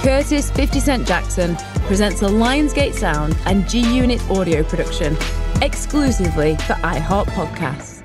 Curtis 0.00 0.50
50 0.52 0.78
Cent 0.78 1.08
Jackson 1.08 1.56
presents 1.88 2.22
a 2.22 2.26
Lionsgate 2.26 2.94
Sound 2.94 3.36
and 3.46 3.68
G 3.68 3.80
Unit 3.80 4.22
audio 4.30 4.62
production 4.62 5.16
exclusively 5.60 6.54
for 6.54 6.74
iHeart 6.84 7.26
Podcasts. 7.26 8.04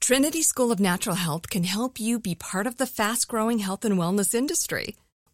Trinity 0.00 0.40
School 0.40 0.72
of 0.72 0.80
Natural 0.80 1.16
Health 1.16 1.50
can 1.50 1.64
help 1.64 2.00
you 2.00 2.18
be 2.18 2.34
part 2.34 2.66
of 2.66 2.78
the 2.78 2.86
fast 2.86 3.28
growing 3.28 3.58
health 3.58 3.84
and 3.84 3.98
wellness 3.98 4.34
industry. 4.34 4.96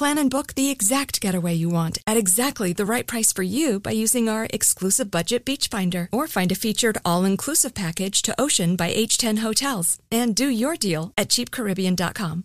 Plan 0.00 0.16
and 0.16 0.30
book 0.30 0.54
the 0.54 0.70
exact 0.70 1.20
getaway 1.20 1.52
you 1.52 1.68
want 1.68 1.98
at 2.06 2.16
exactly 2.16 2.72
the 2.72 2.86
right 2.86 3.06
price 3.06 3.34
for 3.34 3.42
you 3.42 3.78
by 3.78 3.90
using 3.90 4.30
our 4.30 4.48
exclusive 4.50 5.10
budget 5.10 5.44
beach 5.44 5.68
finder 5.68 6.08
or 6.10 6.26
find 6.26 6.50
a 6.50 6.54
featured 6.54 6.96
all-inclusive 7.04 7.74
package 7.74 8.22
to 8.22 8.34
Ocean 8.40 8.76
by 8.76 8.94
H10 8.94 9.40
Hotels 9.40 9.98
and 10.10 10.34
do 10.34 10.48
your 10.48 10.76
deal 10.76 11.12
at 11.18 11.28
cheapcaribbean.com. 11.28 12.44